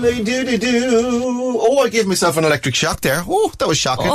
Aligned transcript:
They 0.00 0.22
do, 0.22 0.44
they 0.44 0.56
do. 0.56 1.58
Oh, 1.60 1.78
I 1.84 1.88
gave 1.88 2.06
myself 2.06 2.36
an 2.36 2.44
electric 2.44 2.74
shock 2.74 3.00
there. 3.00 3.22
Oh, 3.26 3.52
that 3.58 3.66
was 3.68 3.78
shocking. 3.78 4.06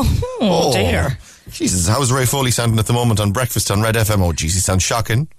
Oh, 0.42 0.72
dear. 0.74 1.18
Jesus, 1.52 1.88
how's 1.88 2.12
Ray 2.12 2.26
Foley 2.26 2.52
sounding 2.52 2.80
at 2.80 2.86
the 2.88 2.94
moment 2.94 3.20
on 3.20 3.32
breakfast 3.32 3.70
on 3.70 3.82
Red 3.82 3.96
FM? 3.96 4.22
Oh, 4.26 4.32
jeez, 4.32 4.54
he 4.54 4.60
sounds 4.60 4.84
shocking. 4.84 5.28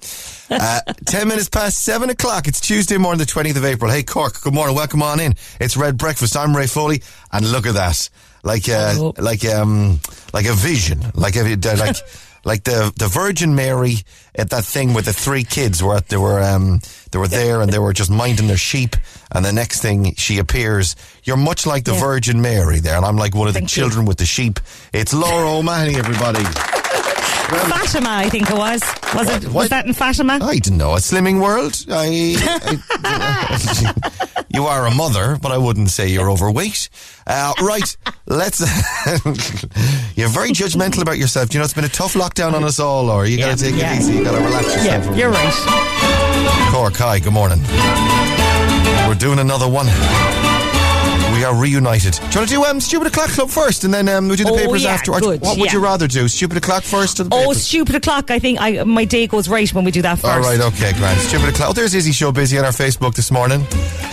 Uh, 0.50 0.80
10 1.06 1.26
minutes 1.26 1.48
past 1.48 1.78
7 1.78 2.10
o'clock. 2.10 2.46
It's 2.46 2.60
Tuesday 2.60 2.98
morning, 2.98 3.18
the 3.18 3.24
20th 3.24 3.56
of 3.56 3.64
April. 3.64 3.90
Hey, 3.90 4.02
Cork, 4.02 4.42
good 4.42 4.52
morning. 4.52 4.76
Welcome 4.76 5.02
on 5.02 5.18
in. 5.18 5.34
It's 5.58 5.74
Red 5.74 5.96
Breakfast. 5.96 6.36
I'm 6.36 6.54
Ray 6.54 6.66
Foley. 6.66 7.02
And 7.32 7.50
look 7.50 7.66
at 7.66 7.72
that. 7.74 8.10
Like, 8.42 8.68
uh, 8.68 8.92
Oh. 8.98 9.14
like, 9.16 9.42
um, 9.46 10.00
like 10.34 10.44
a 10.44 10.52
vision. 10.52 11.00
Like, 11.14 11.36
a, 11.36 11.56
like, 11.76 11.96
like 12.44 12.64
the, 12.64 12.92
the 12.96 13.08
Virgin 13.08 13.54
Mary 13.54 13.98
at 14.34 14.50
that 14.50 14.64
thing 14.64 14.94
with 14.94 15.04
the 15.06 15.12
three 15.12 15.44
kids 15.44 15.82
where 15.82 16.00
they 16.00 16.16
were, 16.16 16.42
um, 16.42 16.80
they 17.10 17.18
were 17.18 17.28
there 17.28 17.60
and 17.62 17.72
they 17.72 17.78
were 17.78 17.92
just 17.92 18.10
minding 18.10 18.46
their 18.48 18.56
sheep. 18.56 18.96
And 19.32 19.44
the 19.44 19.52
next 19.52 19.80
thing 19.80 20.14
she 20.16 20.38
appears, 20.38 20.94
you're 21.24 21.36
much 21.36 21.66
like 21.66 21.84
the 21.84 21.92
Yeah. 21.94 22.00
Virgin 22.00 22.42
Mary 22.42 22.80
there. 22.80 22.96
And 22.96 23.04
I'm 23.06 23.16
like 23.16 23.34
one 23.34 23.48
of 23.48 23.54
the 23.54 23.60
Thank 23.60 23.76
you. 23.76 23.82
children 23.82 24.04
with 24.06 24.18
the 24.18 24.26
sheep. 24.26 24.60
It's 24.92 25.14
Laura 25.14 25.50
O'Mahony, 25.58 25.96
everybody. 25.96 26.44
Fatima, 27.48 28.08
I 28.10 28.28
think 28.30 28.50
it 28.50 28.56
was. 28.56 28.82
Was 29.14 29.28
it? 29.30 29.44
What? 29.44 29.54
Was 29.54 29.68
that 29.70 29.86
in 29.86 29.92
Fatima? 29.92 30.38
I 30.42 30.58
don't 30.58 30.76
know. 30.78 30.94
A 30.94 30.96
slimming 30.96 31.40
world. 31.40 31.84
I, 31.88 32.36
I- 33.04 34.44
you 34.48 34.64
are 34.64 34.86
a 34.86 34.94
mother, 34.94 35.36
but 35.40 35.52
I 35.52 35.58
wouldn't 35.58 35.90
say 35.90 36.08
you're 36.08 36.30
overweight. 36.30 36.88
Uh, 37.26 37.52
right. 37.60 37.96
Let's. 38.26 38.60
you're 40.16 40.28
very 40.28 40.50
judgmental 40.50 41.02
about 41.02 41.18
yourself. 41.18 41.50
Do 41.50 41.56
you 41.56 41.60
know 41.60 41.64
it's 41.64 41.74
been 41.74 41.84
a 41.84 41.88
tough 41.88 42.14
lockdown 42.14 42.54
on 42.54 42.64
us 42.64 42.80
all, 42.80 43.10
or 43.10 43.26
you 43.26 43.38
got 43.38 43.58
to 43.58 43.64
Yeah, 43.66 43.70
take 43.72 43.80
yeah. 43.80 43.94
it 43.94 43.98
easy. 44.00 44.14
You 44.14 44.24
got 44.24 44.36
to 44.38 44.44
relax 44.44 44.66
yourself. 44.74 45.04
Yeah, 45.06 45.14
you're 45.14 45.30
right. 45.30 46.72
Cork, 46.72 46.96
hi. 46.96 47.18
Good 47.20 47.32
morning. 47.32 47.60
We're 49.06 49.14
doing 49.18 49.38
another 49.38 49.68
one. 49.68 49.86
We 51.44 51.48
are 51.50 51.60
reunited. 51.60 52.14
Do 52.14 52.20
you 52.20 52.24
want 52.38 52.48
to 52.48 52.54
do 52.54 52.64
um, 52.64 52.80
Stupid 52.80 53.08
O'Clock 53.08 53.28
Club 53.28 53.50
first, 53.50 53.84
and 53.84 53.92
then 53.92 54.08
um, 54.08 54.30
we 54.30 54.36
do 54.36 54.44
the 54.44 54.50
Oh, 54.52 54.56
papers 54.56 54.82
yeah, 54.82 54.92
afterwards? 54.94 55.26
good, 55.26 55.40
what 55.42 55.58
would 55.58 55.66
yeah. 55.66 55.72
you 55.74 55.78
rather 55.84 56.08
do? 56.08 56.26
Stupid 56.26 56.56
O'Clock 56.56 56.84
first 56.84 57.20
or 57.20 57.24
the 57.24 57.34
Oh, 57.34 57.40
papers? 57.48 57.62
stupid 57.66 57.96
o'clock. 57.96 58.30
I 58.30 58.38
think 58.38 58.58
I 58.62 58.82
my 58.84 59.04
day 59.04 59.26
goes 59.26 59.46
right 59.46 59.68
when 59.74 59.84
we 59.84 59.90
do 59.90 60.00
that 60.00 60.14
first. 60.20 60.32
All 60.32 60.40
right, 60.40 60.58
okay, 60.58 60.94
grand. 60.94 61.20
Stupid 61.20 61.50
o'clock. 61.50 61.68
Oh, 61.68 61.72
there's 61.74 61.92
Izzy 61.92 62.12
Show 62.12 62.32
Busy 62.32 62.58
on 62.58 62.64
our 62.64 62.70
Facebook 62.70 63.14
this 63.14 63.30
morning. 63.30 63.60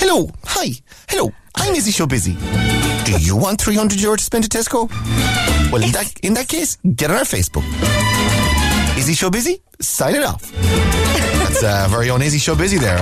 Hello, 0.02 0.30
hi, 0.44 0.72
hello. 1.08 1.32
I'm 1.56 1.74
Izzy 1.74 1.92
Show 1.92 2.06
Busy. 2.06 2.34
Do 3.06 3.14
you 3.18 3.38
want 3.38 3.62
300 3.62 4.02
euro 4.02 4.18
to 4.18 4.24
spend 4.24 4.44
at 4.44 4.52
Tesco? 4.52 4.90
Well, 5.72 5.82
in 5.84 5.94
that, 5.94 6.14
in 6.24 6.34
that 6.34 6.50
case, 6.50 6.76
get 6.96 7.12
on 7.12 7.16
our 7.16 7.24
Facebook. 7.24 7.64
Izzy 8.98 9.14
Show 9.14 9.30
Busy, 9.30 9.62
sign 9.80 10.16
it 10.16 10.24
off. 10.24 10.52
That's 10.62 11.64
uh, 11.64 11.88
very 11.90 12.10
own 12.10 12.22
Izzy 12.22 12.40
Show 12.40 12.56
Busy 12.56 12.78
there 12.78 12.98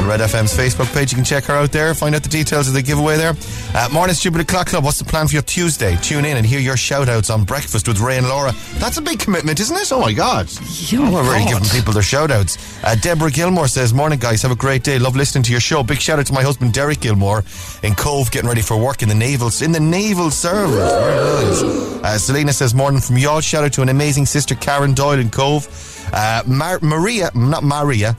on, 0.00 0.08
Red 0.08 0.20
FM's 0.20 0.56
Facebook 0.56 0.92
page. 0.94 1.12
You 1.12 1.16
can 1.16 1.24
check 1.24 1.44
her 1.44 1.54
out 1.54 1.72
there, 1.72 1.94
find 1.94 2.14
out 2.14 2.22
the 2.22 2.28
details 2.28 2.68
of 2.68 2.74
the 2.74 2.82
giveaway 2.82 3.16
there. 3.16 3.34
Uh, 3.74 3.88
morning, 3.92 4.14
Stupid 4.14 4.40
O'Clock 4.40 4.68
Club. 4.68 4.84
What's 4.84 4.98
the 4.98 5.04
plan 5.04 5.26
for 5.26 5.34
your 5.34 5.42
Tuesday? 5.42 5.96
Tune 5.96 6.24
in 6.24 6.36
and 6.36 6.46
hear 6.46 6.60
your 6.60 6.76
shout 6.76 7.08
outs 7.08 7.30
on 7.30 7.44
Breakfast 7.44 7.86
with 7.88 7.98
Ray 8.00 8.18
and 8.18 8.28
Laura. 8.28 8.52
That's 8.74 8.96
a 8.98 9.02
big 9.02 9.18
commitment, 9.18 9.60
isn't 9.60 9.76
it? 9.76 9.92
Oh 9.92 10.00
my 10.00 10.12
God. 10.12 10.48
Yeah, 10.90 11.10
We're 11.10 11.20
already 11.22 11.46
giving 11.46 11.68
people 11.68 11.92
their 11.92 12.02
shout 12.02 12.30
outs. 12.30 12.56
Uh, 12.84 12.94
Deborah 12.96 13.30
Gilmore 13.30 13.68
says, 13.68 13.92
Morning, 13.92 14.18
guys. 14.18 14.42
Have 14.42 14.50
a 14.50 14.56
great 14.56 14.82
day. 14.82 14.98
Love 14.98 15.16
listening 15.16 15.42
to 15.44 15.50
your 15.52 15.60
show. 15.60 15.82
Big 15.82 16.00
shout 16.00 16.18
out 16.18 16.26
to 16.26 16.32
my 16.32 16.42
husband, 16.42 16.72
Derek 16.72 17.00
Gilmore, 17.00 17.44
in 17.82 17.94
Cobh, 17.94 18.30
getting 18.30 18.48
ready 18.48 18.62
for 18.62 18.76
work 18.78 19.02
in 19.02 19.08
the 19.08 19.14
naval 19.14 19.50
in 19.62 19.72
the 19.72 19.80
naval 19.80 20.30
service. 20.30 20.92
Very 20.92 21.44
nice. 21.50 21.62
Uh, 22.04 22.18
Selena 22.18 22.52
says, 22.52 22.74
Morning 22.74 23.00
from 23.00 23.18
y'all. 23.18 23.40
Shout 23.40 23.64
out 23.64 23.72
to 23.74 23.82
an 23.82 23.88
amazing 23.88 24.26
sister, 24.26 24.54
Karen 24.54 24.94
Doyle 24.94 25.18
in 25.18 25.30
Cobh. 25.30 25.66
Uh, 26.12 26.42
Mar- 26.46 26.80
Maria, 26.82 27.30
not 27.34 27.62
Maria, 27.62 28.16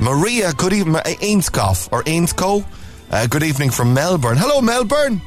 Maria, 0.00 0.52
good 0.52 0.72
evening, 0.72 0.94
Ainscough 0.96 1.88
or 1.92 2.02
Ainsco. 2.04 2.64
Uh, 3.10 3.26
good 3.26 3.42
evening 3.42 3.70
from 3.70 3.94
Melbourne. 3.94 4.36
Hello, 4.36 4.60
Melbourne. 4.60 5.20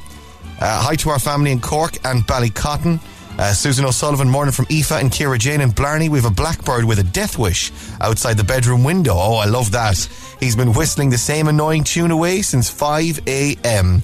Uh, 0.60 0.82
hi 0.82 0.94
to 0.96 1.10
our 1.10 1.18
family 1.18 1.52
in 1.52 1.60
Cork 1.60 1.96
and 2.04 2.22
Ballycotton. 2.26 3.00
Uh, 3.38 3.52
Susan 3.52 3.84
O'Sullivan, 3.84 4.28
morning 4.28 4.52
from 4.52 4.66
Aoife 4.70 4.92
and 5.00 5.10
Kira 5.10 5.38
Jane 5.38 5.60
in 5.60 5.70
Blarney. 5.70 6.08
We 6.08 6.18
have 6.18 6.30
a 6.30 6.34
blackbird 6.34 6.84
with 6.84 6.98
a 6.98 7.04
death 7.04 7.38
wish 7.38 7.70
outside 8.00 8.36
the 8.36 8.44
bedroom 8.44 8.82
window. 8.82 9.14
Oh, 9.14 9.36
I 9.36 9.46
love 9.46 9.70
that. 9.72 9.96
He's 10.40 10.56
been 10.56 10.72
whistling 10.72 11.10
the 11.10 11.18
same 11.18 11.46
annoying 11.46 11.84
tune 11.84 12.10
away 12.10 12.42
since 12.42 12.68
5 12.68 13.20
a.m. 13.28 14.02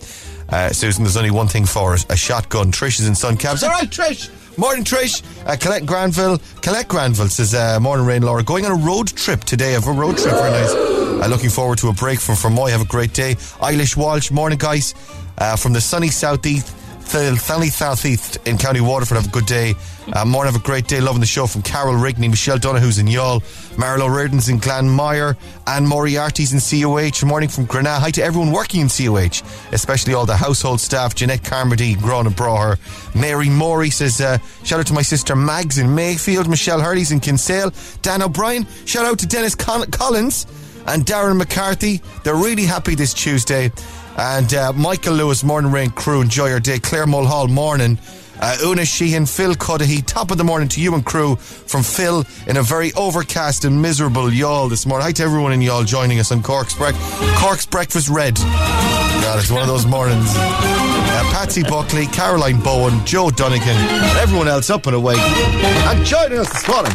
Uh, 0.48 0.70
Susan, 0.70 1.02
there's 1.02 1.16
only 1.16 1.32
one 1.32 1.48
thing 1.48 1.66
for 1.66 1.94
us 1.94 2.06
a 2.08 2.16
shotgun. 2.16 2.70
Trish 2.70 3.00
is 3.00 3.08
in 3.08 3.14
sun 3.16 3.36
cabs. 3.36 3.64
All 3.64 3.70
right, 3.70 3.90
Trish. 3.90 4.30
Morning, 4.56 4.84
Trish. 4.84 5.22
Uh, 5.46 5.56
Colette 5.56 5.84
Granville. 5.84 6.38
Colette 6.62 6.86
Granville 6.88 7.28
says, 7.28 7.54
uh, 7.54 7.80
Morning, 7.80 8.06
Rain 8.06 8.22
Laura. 8.22 8.42
Going 8.44 8.64
on 8.64 8.72
a 8.72 8.76
road 8.86 9.08
trip 9.08 9.42
today. 9.44 9.72
Have 9.72 9.86
a 9.88 9.92
road 9.92 10.16
trip. 10.16 10.32
Very 10.32 10.50
nice. 10.50 10.70
Uh, 10.72 11.26
looking 11.28 11.50
forward 11.50 11.78
to 11.78 11.88
a 11.88 11.92
break 11.92 12.20
from 12.20 12.36
Fermoy. 12.36 12.70
Have 12.70 12.80
a 12.82 12.86
great 12.86 13.12
day. 13.12 13.34
Eilish 13.60 13.96
Walsh. 13.96 14.30
Morning, 14.30 14.58
guys. 14.58 14.94
Uh, 15.38 15.56
from 15.56 15.72
the 15.72 15.80
sunny 15.80 16.08
southeast. 16.08 16.72
Th- 17.10 17.38
sunny 17.38 17.68
southeast 17.68 18.38
in 18.44 18.58
County 18.58 18.80
Waterford. 18.80 19.16
Have 19.16 19.26
a 19.26 19.30
good 19.30 19.46
day. 19.46 19.74
Uh, 20.12 20.24
morning. 20.24 20.52
Have 20.52 20.60
a 20.60 20.64
great 20.64 20.86
day. 20.88 21.00
Loving 21.00 21.20
the 21.20 21.26
show 21.26 21.46
from 21.46 21.62
Carol 21.62 21.94
Rigney, 21.94 22.28
Michelle 22.28 22.58
Donahoo's 22.58 22.98
in 22.98 23.06
Youghal, 23.06 23.40
Marlo 23.76 24.12
Reardon's 24.14 24.48
in 24.48 24.58
Glanmire, 24.58 25.36
and 25.66 25.86
Moriarty's 25.86 26.52
in 26.52 26.60
CUH. 26.60 27.24
Morning 27.24 27.48
from 27.48 27.66
Grenagh. 27.66 28.00
Hi 28.00 28.10
to 28.10 28.22
everyone 28.22 28.50
working 28.52 28.80
in 28.80 28.88
CUH, 28.88 29.42
especially 29.72 30.14
all 30.14 30.26
the 30.26 30.36
household 30.36 30.80
staff. 30.80 31.14
Jeanette 31.14 31.44
Carmody, 31.44 31.94
Grona 31.94 32.28
Braher. 32.30 32.78
Mary 33.14 33.48
Morey 33.48 33.90
says, 33.90 34.20
uh, 34.20 34.38
shout 34.64 34.80
out 34.80 34.86
to 34.88 34.92
my 34.92 35.02
sister 35.02 35.36
Mags 35.36 35.78
in 35.78 35.94
Mayfield, 35.94 36.48
Michelle 36.48 36.80
Hurley's 36.80 37.12
in 37.12 37.20
Kinsale, 37.20 37.72
Dan 38.02 38.22
O'Brien. 38.22 38.66
Shout 38.86 39.06
out 39.06 39.18
to 39.20 39.26
Dennis 39.26 39.54
Con- 39.54 39.90
Collins 39.90 40.46
and 40.86 41.06
Darren 41.06 41.36
McCarthy. 41.38 42.02
They're 42.24 42.34
really 42.34 42.64
happy 42.64 42.94
this 42.94 43.14
Tuesday. 43.14 43.70
And 44.16 44.52
uh, 44.54 44.72
Michael 44.72 45.14
Lewis, 45.14 45.42
morning 45.42 45.72
rain 45.72 45.90
crew, 45.90 46.20
enjoy 46.20 46.48
your 46.48 46.60
day. 46.60 46.78
Claire 46.78 47.06
Mulhall, 47.06 47.48
morning. 47.48 47.98
Uh, 48.40 48.56
Una 48.64 48.84
Sheehan, 48.84 49.26
Phil 49.26 49.54
Cudahy, 49.54 50.02
top 50.02 50.30
of 50.30 50.38
the 50.38 50.44
morning 50.44 50.68
to 50.68 50.80
you 50.80 50.94
and 50.94 51.04
crew 51.04 51.36
from 51.36 51.82
Phil 51.82 52.24
in 52.46 52.56
a 52.56 52.62
very 52.62 52.92
overcast 52.94 53.64
and 53.64 53.80
miserable 53.80 54.24
Youghal 54.24 54.68
this 54.68 54.86
morning. 54.86 55.04
Hi 55.04 55.12
to 55.12 55.22
everyone 55.22 55.52
in 55.52 55.60
Youghal 55.60 55.86
joining 55.86 56.18
us 56.18 56.32
on 56.32 56.42
Cork's, 56.42 56.74
Cork's 56.74 57.66
Breakfast 57.66 58.08
Red. 58.08 58.36
God, 58.36 59.38
it's 59.38 59.50
one 59.50 59.62
of 59.62 59.68
those 59.68 59.86
mornings. 59.86 60.26
Uh, 60.36 61.30
Patsy 61.32 61.62
Buckley, 61.62 62.06
Caroline 62.06 62.60
Bowen, 62.60 63.04
Joe 63.06 63.30
Dunnigan, 63.30 63.76
everyone 64.18 64.48
else 64.48 64.68
up 64.68 64.86
and 64.86 64.96
awake. 64.96 65.18
And 65.18 66.04
joining 66.04 66.38
us 66.38 66.52
this 66.52 66.68
morning. 66.68 66.92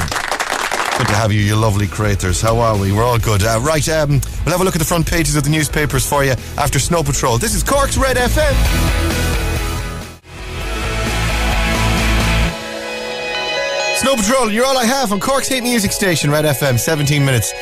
Good 1.00 1.08
to 1.08 1.16
have 1.16 1.32
you, 1.32 1.40
you 1.40 1.56
lovely 1.56 1.88
creators. 1.88 2.42
How 2.42 2.60
are 2.60 2.78
we? 2.78 2.92
We're 2.92 3.06
all 3.06 3.18
good. 3.18 3.42
Uh, 3.42 3.58
right, 3.62 3.88
um, 3.88 4.20
we'll 4.44 4.52
have 4.52 4.60
a 4.60 4.66
look 4.66 4.76
at 4.76 4.80
the 4.80 4.86
front 4.86 5.10
pages 5.10 5.38
of 5.38 5.46
the 5.46 5.50
newspapers 5.50 6.06
for 6.06 6.26
you 6.26 6.34
after 6.58 6.78
Snow 6.78 7.04
Patrol. 7.04 7.38
This 7.38 7.56
is 7.56 7.64
Cork's 7.64 7.96
Red 7.96 8.18
FM. 8.18 9.30
Snow 13.96 14.18
Patrol, 14.18 14.52
you're 14.52 14.66
all 14.66 14.78
I 14.78 14.84
have 14.84 15.14
on 15.14 15.22
Cork's 15.22 15.48
Hate 15.48 15.64
music 15.64 15.94
station, 15.94 16.32
Red 16.32 16.44
FM, 16.44 16.78
17 16.78 17.24
minutes 17.24 17.54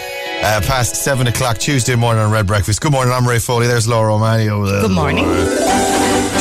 uh, 0.42 0.60
past 0.66 0.96
7 0.96 1.28
o'clock 1.28 1.60
Tuesday 1.60 1.96
morning 1.96 2.24
on 2.24 2.32
Red 2.32 2.48
Breakfast. 2.48 2.82
Good 2.82 2.92
morning, 2.92 3.14
I'm 3.14 3.28
Ray 3.28 3.38
Foley. 3.38 3.68
There's 3.68 3.88
Laura 3.88 4.16
O'Mahony 4.16 4.50
over 4.50 4.66
there. 4.66 4.82
Good 4.82 4.92
morning. 4.92 5.26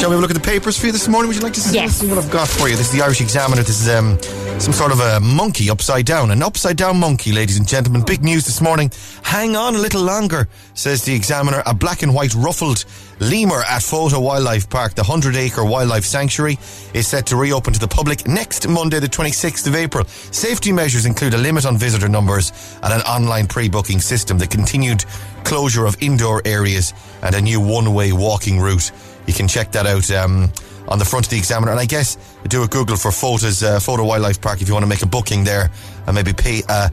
Shall 0.06 0.10
we 0.12 0.14
have 0.14 0.20
a 0.20 0.28
look 0.28 0.36
at 0.36 0.40
the 0.40 0.48
papers 0.48 0.78
for 0.78 0.86
you 0.86 0.92
this 0.92 1.08
morning? 1.08 1.26
Would 1.26 1.34
you 1.38 1.42
like 1.42 1.54
to 1.54 1.60
see, 1.60 1.74
Yes. 1.74 1.96
see 1.96 2.06
what 2.06 2.16
I've 2.16 2.30
got 2.30 2.46
for 2.46 2.68
you? 2.68 2.76
This 2.76 2.86
is 2.86 2.92
the 2.92 3.02
Irish 3.02 3.20
Examiner. 3.20 3.64
This 3.64 3.80
is 3.80 3.88
um, 3.88 4.20
some 4.60 4.72
sort 4.72 4.92
of 4.92 5.00
a 5.00 5.18
monkey 5.18 5.68
upside 5.68 6.06
down. 6.06 6.30
An 6.30 6.44
upside 6.44 6.76
down 6.76 7.00
monkey, 7.00 7.32
ladies 7.32 7.58
and 7.58 7.66
gentlemen. 7.66 8.02
Big 8.06 8.22
news 8.22 8.44
this 8.44 8.60
morning. 8.60 8.92
Hang 9.24 9.56
on 9.56 9.74
a 9.74 9.78
little 9.78 10.04
longer, 10.04 10.46
says 10.74 11.02
the 11.02 11.12
Examiner. 11.12 11.60
A 11.66 11.74
black 11.74 12.04
and 12.04 12.14
white 12.14 12.32
ruffled 12.36 12.84
lemur 13.18 13.62
at 13.68 13.82
Fota 13.82 14.22
Wildlife 14.22 14.70
Park, 14.70 14.94
the 14.94 15.02
100 15.02 15.34
acre 15.34 15.64
wildlife 15.64 16.04
sanctuary, 16.04 16.56
is 16.94 17.08
set 17.08 17.26
to 17.26 17.34
reopen 17.34 17.72
to 17.72 17.80
the 17.80 17.88
public 17.88 18.28
next 18.28 18.68
Monday, 18.68 19.00
the 19.00 19.08
26th 19.08 19.66
of 19.66 19.74
April. 19.74 20.04
Safety 20.04 20.70
measures 20.70 21.04
include 21.06 21.34
a 21.34 21.38
limit 21.38 21.66
on 21.66 21.76
visitor 21.76 22.08
numbers 22.08 22.52
and 22.84 22.92
an 22.92 23.00
online 23.00 23.48
pre 23.48 23.68
booking 23.68 23.98
system, 23.98 24.38
the 24.38 24.46
continued 24.46 25.04
closure 25.42 25.84
of 25.84 26.00
indoor 26.00 26.42
areas, 26.44 26.94
and 27.24 27.34
a 27.34 27.40
new 27.40 27.60
one 27.60 27.92
way 27.92 28.12
walking 28.12 28.60
route. 28.60 28.92
You 29.26 29.34
can 29.34 29.48
check 29.48 29.72
that 29.72 29.86
out 29.86 30.10
um, 30.10 30.50
on 30.88 30.98
the 30.98 31.04
front 31.04 31.26
of 31.26 31.30
the 31.30 31.38
Examiner. 31.38 31.72
And 31.72 31.80
I 31.80 31.86
guess 31.86 32.16
do 32.48 32.62
a 32.62 32.68
Google 32.68 32.96
for 32.96 33.10
photos, 33.10 33.62
uh, 33.62 33.78
Fota 33.78 34.06
Wildlife 34.06 34.40
Park 34.40 34.62
if 34.62 34.68
you 34.68 34.74
want 34.74 34.84
to 34.84 34.88
make 34.88 35.02
a 35.02 35.06
booking 35.06 35.44
there 35.44 35.70
and 36.06 36.14
maybe 36.14 36.32
pay 36.32 36.62
a, 36.68 36.90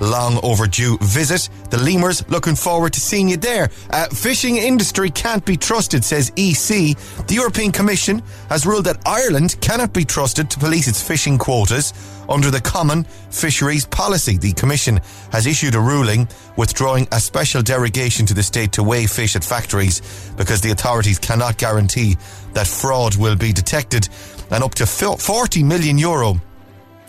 long 0.00 0.38
overdue 0.42 0.98
visit. 0.98 1.48
The 1.70 1.78
lemurs 1.78 2.28
looking 2.28 2.54
forward 2.54 2.92
to 2.94 3.00
seeing 3.00 3.28
you 3.28 3.36
there. 3.36 3.70
Uh, 3.90 4.06
fishing 4.06 4.56
industry 4.56 5.10
can't 5.10 5.44
be 5.44 5.56
trusted, 5.56 6.04
says 6.04 6.30
EC. 6.36 6.96
The 7.26 7.34
European 7.34 7.72
Commission 7.72 8.22
has 8.48 8.66
ruled 8.66 8.84
that 8.84 9.00
Ireland 9.06 9.56
cannot 9.60 9.92
be 9.92 10.04
trusted 10.04 10.50
to 10.50 10.58
police 10.58 10.88
its 10.88 11.02
fishing 11.02 11.38
quotas 11.38 11.92
under 12.28 12.50
the 12.50 12.60
Common 12.60 13.04
Fisheries 13.30 13.86
Policy. 13.86 14.36
The 14.36 14.52
Commission 14.52 15.00
has 15.32 15.46
issued 15.46 15.74
a 15.74 15.80
ruling 15.80 16.28
withdrawing 16.56 17.06
a 17.12 17.20
special 17.20 17.62
derogation 17.62 18.26
to 18.26 18.34
the 18.34 18.42
state 18.42 18.72
to 18.72 18.82
weigh 18.82 19.06
fish 19.06 19.36
at 19.36 19.44
factories 19.44 20.32
because 20.36 20.60
the 20.60 20.70
authorities 20.70 21.18
cannot 21.18 21.58
guarantee 21.58 22.16
that 22.52 22.66
fraud 22.66 23.16
will 23.16 23.36
be 23.36 23.52
detected 23.52 24.08
and 24.50 24.62
up 24.62 24.74
to 24.76 24.86
40 24.86 25.62
million 25.62 25.98
euro 25.98 26.40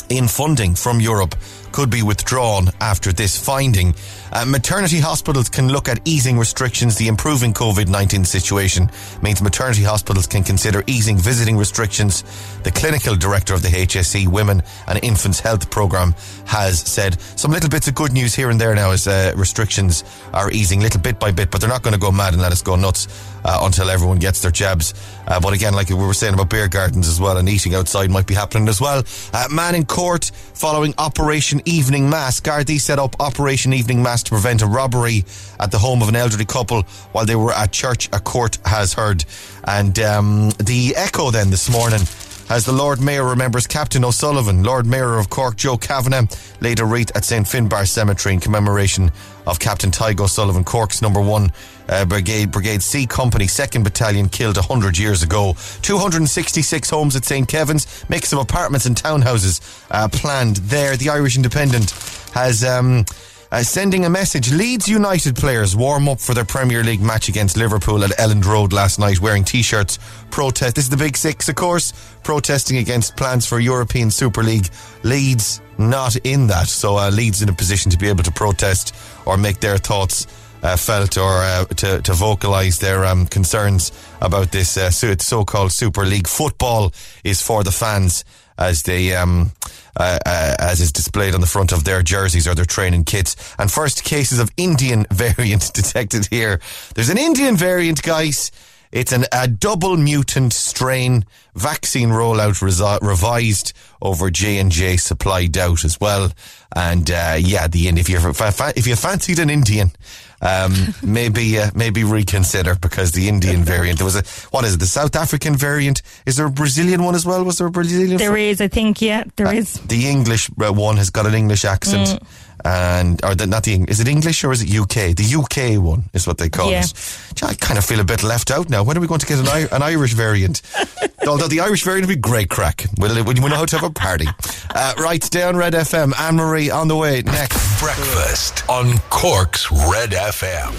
in 0.10 0.28
funding 0.28 0.74
from 0.76 1.00
Europe 1.00 1.36
could 1.78 1.92
be 1.92 2.02
withdrawn 2.02 2.70
after 2.82 3.14
this 3.14 3.38
finding. 3.38 3.94
Uh, 4.32 4.44
maternity 4.48 5.00
hospitals 5.00 5.48
can 5.48 5.68
look 5.68 5.88
at 5.88 6.00
easing 6.06 6.36
restrictions. 6.36 6.96
The 6.96 7.08
improving 7.08 7.54
COVID 7.54 7.88
19 7.88 8.26
situation 8.26 8.90
means 9.22 9.44
maternity 9.44 9.84
hospitals 9.84 10.26
can 10.26 10.44
consider 10.44 10.84
easing 10.88 11.20
visiting 11.20 11.56
restrictions. 11.56 12.24
The 12.64 12.72
clinical 12.72 13.16
director 13.16 13.54
of 13.54 13.62
the 13.62 13.68
HSE 13.68 14.28
Women 14.28 14.64
and 14.88 15.00
Infants 15.04 15.40
Health 15.40 15.70
Programme 15.70 16.16
has 16.48 16.80
said 16.80 17.22
some 17.22 17.52
little 17.52 17.70
bits 17.70 17.88
of 17.88 17.94
good 17.94 18.12
news 18.12 18.34
here 18.34 18.50
and 18.50 18.60
there 18.60 18.74
now 18.74 18.90
as 18.90 19.08
uh, 19.08 19.34
restrictions 19.36 20.04
are 20.34 20.50
easing 20.50 20.80
little 20.80 21.00
bit 21.00 21.20
by 21.20 21.32
bit, 21.32 21.52
but 21.52 21.62
they're 21.62 21.70
not 21.70 21.84
going 21.84 21.94
to 21.94 22.00
go 22.00 22.12
mad 22.12 22.34
and 22.34 22.42
let 22.42 22.52
us 22.52 22.64
go 22.64 22.76
nuts 22.76 23.08
uh, 23.46 23.60
until 23.62 23.92
everyone 23.92 24.18
gets 24.18 24.42
their 24.42 24.52
jabs. 24.52 24.96
Uh, 25.28 25.40
but 25.40 25.54
again, 25.54 25.74
like 25.74 25.90
we 25.90 25.96
were 25.96 26.14
saying 26.14 26.34
about 26.34 26.50
beer 26.50 26.68
gardens 26.68 27.08
as 27.08 27.22
well, 27.22 27.38
and 27.38 27.48
eating 27.48 27.76
outside 27.76 28.10
might 28.10 28.26
be 28.26 28.34
happening 28.34 28.68
as 28.68 28.82
well. 28.82 29.04
Uh, 29.32 29.48
man 29.52 29.76
in 29.76 29.86
court 29.86 30.32
following 30.56 30.94
Operation 30.98 31.62
Evening 31.68 32.10
Mass. 32.10 32.40
Gardaí 32.40 32.80
set 32.80 32.98
up 32.98 33.20
Operation 33.20 33.74
Evening 33.74 34.02
Mass 34.02 34.24
to 34.24 34.32
prevent 34.32 34.62
a 34.62 34.66
robbery 34.66 35.26
at 35.60 35.70
the 35.70 35.78
home 35.78 36.02
of 36.02 36.08
an 36.08 36.16
elderly 36.16 36.46
couple 36.46 36.84
while 37.12 37.26
they 37.26 37.36
were 37.36 37.52
at 37.52 37.74
church, 37.74 38.08
a 38.14 38.20
court 38.20 38.58
has 38.66 38.94
heard. 38.94 39.26
And 39.66 40.00
um, 40.00 40.50
the 40.60 40.94
Echo 40.96 41.30
then 41.30 41.50
this 41.50 41.70
morning 41.70 42.02
as 42.50 42.66
the 42.66 42.72
Lord 42.72 43.02
Mayor 43.02 43.26
remembers 43.26 43.68
Captain 43.68 44.06
O'Sullivan, 44.06 44.64
Lord 44.64 44.86
Mayor 44.86 45.18
of 45.18 45.30
Cork 45.30 45.58
Joe 45.58 45.78
Kavanagh, 45.78 46.28
laid 46.62 46.80
a 46.80 46.86
wreath 46.86 47.12
at 47.16 47.26
St 47.26 47.46
Finbar 47.46 47.86
Cemetery 47.86 48.36
in 48.36 48.40
commemoration 48.40 49.12
of 49.46 49.60
Captain 49.60 49.92
Tadhg 49.92 50.22
O'Sullivan, 50.22 50.64
Cork's 50.64 51.02
number 51.02 51.20
one 51.20 51.52
uh, 51.90 52.06
brigade, 52.06 52.52
Brigade 52.52 52.82
C 52.82 53.06
Company, 53.06 53.46
2nd 53.46 53.84
Battalion, 53.84 54.30
killed 54.30 54.58
100 54.58 54.98
years 54.98 55.24
ago. 55.24 55.56
266 55.82 56.90
homes 56.90 57.16
at 57.16 57.26
St 57.26 57.48
Kevin's, 57.48 58.06
mix 58.10 58.34
of 58.34 58.40
apartments 58.40 58.86
and 58.86 58.96
townhouses 58.96 59.62
uh, 59.92 60.08
planned 60.10 60.58
there. 60.58 60.98
The 60.98 61.10
Irish 61.10 61.36
Independent 61.36 61.92
has. 62.34 62.64
Um, 62.64 63.06
uh, 63.52 63.64
sending 63.64 64.06
a 64.06 64.10
message. 64.10 64.52
Leeds 64.52 64.88
United 64.88 65.36
players 65.36 65.76
warm 65.76 66.10
up 66.10 66.20
for 66.20 66.34
their 66.34 66.46
Premier 66.46 66.84
League 66.84 67.02
match 67.02 67.30
against 67.30 67.58
Liverpool 67.58 68.04
at 68.04 68.12
Elland 68.12 68.46
Road 68.46 68.74
last 68.74 69.00
night 69.00 69.22
wearing 69.22 69.44
t-shirts. 69.44 70.00
Protest. 70.30 70.76
This 70.76 70.86
is 70.86 70.90
the 70.90 70.98
Big 70.98 71.16
Six, 71.16 71.48
of 71.48 71.56
course, 71.56 71.94
protesting 72.24 72.78
against 72.78 73.16
plans 73.16 73.46
for 73.46 73.60
European 73.60 74.12
Super 74.12 74.44
League. 74.44 74.68
Leeds 75.04 75.62
not 75.78 76.16
in 76.18 76.48
that, 76.48 76.68
so 76.68 76.98
uh, 76.98 77.10
Leeds 77.10 77.42
in 77.42 77.50
a 77.50 77.54
position 77.54 77.92
to 77.92 77.98
be 77.98 78.10
able 78.10 78.24
to 78.24 78.32
protest 78.32 78.96
or 79.26 79.38
make 79.38 79.60
their 79.60 79.78
thoughts 79.78 80.26
uh, 80.64 80.76
felt 80.76 81.18
or 81.18 81.44
uh, 81.44 81.66
to, 81.66 82.02
to 82.02 82.12
vocalise 82.12 82.80
their 82.80 83.06
um, 83.06 83.26
concerns 83.26 83.92
about 84.22 84.52
this 84.52 84.78
uh, 84.78 84.90
so 84.92 85.46
called 85.46 85.72
Super 85.72 86.06
League. 86.06 86.28
Football 86.28 86.94
is 87.24 87.42
for 87.42 87.64
the 87.64 87.72
fans 87.72 88.24
as 88.58 88.84
they 88.84 89.16
um, 89.16 89.52
uh, 89.96 90.20
uh, 90.26 90.56
as 90.60 90.80
is 90.80 90.92
displayed 90.92 91.34
on 91.34 91.42
the 91.42 91.48
front 91.48 91.72
of 91.72 91.84
their 91.84 92.04
jerseys 92.04 92.48
or 92.48 92.56
their 92.56 92.66
training 92.66 93.04
kits. 93.04 93.36
And 93.58 93.72
first 93.72 94.04
cases 94.04 94.40
of 94.40 94.52
Indian 94.58 95.06
variant 95.12 95.72
detected 95.74 96.28
here. 96.30 96.60
There's 96.96 97.10
an 97.10 97.18
Indian 97.18 97.56
variant, 97.58 98.04
guys. 98.04 98.52
It's 98.92 99.12
an, 99.12 99.26
a 99.34 99.48
double 99.48 99.98
mutant 99.98 100.54
strain 100.54 101.26
vaccine 101.56 102.10
rollout 102.10 102.62
resi- 102.62 103.02
revised 103.02 103.74
over 104.02 104.30
J 104.30 104.60
and 104.60 104.72
J 104.72 104.96
supplied 104.98 105.58
out 105.58 105.84
as 105.84 106.00
well. 106.00 106.32
And 106.76 107.10
uh, 107.12 107.36
yeah, 107.40 107.68
the 107.68 107.88
if 107.90 108.08
you 108.08 108.18
if 108.18 108.88
you 108.88 108.96
fancied 108.96 109.40
an 109.40 109.50
Indian, 109.50 109.92
um, 110.42 110.74
maybe 111.04 111.60
uh, 111.60 111.72
maybe 111.76 112.04
reconsider 112.04 112.76
because 112.76 113.12
the 113.12 113.28
Indian 113.28 113.64
variant 113.64 114.00
there 114.00 114.06
was 114.06 114.16
a 114.16 114.24
what 114.52 114.66
is 114.66 114.76
it 114.76 114.80
the 114.80 114.88
South 114.88 115.16
African 115.16 115.56
variant? 115.56 116.02
Is 116.26 116.36
there 116.36 116.46
a 116.46 116.52
Brazilian 116.52 117.04
one 117.04 117.16
as 117.16 117.26
well? 117.26 117.44
Was 117.44 117.58
there 117.58 117.68
a 117.68 117.72
Brazilian 117.72 118.18
There 118.18 118.38
is, 118.38 118.62
I 118.62 118.68
think 118.68 119.02
yeah 119.02 119.24
there 119.36 119.48
uh, 119.48 119.54
is. 119.54 119.74
the 119.88 120.08
English 120.08 120.50
uh, 120.62 120.72
one 120.72 120.98
has 120.98 121.10
got 121.10 121.26
an 121.26 121.34
English 121.34 121.66
accent. 121.66 122.08
Mm. 122.08 122.28
And 122.68 123.24
or 123.24 123.34
the, 123.34 123.48
not 123.48 123.64
the 123.64 123.86
is 123.88 124.00
it 124.02 124.08
English 124.10 124.44
or 124.44 124.52
is 124.52 124.62
it 124.62 124.70
UK 124.76 125.16
the 125.16 125.28
UK 125.40 125.82
one 125.82 126.04
is 126.14 126.28
what 126.28 126.38
they 126.38 126.50
call 126.50 126.70
Yeah. 126.70 126.84
it 126.84 127.44
I 127.44 127.54
kind 127.54 127.78
of 127.78 127.86
feel 127.86 128.00
a 128.00 128.04
bit 128.04 128.24
left 128.24 128.50
out 128.52 128.68
now. 128.70 128.84
When 128.84 128.98
are 128.98 129.00
we 129.00 129.08
going 129.08 129.20
to 129.20 129.26
get 129.28 129.40
an, 129.40 129.48
an 129.72 129.84
Irish 129.84 130.14
variant? 130.14 130.62
Although 131.28 131.48
the 131.48 131.60
Irish 131.62 131.84
variant 131.84 132.08
would 132.08 132.16
be 132.16 132.20
great 132.20 132.50
crack. 132.50 132.86
We'll, 132.98 133.24
we 133.24 133.34
know 133.36 133.56
how 133.56 133.66
to 133.66 133.78
have 133.78 133.90
a 133.90 133.94
party. 133.94 134.26
Uh, 134.74 134.94
right 134.98 135.22
down 135.30 135.56
Red 135.56 135.74
FM 135.74 136.18
Anne-Marie 136.20 136.72
on 136.72 136.88
the 136.88 136.96
way 136.96 137.22
next. 137.22 137.80
Breakfast 137.80 138.68
on 138.70 138.98
Cork's 139.10 139.72
Red 139.72 140.12
FM. 140.12 140.74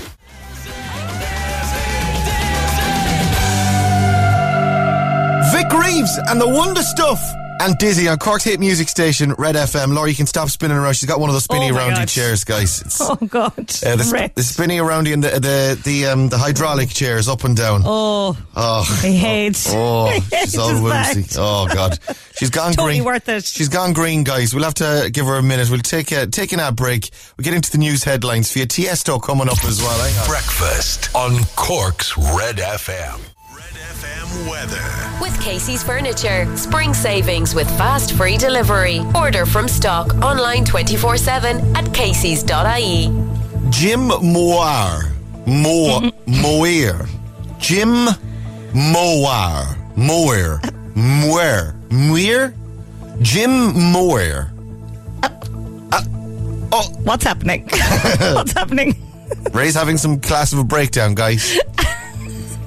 Vic 5.52 5.72
Reeves 5.72 6.18
and 6.28 6.40
the 6.40 6.48
Wonder 6.48 6.82
Stuff. 6.82 7.20
And 7.60 7.76
Dizzy 7.78 8.06
on 8.08 8.18
Cork's 8.18 8.44
hit 8.44 8.60
music 8.60 8.88
station, 8.88 9.32
Red 9.34 9.56
FM. 9.56 9.92
Laura, 9.94 10.08
you 10.08 10.14
can 10.14 10.26
stop 10.26 10.48
spinning 10.48 10.76
around. 10.76 10.94
She's 10.94 11.08
got 11.08 11.18
one 11.18 11.28
of 11.28 11.34
those 11.34 11.44
spinny 11.44 11.70
Oh 11.70 11.74
my 11.74 11.78
around 11.80 11.94
God. 11.94 12.08
chairs, 12.08 12.44
guys. 12.44 12.80
It's, 12.82 13.00
oh 13.02 13.16
god 13.16 13.52
uh, 13.58 13.96
the, 13.96 14.04
sp- 14.06 14.12
Wrecked. 14.14 14.36
the 14.36 14.42
spinny 14.42 14.78
around 14.78 15.08
and 15.08 15.24
the 15.24 15.30
the 15.40 15.80
the 15.84 16.06
um 16.06 16.28
the 16.28 16.38
hydraulic 16.38 16.88
chairs 16.90 17.28
up 17.28 17.42
and 17.44 17.56
down. 17.56 17.82
oh 17.84 18.36
Oh, 18.54 19.00
I 19.02 19.06
hate 19.10 19.64
oh, 19.70 20.12
she's 20.40 20.56
all 20.58 20.80
woozy. 20.82 21.24
Oh 21.36 21.66
God, 21.72 21.98
she's 22.36 22.50
gone 22.50 22.72
Totally 22.74 22.94
green. 22.98 23.04
worth 23.04 23.28
it. 23.28 23.44
She's 23.44 23.68
gone 23.68 23.92
green, 23.92 24.22
guys. 24.24 24.54
We'll 24.54 24.64
have 24.64 24.74
to 24.74 25.10
give 25.12 25.26
her 25.26 25.36
a 25.36 25.42
minute. 25.42 25.68
We'll 25.70 25.80
take 25.80 26.12
a 26.12 26.26
take 26.26 26.52
an 26.52 26.60
ad 26.60 26.76
break. 26.76 27.10
We 27.36 27.42
will 27.42 27.44
get 27.44 27.54
into 27.54 27.70
the 27.72 27.78
news 27.78 28.04
headlines 28.04 28.52
for 28.52 28.60
you. 28.60 28.66
Tiesto 28.66 29.20
coming 29.22 29.48
up 29.48 29.62
as 29.64 29.80
well. 29.80 29.98
Hang 29.98 30.16
on. 30.20 30.26
Breakfast 30.28 31.14
on 31.14 31.44
Cork's 31.56 32.16
Red 32.16 32.56
FM. 32.58 33.20
Red 34.18 34.26
FM 34.26 34.50
weather. 34.50 35.20
With 35.20 35.40
Casey's 35.40 35.82
Furniture. 35.82 36.54
Spring 36.56 36.94
savings 36.94 37.54
with 37.54 37.68
fast 37.78 38.12
free 38.14 38.36
delivery. 38.36 39.00
Order 39.14 39.46
from 39.46 39.68
stock 39.68 40.14
online 40.16 40.64
24 40.64 41.16
7 41.16 41.76
at 41.76 41.92
Casey's.ie. 41.94 43.06
Jim 43.70 44.08
Moir. 44.08 45.12
Mo 45.46 46.10
Moir. 46.26 47.06
Jim 47.58 48.08
Moir. 48.74 49.76
Moir. 49.96 50.60
Moir. 50.94 51.74
Moir? 51.90 52.54
Jim 53.20 53.72
Moir. 53.92 54.50
Uh, 55.22 55.28
uh, 55.92 56.02
oh 56.72 56.88
What's 57.02 57.24
happening 57.24 57.68
what's 58.20 58.52
happening 58.52 58.94
Ray's 59.52 59.74
having 59.74 59.96
some 59.96 60.20
class 60.20 60.52
of 60.52 60.58
a 60.60 60.64
breakdown, 60.64 61.14
guys. 61.14 61.58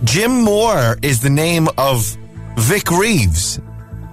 Jim 0.04 0.42
Moore 0.42 0.98
is 1.02 1.22
the 1.22 1.30
name 1.30 1.68
of 1.78 2.18
Vic 2.58 2.90
Reeves. 2.90 3.60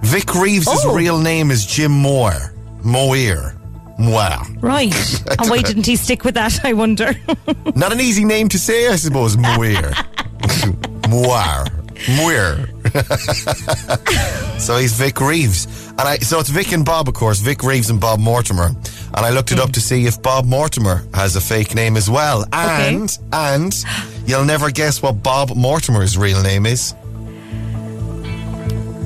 Vic 0.01 0.33
Reeves' 0.35 0.67
Oh. 0.69 0.93
real 0.93 1.19
name 1.19 1.51
is 1.51 1.65
Jim 1.65 1.91
Moore. 1.91 2.53
Moir. 2.83 3.55
Wow. 3.97 4.43
right 4.61 4.93
and 5.39 5.49
why 5.49 5.61
didn't 5.61 5.85
he 5.85 5.97
stick 5.97 6.23
with 6.23 6.35
that 6.35 6.63
I 6.63 6.71
wonder 6.71 7.13
Not 7.75 7.91
an 7.91 7.99
easy 7.99 8.23
name 8.23 8.47
to 8.49 8.57
say, 8.57 8.87
I 8.87 8.95
suppose. 8.95 9.35
Moir. 9.35 9.91
Moir. 11.09 11.65
Moir. 12.07 12.69
so 14.57 14.77
he's 14.77 14.93
Vic 14.93 15.19
Reeves. 15.19 15.89
And 15.91 16.01
I 16.01 16.17
so 16.19 16.39
it's 16.39 16.49
Vic 16.49 16.71
and 16.71 16.85
Bob, 16.85 17.09
of 17.09 17.13
course, 17.13 17.39
Vic 17.39 17.61
Reeves 17.61 17.89
and 17.89 17.99
Bob 17.99 18.19
Mortimer. 18.19 18.67
And 18.67 19.25
I 19.25 19.31
looked 19.31 19.51
it 19.51 19.59
up 19.59 19.69
mm. 19.69 19.73
to 19.73 19.81
see 19.81 20.05
if 20.05 20.21
Bob 20.21 20.45
Mortimer 20.45 21.03
has 21.13 21.35
a 21.35 21.41
fake 21.41 21.75
name 21.75 21.97
as 21.97 22.09
well. 22.09 22.45
And 22.53 23.17
and 23.33 23.73
you'll 24.29 24.45
never 24.45 24.69
guess 24.71 25.01
what 25.01 25.23
Bob 25.23 25.55
Mortimer's 25.55 26.17
real 26.17 26.41
name 26.43 26.65
is. 26.65 26.93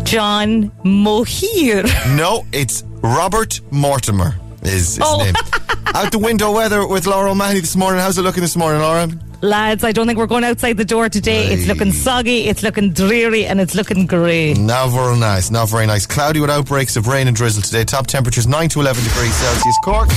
John 0.03 0.69
Mohir. 0.83 1.83
No, 2.17 2.45
it's 2.51 2.83
Robert 3.01 3.59
Mortimer 3.71 4.35
is 4.61 4.95
his 4.97 4.99
Oh. 5.01 5.17
name. 5.23 5.33
Out 5.95 6.11
the 6.11 6.19
window 6.19 6.51
weather 6.51 6.85
with 6.87 7.05
Laura 7.07 7.31
O'Mahony 7.31 7.59
this 7.59 7.75
morning. 7.75 7.99
How's 8.01 8.17
it 8.17 8.21
looking 8.23 8.41
this 8.41 8.55
morning, 8.55 8.81
Laura? 8.81 9.07
lads 9.41 9.83
I 9.83 9.91
don't 9.91 10.07
think 10.07 10.17
we're 10.17 10.25
going 10.25 10.45
outside 10.45 10.77
the 10.77 10.85
door 10.85 11.09
today 11.09 11.47
it's 11.51 11.67
looking 11.67 11.91
soggy 11.91 12.47
it's 12.47 12.63
looking 12.63 12.93
dreary 12.93 13.45
and 13.45 13.59
it's 13.59 13.75
looking 13.75 14.05
grey 14.05 14.53
Not 14.53 14.87
very 14.91 15.17
nice, 15.19 15.51
not 15.51 15.67
very 15.69 15.85
nice. 15.85 16.05
Cloudy 16.05 16.39
with 16.39 16.49
outbreaks 16.49 16.95
of 16.95 17.07
rain 17.07 17.27
and 17.27 17.35
drizzle 17.35 17.61
today. 17.61 17.83
Top 17.83 18.07
temperatures 18.07 18.47
9 18.47 18.69
to 18.69 18.79
11 18.79 19.03
degrees 19.03 19.33
Celsius. 19.35 19.75
Cork. 19.83 20.07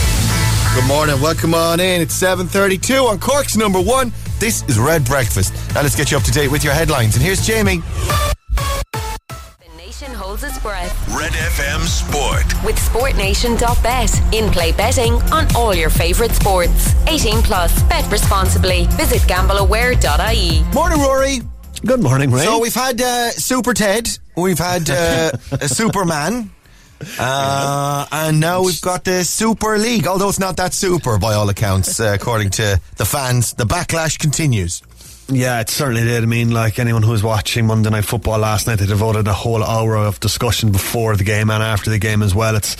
Good 0.76 0.86
morning, 0.86 1.20
welcome 1.20 1.54
on 1.54 1.80
in. 1.80 2.00
It's 2.02 2.14
7.32 2.22 3.08
on 3.10 3.18
Cork's 3.18 3.56
number 3.56 3.80
one. 3.80 4.12
This 4.38 4.62
is 4.68 4.78
Red 4.78 5.04
Breakfast. 5.06 5.54
Now 5.74 5.80
let's 5.80 5.96
get 5.96 6.10
you 6.10 6.16
up 6.18 6.22
to 6.24 6.30
date 6.30 6.48
with 6.50 6.62
your 6.62 6.74
headlines. 6.74 7.14
And 7.16 7.24
here's 7.24 7.44
Jamie. 7.46 7.78
The 8.52 9.76
Nation 9.78 10.12
holds 10.12 10.44
its 10.44 10.58
breath. 10.58 10.92
Red 11.16 11.32
FM 11.32 11.80
Sport. 11.86 12.44
With 12.62 12.76
SportNation.bet. 12.76 14.34
In 14.34 14.52
play 14.52 14.72
betting 14.72 15.14
on 15.32 15.46
all 15.56 15.74
your 15.74 15.88
favourite 15.88 16.32
sports. 16.32 16.94
18 17.06 17.42
plus. 17.42 17.82
Bet 17.84 18.10
responsibly. 18.12 18.84
Visit 18.90 19.22
gambleaware.ie. 19.22 20.62
Morning, 20.74 21.00
Rory. 21.00 21.38
Good 21.86 22.02
morning, 22.02 22.30
Ray. 22.30 22.44
So 22.44 22.58
we've 22.58 22.74
had 22.74 23.00
uh, 23.00 23.30
Super 23.30 23.72
Ted, 23.72 24.08
we've 24.36 24.58
had 24.58 24.88
uh, 24.90 25.30
a 25.52 25.68
Superman, 25.68 26.50
uh, 27.18 28.06
and 28.10 28.40
now 28.40 28.62
we've 28.62 28.80
got 28.80 29.04
the 29.04 29.24
Super 29.24 29.78
League. 29.78 30.06
Although 30.06 30.28
it's 30.28 30.38
not 30.38 30.56
that 30.56 30.72
super 30.74 31.18
by 31.18 31.34
all 31.34 31.48
accounts, 31.48 32.00
uh, 32.00 32.12
according 32.14 32.50
to 32.50 32.80
the 32.96 33.04
fans. 33.04 33.54
The 33.54 33.64
backlash 33.64 34.18
continues. 34.18 34.82
Yeah, 35.28 35.60
it 35.60 35.68
certainly 35.68 36.04
did. 36.04 36.22
I 36.22 36.26
mean, 36.26 36.50
like 36.50 36.78
anyone 36.78 37.02
who 37.02 37.10
was 37.10 37.22
watching 37.22 37.66
Monday 37.66 37.90
Night 37.90 38.04
Football 38.04 38.38
last 38.38 38.66
night, 38.66 38.78
they 38.78 38.86
devoted 38.86 39.26
a 39.26 39.32
whole 39.32 39.62
hour 39.62 39.96
of 39.96 40.20
discussion 40.20 40.70
before 40.70 41.16
the 41.16 41.24
game 41.24 41.50
and 41.50 41.62
after 41.62 41.90
the 41.90 41.98
game 41.98 42.22
as 42.22 42.34
well. 42.34 42.54
It's 42.56 42.76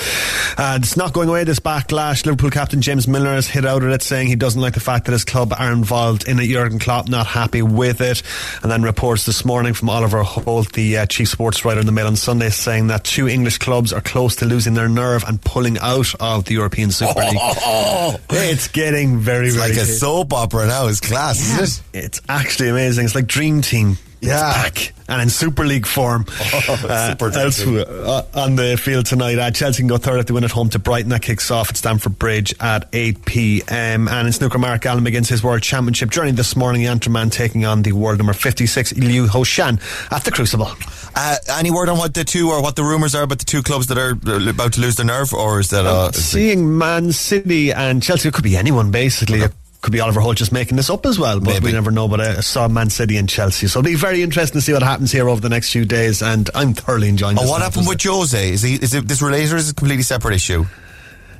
uh, 0.58 0.78
it's 0.80 0.96
not 0.96 1.12
going 1.12 1.28
away. 1.28 1.44
This 1.44 1.58
backlash. 1.58 2.24
Liverpool 2.24 2.50
captain 2.50 2.82
James 2.82 3.08
Milner 3.08 3.34
has 3.34 3.48
hit 3.48 3.64
out 3.64 3.82
at 3.82 3.90
it, 3.90 4.02
saying 4.02 4.28
he 4.28 4.36
doesn't 4.36 4.60
like 4.60 4.74
the 4.74 4.80
fact 4.80 5.06
that 5.06 5.12
his 5.12 5.24
club 5.24 5.52
are 5.58 5.72
involved 5.72 6.28
in 6.28 6.38
it. 6.38 6.46
Jurgen 6.46 6.78
Klopp 6.78 7.08
not 7.08 7.26
happy 7.26 7.62
with 7.62 8.00
it, 8.00 8.22
and 8.62 8.70
then 8.70 8.82
reports 8.82 9.26
this 9.26 9.44
morning 9.44 9.74
from 9.74 9.88
Oliver 9.90 10.22
Holt, 10.22 10.72
the 10.72 10.98
uh, 10.98 11.06
chief 11.06 11.28
sports 11.28 11.64
writer 11.64 11.80
in 11.80 11.86
the 11.86 11.92
Mail 11.92 12.06
on 12.06 12.16
Sunday, 12.16 12.50
saying 12.50 12.86
that 12.88 13.04
two 13.04 13.28
English 13.28 13.58
clubs 13.58 13.92
are 13.92 14.00
close 14.00 14.36
to 14.36 14.44
losing 14.44 14.74
their 14.74 14.88
nerve 14.88 15.24
and 15.26 15.40
pulling 15.40 15.78
out 15.78 16.14
of 16.20 16.44
the 16.44 16.54
European 16.54 16.90
Super 16.90 17.20
League. 17.20 17.36
It's 18.30 18.68
getting 18.68 19.18
very, 19.18 19.48
It's 19.48 19.56
very 19.56 19.70
like 19.70 19.78
a 19.78 19.84
soap 19.84 20.32
opera 20.32 20.66
now. 20.66 20.86
It's 20.86 21.00
class, 21.00 21.40
isn't 21.60 21.82
it? 21.92 22.04
It's 22.04 22.20
actually 22.36 22.68
amazing. 22.68 23.04
It's 23.04 23.14
like 23.14 23.26
Dream 23.26 23.62
Team. 23.62 23.96
Yeah. 24.22 24.40
back 24.54 24.94
and 25.08 25.20
in 25.22 25.28
Super 25.28 25.64
League 25.64 25.86
form. 25.86 26.24
Uh, 26.66 27.10
Super 27.10 27.30
elsewhere, 27.38 27.84
uh, 27.88 28.22
on 28.34 28.56
the 28.56 28.76
field 28.76 29.06
tonight, 29.06 29.38
uh, 29.38 29.50
Chelsea 29.50 29.82
can 29.82 29.88
go 29.88 29.98
third 29.98 30.20
if 30.20 30.26
they 30.26 30.32
win 30.34 30.42
at 30.44 30.50
home 30.50 30.68
to 30.70 30.78
Brighton. 30.78 31.10
That 31.10 31.22
kicks 31.22 31.50
off 31.50 31.70
at 31.70 31.76
Stamford 31.76 32.18
Bridge 32.18 32.54
at 32.60 32.88
8 32.92 33.24
p.m. 33.24 34.08
And 34.08 34.26
in 34.26 34.32
snooker, 34.32 34.58
Mark 34.58 34.84
Allen 34.86 35.04
begins 35.04 35.28
his 35.28 35.42
World 35.42 35.62
Championship 35.62 36.10
journey 36.10 36.32
this 36.32 36.56
morning. 36.56 36.82
The 36.82 36.88
Anterman 36.88 37.30
taking 37.30 37.64
on 37.64 37.82
the 37.82 37.92
world 37.92 38.18
number 38.18 38.32
56, 38.32 38.94
Liu 38.96 39.26
Hoshan, 39.26 39.80
at 40.12 40.24
the 40.24 40.30
Crucible. 40.30 40.70
Uh, 41.14 41.36
any 41.50 41.70
word 41.70 41.88
on 41.88 41.98
what 41.98 42.14
the 42.14 42.24
two 42.24 42.50
or 42.50 42.62
what 42.62 42.76
the 42.76 42.84
rumours 42.84 43.14
are 43.14 43.22
about 43.22 43.38
the 43.38 43.44
two 43.44 43.62
clubs 43.62 43.86
that 43.88 43.98
are 43.98 44.12
uh, 44.26 44.48
about 44.50 44.72
to 44.74 44.80
lose 44.80 44.96
their 44.96 45.06
nerve, 45.06 45.32
or 45.34 45.60
is 45.60 45.70
that 45.70 45.86
uh, 45.86 46.10
Seeing 46.12 46.76
Man 46.78 47.12
City 47.12 47.72
and 47.72 48.02
Chelsea, 48.02 48.28
it 48.28 48.34
could 48.34 48.44
be 48.44 48.56
anyone 48.56 48.90
basically. 48.90 49.42
Could 49.86 49.92
be 49.92 50.00
Oliver 50.00 50.18
Holt 50.18 50.36
just 50.36 50.50
making 50.50 50.76
this 50.76 50.90
up 50.90 51.06
as 51.06 51.16
well, 51.16 51.38
but 51.38 51.48
Maybe. 51.50 51.66
we 51.66 51.72
never 51.72 51.92
know. 51.92 52.08
But 52.08 52.18
uh, 52.18 52.34
I 52.38 52.40
saw 52.40 52.66
Man 52.66 52.90
City 52.90 53.18
and 53.18 53.28
Chelsea, 53.28 53.68
so 53.68 53.78
it'll 53.78 53.88
be 53.88 53.94
very 53.94 54.20
interesting 54.20 54.58
to 54.58 54.60
see 54.60 54.72
what 54.72 54.82
happens 54.82 55.12
here 55.12 55.28
over 55.28 55.40
the 55.40 55.48
next 55.48 55.70
few 55.70 55.84
days. 55.84 56.22
And 56.22 56.50
I'm 56.56 56.74
thoroughly 56.74 57.08
enjoying. 57.08 57.38
Oh, 57.38 57.42
this 57.42 57.50
what 57.52 57.62
happened 57.62 57.86
with 57.86 58.02
Jose? 58.02 58.50
Is 58.50 58.62
he 58.62 58.74
is 58.74 58.94
it 58.94 59.06
this 59.06 59.22
related 59.22 59.52
or 59.52 59.56
is 59.58 59.68
it 59.68 59.70
a 59.70 59.74
completely 59.76 60.02
separate 60.02 60.34
issue? 60.34 60.66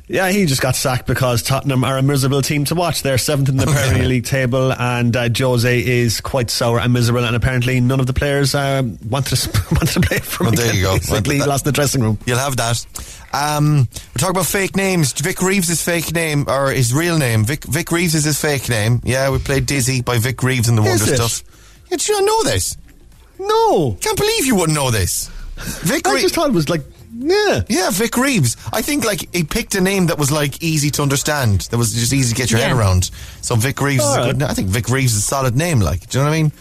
Yeah, 0.08 0.30
he 0.30 0.46
just 0.46 0.62
got 0.62 0.76
sacked 0.76 1.08
because 1.08 1.42
Tottenham 1.42 1.82
are 1.82 1.98
a 1.98 2.02
miserable 2.02 2.40
team 2.40 2.64
to 2.66 2.76
watch. 2.76 3.02
They're 3.02 3.18
seventh 3.18 3.48
in 3.48 3.56
the 3.56 3.66
Premier 3.66 4.06
League 4.06 4.24
table, 4.24 4.72
and 4.72 5.16
uh, 5.16 5.28
Jose 5.36 5.84
is 5.84 6.20
quite 6.20 6.48
sour 6.48 6.78
and 6.78 6.92
miserable. 6.92 7.24
And 7.24 7.34
apparently, 7.34 7.80
none 7.80 7.98
of 7.98 8.06
the 8.06 8.12
players 8.12 8.54
um, 8.54 8.98
wanted 9.08 9.34
to 9.36 9.62
wanted 9.72 9.94
to 9.94 10.00
play 10.00 10.18
for 10.20 10.44
him. 10.44 10.52
Well, 10.54 10.64
there 10.64 10.74
you 10.74 10.82
go. 10.82 10.94
Basically, 10.94 11.40
Well, 11.40 11.48
lost 11.48 11.64
the 11.64 11.72
dressing 11.72 12.02
room. 12.02 12.18
You'll 12.24 12.38
have 12.38 12.56
that. 12.58 12.86
Um, 13.32 13.88
we're 14.14 14.18
talking 14.18 14.30
about 14.36 14.46
fake 14.46 14.76
names. 14.76 15.12
Vic 15.12 15.42
Reeves' 15.42 15.70
is 15.70 15.82
fake 15.82 16.14
name 16.14 16.44
or 16.48 16.70
his 16.70 16.94
real 16.94 17.18
name. 17.18 17.44
Vic 17.44 17.64
Vic 17.64 17.90
Reeves 17.90 18.14
is 18.14 18.22
his 18.24 18.40
fake 18.40 18.68
name. 18.68 19.00
Yeah, 19.02 19.30
we 19.30 19.38
played 19.38 19.66
Dizzy 19.66 20.02
by 20.02 20.18
Vic 20.18 20.40
Reeves 20.42 20.68
in 20.68 20.76
the 20.76 20.82
Wonder? 20.82 20.98
Stuff. 21.16 21.42
Yeah, 21.90 21.96
did 21.96 22.06
you 22.08 22.14
not 22.20 22.24
know 22.26 22.50
this? 22.52 22.76
No, 23.40 23.98
Can't 24.00 24.16
believe 24.16 24.46
you 24.46 24.54
wouldn't 24.54 24.76
know 24.76 24.92
this. 24.92 25.28
Vic 25.82 26.06
I 26.06 26.12
Reeves. 26.12 26.22
just 26.22 26.34
thought 26.36 26.48
it 26.48 26.52
was 26.54 26.68
like, 26.68 26.82
yeah. 27.18 27.62
Yeah, 27.68 27.90
Vic 27.90 28.16
Reeves. 28.16 28.56
I 28.72 28.82
think 28.82 29.04
like 29.04 29.34
he 29.34 29.44
picked 29.44 29.74
a 29.74 29.80
name 29.80 30.06
that 30.06 30.18
was 30.18 30.30
like 30.30 30.62
easy 30.62 30.90
to 30.90 31.02
understand. 31.02 31.62
That 31.70 31.78
was 31.78 31.92
just 31.94 32.12
easy 32.12 32.34
to 32.34 32.38
get 32.40 32.50
your 32.50 32.60
head 32.60 32.72
around. 32.72 33.10
So 33.42 33.54
Vic 33.56 33.80
Reeves 33.80 34.02
is 34.04 34.08
a 34.16 34.20
Alright. 34.20 34.38
good. 34.38 34.42
I 34.42 34.54
think 34.54 34.68
Vic 34.68 34.88
Reeves 34.88 35.12
is 35.14 35.18
a 35.18 35.22
solid 35.22 35.56
name. 35.56 35.80
Like, 35.80 36.08
do 36.08 36.18
you 36.18 36.24
know 36.24 36.30
what 36.30 36.36
I 36.36 36.42
mean? 36.42 36.52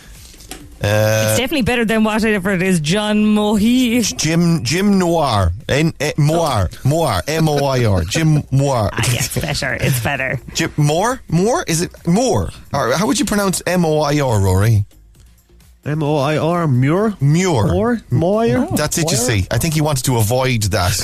Uh, 0.83 1.29
It's 1.29 1.39
definitely 1.39 1.61
better 1.63 1.85
than 1.85 2.03
whatever 2.03 2.51
it 2.51 2.61
is, 2.61 2.79
John 2.81 3.25
Mohi. 3.33 4.01
Jim 4.17 4.63
Jim 4.63 4.99
Noir. 4.99 5.53
N, 5.69 5.93
eh, 5.99 6.11
Moir. 6.17 6.69
Moir. 6.83 7.21
M 7.27 7.47
O 7.49 7.65
I 7.65 7.85
R. 7.85 8.03
Jim 8.03 8.43
Moir. 8.51 8.89
Ah, 8.91 9.01
yeah, 9.11 9.19
it's 9.23 9.39
better. 9.39 9.73
It's 9.79 10.03
better. 10.03 10.39
Jim 10.53 10.71
Moore? 10.77 11.21
Moore? 11.29 11.63
Is 11.67 11.81
it 11.81 11.91
Moore? 12.05 12.49
Or 12.73 12.91
how 12.93 13.07
would 13.07 13.17
you 13.19 13.25
pronounce 13.25 13.61
M 13.65 13.85
O 13.85 14.01
I 14.01 14.19
R, 14.19 14.39
Rory? 14.39 14.85
M 15.85 16.01
O 16.01 16.17
I 16.17 16.37
R 16.37 16.67
Muir 16.67 17.15
Muir. 17.21 17.67
Moore 17.67 18.01
Moyer. 18.09 18.65
That's 18.75 18.97
it, 18.97 19.11
you 19.11 19.17
see. 19.17 19.45
I 19.51 19.59
think 19.59 19.75
he 19.75 19.81
wanted 19.81 20.03
to 20.05 20.17
avoid 20.17 20.63
that. 20.63 20.95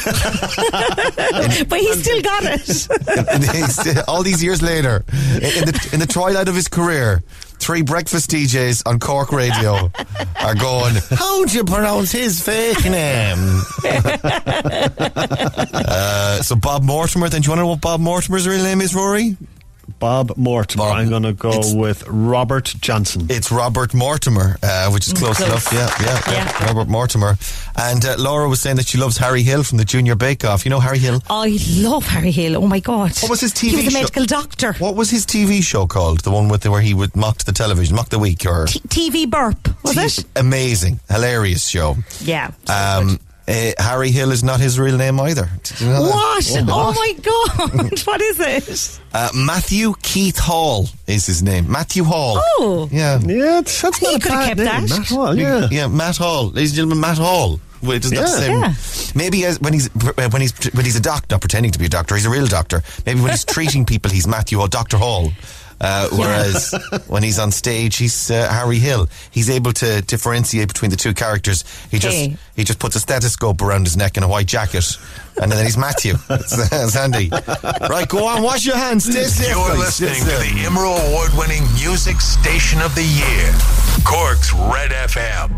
But 1.70 1.80
he 1.80 1.94
still 1.94 2.22
got 2.22 2.44
it. 2.44 4.08
All 4.08 4.24
these 4.24 4.44
years 4.44 4.62
later, 4.62 5.04
in 5.36 5.66
the, 5.66 5.90
in 5.94 6.00
the 6.00 6.08
twilight 6.08 6.48
of 6.48 6.56
his 6.56 6.68
career, 6.68 7.22
three 7.60 7.84
breakfast 7.84 8.32
DJs 8.32 8.84
on 8.88 9.00
Cork 9.00 9.32
Radio 9.32 9.92
are 10.42 10.56
going, 10.56 10.96
How 11.12 11.46
do 11.46 11.56
you 11.56 11.64
pronounce 11.64 12.12
his 12.12 12.42
fake 12.42 12.84
name? 12.86 13.38
uh, 15.74 16.42
so 16.42 16.56
Bob 16.56 16.84
Mortimer, 16.84 17.30
then 17.30 17.42
do 17.42 17.46
you 17.46 17.52
want 17.52 17.60
to 17.60 17.64
know 17.64 17.68
what 17.68 17.82
Bob 17.82 18.00
Mortimer's 18.00 18.48
real 18.48 18.64
name 18.64 18.82
is, 18.82 18.96
Rory? 18.96 19.38
Bob 20.00 20.36
Mortimer. 20.38 20.84
Bob. 20.86 20.98
I'm 20.98 21.10
going 21.10 21.24
to 21.24 21.34
go 21.34 21.50
It's- 21.50 21.74
with 21.74 22.04
Robert 22.08 22.74
Johnson. 22.82 23.28
It's 23.30 23.52
Robert 23.52 23.94
Mortimer, 23.94 24.58
uh, 24.64 24.90
which 24.92 25.08
is 25.08 25.14
close, 25.14 25.38
Close. 25.38 25.50
enough. 25.50 25.72
Yeah, 25.72 26.06
yeah, 26.06 26.22
yeah. 26.34 26.58
Yeah. 26.60 26.66
Robert 26.68 26.88
Mortimer. 26.90 27.38
And 27.76 28.04
uh, 28.06 28.16
Laura 28.20 28.48
was 28.50 28.62
saying 28.62 28.76
that 28.78 28.88
she 28.88 28.98
loves 28.98 29.18
Harry 29.18 29.44
Hill 29.44 29.64
from 29.64 29.78
the 29.78 29.86
Junior 29.86 30.16
Bake 30.16 30.44
Off. 30.46 30.66
You 30.66 30.70
know 30.72 30.80
Harry 30.80 31.00
Hill? 31.00 31.22
I 31.30 31.58
love 31.78 32.06
Harry 32.06 32.32
Hill. 32.32 32.58
Oh 32.58 32.68
my 32.68 32.80
God. 32.80 33.12
What 33.22 33.30
was 33.30 33.42
his 33.42 33.54
TV 33.54 33.70
He 33.72 33.76
was 33.78 33.88
a 33.88 33.92
show? 33.92 33.98
medical 34.00 34.26
doctor. 34.26 34.74
What 34.74 34.96
was 34.96 35.10
his 35.10 35.26
TV 35.26 35.64
show 35.64 35.88
called? 35.88 36.22
The 36.22 36.32
one 36.32 36.50
with 36.50 36.62
the, 36.62 36.72
where 36.72 36.82
he 36.82 36.94
would 36.94 37.16
mock 37.16 37.40
the 37.40 37.52
television, 37.52 37.96
mock 37.96 38.10
the 38.10 38.20
week, 38.20 38.46
or 38.46 38.66
T- 38.68 38.80
TV 38.82 39.30
burp, 39.30 39.70
was 39.84 39.98
it? 40.20 40.26
amazing, 40.36 41.00
hilarious 41.10 41.68
show. 41.68 41.96
Yeah. 42.22 42.52
so 42.66 42.74
Um, 42.74 43.08
good. 43.08 43.20
Uh, 43.48 43.72
Harry 43.80 44.12
Hill 44.12 44.32
is 44.32 44.44
not 44.44 44.60
his 44.60 44.80
real 44.80 44.98
name 44.98 45.20
either. 45.20 45.50
Did 45.64 45.82
you 45.82 45.88
know 45.88 46.04
that? 46.06 46.12
What? 46.14 46.66
Oh, 46.70 46.94
my 46.94 47.14
God. 47.22 48.00
what 48.06 48.22
is 48.22 48.40
it? 48.40 49.00
Uh, 49.14 49.30
Matthew 49.36 49.94
Keith 50.02 50.38
Hall 50.40 50.88
is 51.08 51.26
his 51.26 51.42
name. 51.44 51.70
Matthew 51.72 52.04
Hall. 52.04 52.36
Oh. 52.60 52.88
Yeah. 52.92 53.20
Yeah, 53.20 53.60
it's, 53.60 53.82
that's 53.82 53.98
He 53.98 54.06
not 54.06 54.16
a 54.16 54.20
could 54.20 54.32
have 54.32 54.40
bad 54.42 54.48
kept 54.48 54.58
name. 54.60 54.88
that. 54.88 55.00
Matt 55.00 55.08
Hall, 55.10 55.36
yeah. 55.38 55.68
Yeah, 55.72 55.88
Matt 55.88 56.18
Hall, 56.18 56.50
ladies 56.50 56.72
and 56.72 56.76
gentlemen, 56.78 57.00
Matt 57.02 57.18
Hall. 57.18 57.60
Well, 57.82 57.94
it 57.94 58.04
doesn't 58.04 58.16
have 58.18 58.28
the 58.30 58.48
Yeah. 58.48 58.74
same- 58.74 59.18
Maybe 59.18 59.44
as, 59.46 59.60
when 59.60 59.74
he's 59.74 59.88
when 59.90 60.40
he's 60.42 60.54
when 60.74 60.86
he's 60.86 60.96
a 60.96 61.00
doctor, 61.02 61.34
not 61.34 61.42
pretending 61.42 61.72
to 61.72 61.80
be 61.80 61.86
a 61.88 61.90
doctor, 61.90 62.16
he's 62.16 62.28
a 62.28 62.30
real 62.30 62.46
doctor. 62.46 62.84
Maybe 63.08 63.22
when 63.22 63.32
he's 63.32 63.44
treating 63.58 63.86
people, 63.86 64.12
he's 64.12 64.28
Matthew 64.28 64.60
or 64.62 64.68
Doctor 64.68 64.98
Hall. 64.98 65.32
Uh, 65.84 66.08
whereas 66.12 66.76
when 67.08 67.24
he's 67.24 67.40
on 67.40 67.52
stage, 67.52 67.98
he's 67.98 68.30
uh, 68.30 68.48
Harry 68.54 68.78
Hill. 68.78 69.10
He's 69.32 69.50
able 69.50 69.74
to 69.74 70.02
differentiate 70.04 70.68
between 70.68 70.92
the 70.92 70.96
two 70.98 71.14
characters. 71.16 71.64
He 71.90 71.98
just 71.98 72.16
Hey. 72.16 72.38
he 72.56 72.64
just 72.64 72.78
puts 72.78 72.96
a 72.96 73.00
stethoscope 73.00 73.62
around 73.64 73.86
his 73.86 73.98
neck 73.98 74.16
and 74.16 74.24
a 74.24 74.28
white 74.28 74.46
jacket, 74.46 74.86
and 75.42 75.52
then 75.52 75.66
he's 75.66 75.78
Matthew. 75.78 76.14
That's, 76.28 76.70
that's 76.70 76.94
handy. 76.94 77.30
Right, 77.90 78.08
go 78.08 78.28
on, 78.28 78.44
wash 78.44 78.64
your 78.66 78.78
hands. 78.78 79.06
Stay 79.06 79.24
safe. 79.24 79.50
You're 79.50 79.68
guys. 79.76 79.96
Stay 79.96 80.06
listening 80.10 80.30
to 80.30 80.44
safe. 80.44 80.54
the 80.54 80.66
Emerald 80.66 81.02
Award 81.08 81.32
winning 81.36 81.64
Music 81.74 82.22
Station 82.22 82.80
of 82.82 82.94
the 82.94 83.04
Year, 83.04 83.52
Cork's 84.06 84.54
Red 84.54 84.92
FM. 84.92 85.50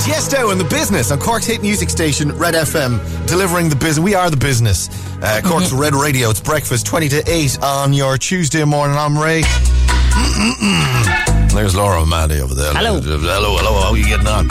Tiesto 0.00 0.52
and 0.52 0.60
the 0.60 0.64
business 0.64 1.10
on 1.10 1.18
Cork's 1.18 1.46
hit 1.46 1.62
music 1.62 1.90
station, 1.90 2.30
Red 2.36 2.54
FM, 2.54 3.00
delivering 3.26 3.68
the 3.68 3.76
business. 3.76 3.98
We 3.98 4.14
are 4.14 4.30
the 4.30 4.36
business. 4.36 4.88
Uh, 5.22 5.40
Cork's 5.44 5.72
Red 5.72 5.94
Radio. 5.94 6.30
It's 6.30 6.40
breakfast, 6.40 6.86
20 6.86 7.08
to 7.08 7.30
8 7.30 7.62
on 7.62 7.92
your 7.92 8.16
Tuesday 8.18 8.64
morning. 8.64 8.96
I'm 8.96 9.18
Ray. 9.18 9.42
Mm-mm-mm. 9.42 11.50
There's 11.52 11.74
Laura 11.74 12.04
Maddie 12.06 12.40
over 12.40 12.54
there. 12.54 12.72
Hello. 12.74 13.00
Hello, 13.00 13.56
hello. 13.56 13.80
How 13.80 13.90
are 13.92 13.96
you 13.96 14.06
getting 14.06 14.26
on? 14.28 14.48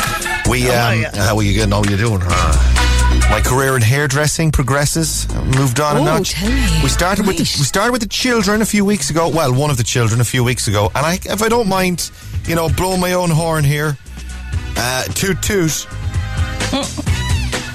We, 0.50 0.68
um, 0.70 1.04
how 1.14 1.38
are 1.38 1.44
you 1.44 1.54
getting 1.54 1.74
on? 1.74 1.84
How 1.84 1.90
are 1.90 1.92
you 1.92 1.98
doing? 1.98 2.22
Uh, 2.24 3.28
my 3.30 3.42
career 3.42 3.76
in 3.76 3.82
hairdressing 3.82 4.52
progresses. 4.52 5.28
Moved 5.58 5.80
on 5.80 5.98
a 5.98 6.02
Oh, 6.02 6.06
notch. 6.06 6.32
tell 6.32 6.50
me. 6.50 6.80
We 6.84 6.90
started 6.90 7.28
with 7.28 7.38
the, 7.38 7.44
we 7.44 7.64
started 7.66 7.92
with 7.92 8.02
the 8.02 8.08
children 8.10 8.62
a 8.62 8.66
few 8.66 8.84
weeks 8.84 9.10
ago. 9.10 9.30
Well, 9.30 9.54
one 9.54 9.70
of 9.70 9.78
the 9.78 9.84
children 9.84 10.20
a 10.22 10.26
few 10.26 10.44
weeks 10.44 10.68
ago. 10.68 10.92
And 10.96 11.06
I, 11.06 11.14
if 11.24 11.42
I 11.42 11.50
don't 11.50 11.68
mind, 11.70 12.12
you 12.48 12.56
know, 12.56 12.68
blow 12.70 12.98
my 12.98 13.14
own 13.14 13.30
horn 13.30 13.64
here. 13.64 13.98
Uh, 14.78 15.04
toot 15.14 15.42
toot. 15.42 15.88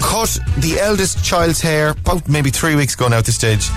Cut 0.00 0.38
the 0.58 0.78
eldest 0.80 1.24
child's 1.24 1.60
hair 1.60 1.90
about 1.90 2.28
maybe 2.28 2.50
three 2.50 2.74
weeks 2.74 2.94
ago 2.94 3.08
now 3.08 3.18
at 3.18 3.24
this 3.26 3.36
stage, 3.36 3.68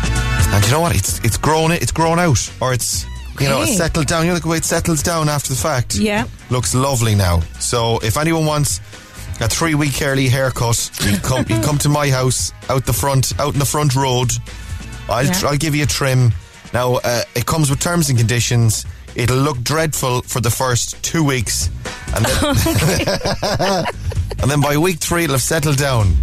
and 0.48 0.66
you 0.66 0.72
know 0.72 0.80
what? 0.82 0.96
It's 0.96 1.20
it's 1.20 1.38
grown 1.38 1.72
it's 1.72 1.92
grown 1.92 2.18
out, 2.20 2.52
or 2.62 2.74
it's 2.74 3.06
you 3.40 3.48
know 3.50 3.62
it's 3.62 3.78
settled 3.78 4.08
down. 4.08 4.26
You 4.26 4.32
know 4.34 4.40
the 4.40 4.48
way 4.48 4.58
it 4.58 4.66
settles 4.66 5.04
down 5.04 5.30
after 5.30 5.50
the 5.50 5.60
fact. 5.60 5.96
Yeah. 5.96 6.26
looks 6.50 6.74
lovely 6.74 7.14
now. 7.16 7.42
So 7.60 8.00
if 8.00 8.18
anyone 8.18 8.46
wants 8.46 8.80
a 9.42 9.48
three 9.48 9.76
week 9.76 10.02
early 10.02 10.28
haircut, 10.28 10.90
you 11.04 11.18
come 11.18 11.46
you 11.50 11.60
come 11.62 11.78
to 11.80 11.90
my 11.90 12.10
house 12.10 12.52
out 12.70 12.86
the 12.86 12.94
front 12.94 13.38
out 13.40 13.54
in 13.54 13.60
the 13.60 13.66
front 13.66 13.96
road. 13.96 14.32
I'll 15.10 15.26
Yeah. 15.26 15.40
I'll 15.46 15.58
give 15.58 15.76
you 15.76 15.84
a 15.84 15.88
trim. 15.88 16.32
Now, 16.74 16.96
uh, 16.96 17.22
it 17.36 17.46
comes 17.46 17.70
with 17.70 17.80
terms 17.80 18.10
and 18.10 18.18
conditions. 18.18 18.86
It'll 19.16 19.38
look 19.38 19.62
dreadful 19.62 20.22
for 20.24 20.40
the 20.42 20.50
first 20.52 21.02
two 21.04 21.24
weeks, 21.24 21.70
and 22.16 22.26
then, 22.26 22.44
and 24.42 24.50
then 24.52 24.62
by 24.62 24.78
week 24.78 25.00
three, 25.00 25.24
it'll 25.26 25.36
have 25.36 25.42
settled 25.42 25.78
down. 25.78 26.16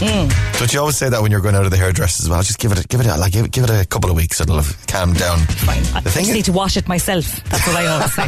Hmm. 0.00 0.28
Don't 0.58 0.72
you 0.72 0.78
always 0.78 0.96
say 0.96 1.08
that 1.08 1.20
when 1.22 1.32
you're 1.32 1.40
going 1.40 1.56
out 1.56 1.64
of 1.64 1.72
the 1.72 1.76
hairdresser 1.76 2.22
as 2.22 2.28
well? 2.30 2.40
Just 2.42 2.60
give 2.60 2.70
it, 2.70 2.84
a, 2.84 2.86
give 2.86 3.00
it, 3.00 3.06
a, 3.06 3.16
like, 3.16 3.32
give 3.32 3.46
it, 3.46 3.50
give 3.50 3.64
it 3.64 3.70
a 3.70 3.84
couple 3.84 4.10
of 4.10 4.16
weeks, 4.16 4.40
it'll 4.40 4.56
have 4.60 4.86
calmed 4.86 5.18
down. 5.18 5.38
Fine. 5.38 5.78
I 5.94 6.00
The 6.00 6.10
thing 6.10 6.24
just 6.24 6.28
is- 6.30 6.34
need 6.36 6.44
to 6.44 6.52
wash 6.52 6.76
it 6.76 6.86
myself. 6.86 7.42
That's 7.44 7.66
what 7.66 7.76
I 7.76 7.86
always 7.86 8.14
say. 8.14 8.22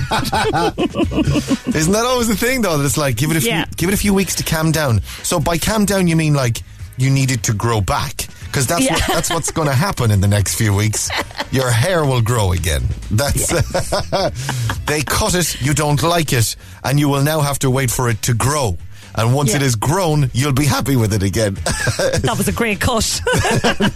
Isn't 1.79 1.93
that 1.93 2.05
always 2.07 2.27
the 2.29 2.35
thing 2.37 2.63
though? 2.63 2.77
That 2.79 2.85
it's 2.85 2.97
like 2.99 3.17
give 3.17 3.31
it 3.31 3.37
a 3.37 3.41
few, 3.41 3.51
Yeah. 3.51 3.67
give 3.77 3.89
it 3.89 3.95
a 3.95 3.99
few 3.99 4.13
weeks 4.15 4.35
to 4.37 4.43
calm 4.43 4.73
down. 4.73 5.01
So 5.23 5.39
by 5.39 5.59
calm 5.59 5.85
down, 5.85 6.09
you 6.09 6.17
mean 6.17 6.35
like 6.35 6.63
you 6.97 7.09
need 7.11 7.31
it 7.31 7.43
to 7.45 7.53
grow 7.53 7.81
back 7.81 8.27
because 8.51 8.67
that's 8.67 8.91
what, 8.91 9.03
that's 9.07 9.31
what's 9.31 9.51
going 9.53 9.69
to 9.69 9.75
happen 9.75 10.11
in 10.11 10.21
the 10.21 10.27
next 10.29 10.57
few 10.57 10.75
weeks. 10.75 11.09
Your 11.53 11.71
hair 11.71 12.05
will 12.05 12.21
grow 12.23 12.53
again. 12.53 12.83
That's 13.11 13.49
they 14.87 15.03
cut 15.03 15.35
it, 15.35 15.61
you 15.61 15.73
don't 15.75 16.03
like 16.03 16.33
it, 16.33 16.57
and 16.85 16.99
you 16.99 17.09
will 17.09 17.23
now 17.23 17.41
have 17.41 17.59
to 17.61 17.71
wait 17.71 17.91
for 17.91 18.09
it 18.11 18.21
to 18.23 18.35
grow. 18.35 18.77
And 19.15 19.35
once 19.35 19.55
it 19.55 19.61
Yeah. 19.61 19.67
is 19.67 19.77
grown, 19.77 20.31
you'll 20.33 20.53
be 20.53 20.65
happy 20.67 20.95
with 20.97 21.13
it 21.13 21.23
again. 21.23 21.55
that 21.65 22.35
was 22.39 22.49
a 22.49 22.53
great 22.53 22.81
cut. 22.81 23.21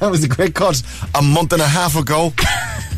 that 0.00 0.08
was 0.10 0.24
a 0.24 0.28
great 0.28 0.54
cut 0.54 0.82
a 1.14 1.22
month 1.22 1.52
and 1.52 1.62
a 1.62 1.68
half 1.68 1.96
ago. 1.96 2.32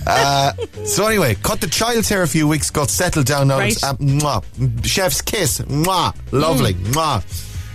Uh, 0.07 0.53
so 0.85 1.07
anyway, 1.07 1.35
cut 1.43 1.61
the 1.61 1.67
child's 1.67 2.09
hair 2.09 2.23
a 2.23 2.29
few 2.29 2.47
weeks 2.49 2.71
got 2.71 2.89
settled 2.91 3.27
down 3.27 3.49
now. 3.49 3.59
Right. 3.59 3.73
It's, 3.73 3.83
uh, 3.83 3.95
mwah, 3.97 4.43
chef's 4.87 5.21
kiss, 5.21 5.61
mwah, 5.61 6.15
lovely, 6.33 6.75
mwah. 6.75 7.23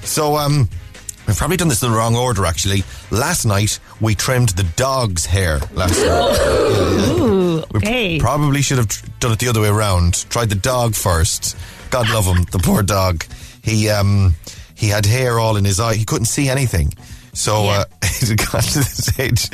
So 0.06 0.36
um, 0.38 0.68
we've 1.28 1.38
probably 1.38 1.58
done 1.58 1.68
this 1.68 1.82
in 1.84 1.92
the 1.92 1.98
wrong 1.98 2.16
order. 2.16 2.46
Actually, 2.46 2.84
last 3.12 3.46
night 3.46 3.80
we 4.00 4.16
trimmed 4.16 4.50
the 4.50 4.64
dog's 4.76 5.26
hair. 5.26 5.60
Last 5.74 5.98
night, 6.00 7.10
Ooh, 7.20 7.64
we 7.74 8.20
probably 8.20 8.62
should 8.62 8.78
have 8.78 8.88
tr- 8.88 9.06
done 9.20 9.32
it 9.32 9.40
the 9.40 9.48
other 9.48 9.62
way 9.62 9.70
around. 9.70 10.30
Tried 10.30 10.50
the 10.50 10.56
dog 10.56 10.96
first. 10.96 11.58
God 11.90 12.10
love 12.10 12.26
him, 12.26 12.44
the 12.52 12.60
poor 12.60 12.84
dog. 12.84 13.24
He 13.64 13.90
um 13.90 14.36
he 14.76 14.88
had 14.90 15.06
hair 15.06 15.40
all 15.40 15.58
in 15.58 15.66
his 15.66 15.80
eye. 15.80 15.96
He 15.96 16.06
couldn't 16.06 16.26
see 16.26 16.50
anything. 16.50 16.94
So 17.34 17.64
Yeah. 17.66 17.70
uh, 17.72 17.86
it 18.02 18.38
got 18.52 18.62
to 18.64 18.80
this 18.80 19.06
stage 19.08 19.50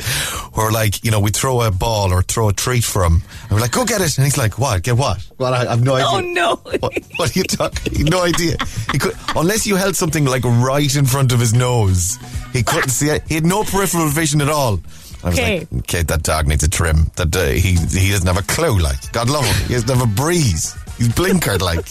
where, 0.54 0.70
like, 0.72 1.04
you 1.04 1.10
know, 1.10 1.20
we 1.20 1.30
throw 1.30 1.62
a 1.62 1.70
ball 1.70 2.12
or 2.12 2.22
throw 2.22 2.48
a 2.48 2.52
treat 2.52 2.82
for 2.84 3.04
him, 3.04 3.22
and 3.42 3.50
we're 3.52 3.60
like, 3.60 3.70
"Go 3.70 3.84
get 3.84 4.00
it!" 4.00 4.16
And 4.18 4.24
he's 4.24 4.36
like, 4.36 4.58
"What? 4.58 4.82
Get 4.82 4.96
what?" 4.96 5.24
Well, 5.38 5.54
I, 5.54 5.64
have 5.64 5.82
no 5.84 5.94
idea. 5.94 6.06
Oh 6.10 6.20
no. 6.20 6.56
What, 6.80 6.92
what 7.16 7.36
are 7.36 7.38
you 7.38 7.44
talking? 7.44 8.04
No 8.10 8.22
idea. 8.24 8.56
He 8.92 8.98
could, 8.98 9.14
unless 9.36 9.66
you 9.66 9.76
held 9.76 9.94
something 9.96 10.24
like 10.24 10.44
right 10.44 10.94
in 10.96 11.06
front 11.06 11.32
of 11.32 11.38
his 11.40 11.54
nose, 11.54 12.18
he 12.52 12.62
couldn't 12.62 12.90
see 12.90 13.08
it. 13.10 13.22
He 13.28 13.34
had 13.36 13.44
no 13.46 13.62
peripheral 13.64 14.08
vision 14.08 14.40
at 14.40 14.48
all. 14.48 14.80
I 15.24 15.28
was 15.30 15.38
Okay. 15.38 15.58
like, 15.60 15.72
okay, 15.80 16.02
that 16.02 16.22
dog 16.22 16.46
needs 16.46 16.62
a 16.64 16.68
trim. 16.70 17.10
That 17.16 17.34
uh, 17.34 17.46
he 17.46 17.72
he 17.74 18.10
doesn't 18.10 18.26
have 18.26 18.38
a 18.38 18.42
clue. 18.54 18.78
Like, 18.78 19.12
God 19.12 19.28
love 19.30 19.44
him, 19.44 19.66
he 19.68 19.74
doesn't 19.74 19.88
have 19.88 20.02
a 20.02 20.06
breeze. 20.14 20.74
He's 20.98 21.08
blinkered 21.08 21.60
like. 21.60 21.86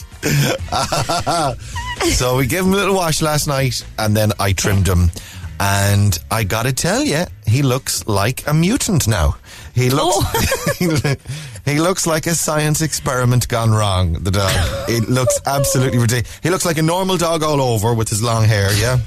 so 2.13 2.38
we 2.38 2.46
gave 2.48 2.63
him 2.65 2.74
a 2.74 2.75
little 2.75 2.96
wash 2.96 3.22
last 3.22 3.48
night, 3.48 3.86
and 3.98 4.15
then 4.15 4.32
I 4.39 4.53
trimmed 4.53 4.88
him. 4.88 5.10
And 5.59 6.17
I 6.29 6.43
gotta 6.43 6.71
tell 6.71 7.03
you, 7.03 7.23
he 7.45 7.63
looks 7.63 8.07
like 8.07 8.45
a 8.47 8.53
mutant 8.53 9.07
now. 9.07 9.37
He 9.73 9.89
looks, 9.89 10.17
oh. 10.19 11.15
he 11.65 11.79
looks 11.79 12.05
like 12.05 12.27
a 12.27 12.35
science 12.35 12.81
experiment 12.81 13.47
gone 13.47 13.71
wrong. 13.71 14.13
The 14.13 14.31
dog. 14.31 14.51
It 14.89 15.09
looks 15.09 15.39
absolutely 15.45 15.97
ridiculous. 15.99 16.39
He 16.43 16.49
looks 16.49 16.65
like 16.65 16.77
a 16.77 16.81
normal 16.83 17.17
dog 17.17 17.43
all 17.43 17.61
over 17.61 17.93
with 17.93 18.09
his 18.09 18.21
long 18.21 18.43
hair, 18.45 18.71
yeah, 18.73 18.99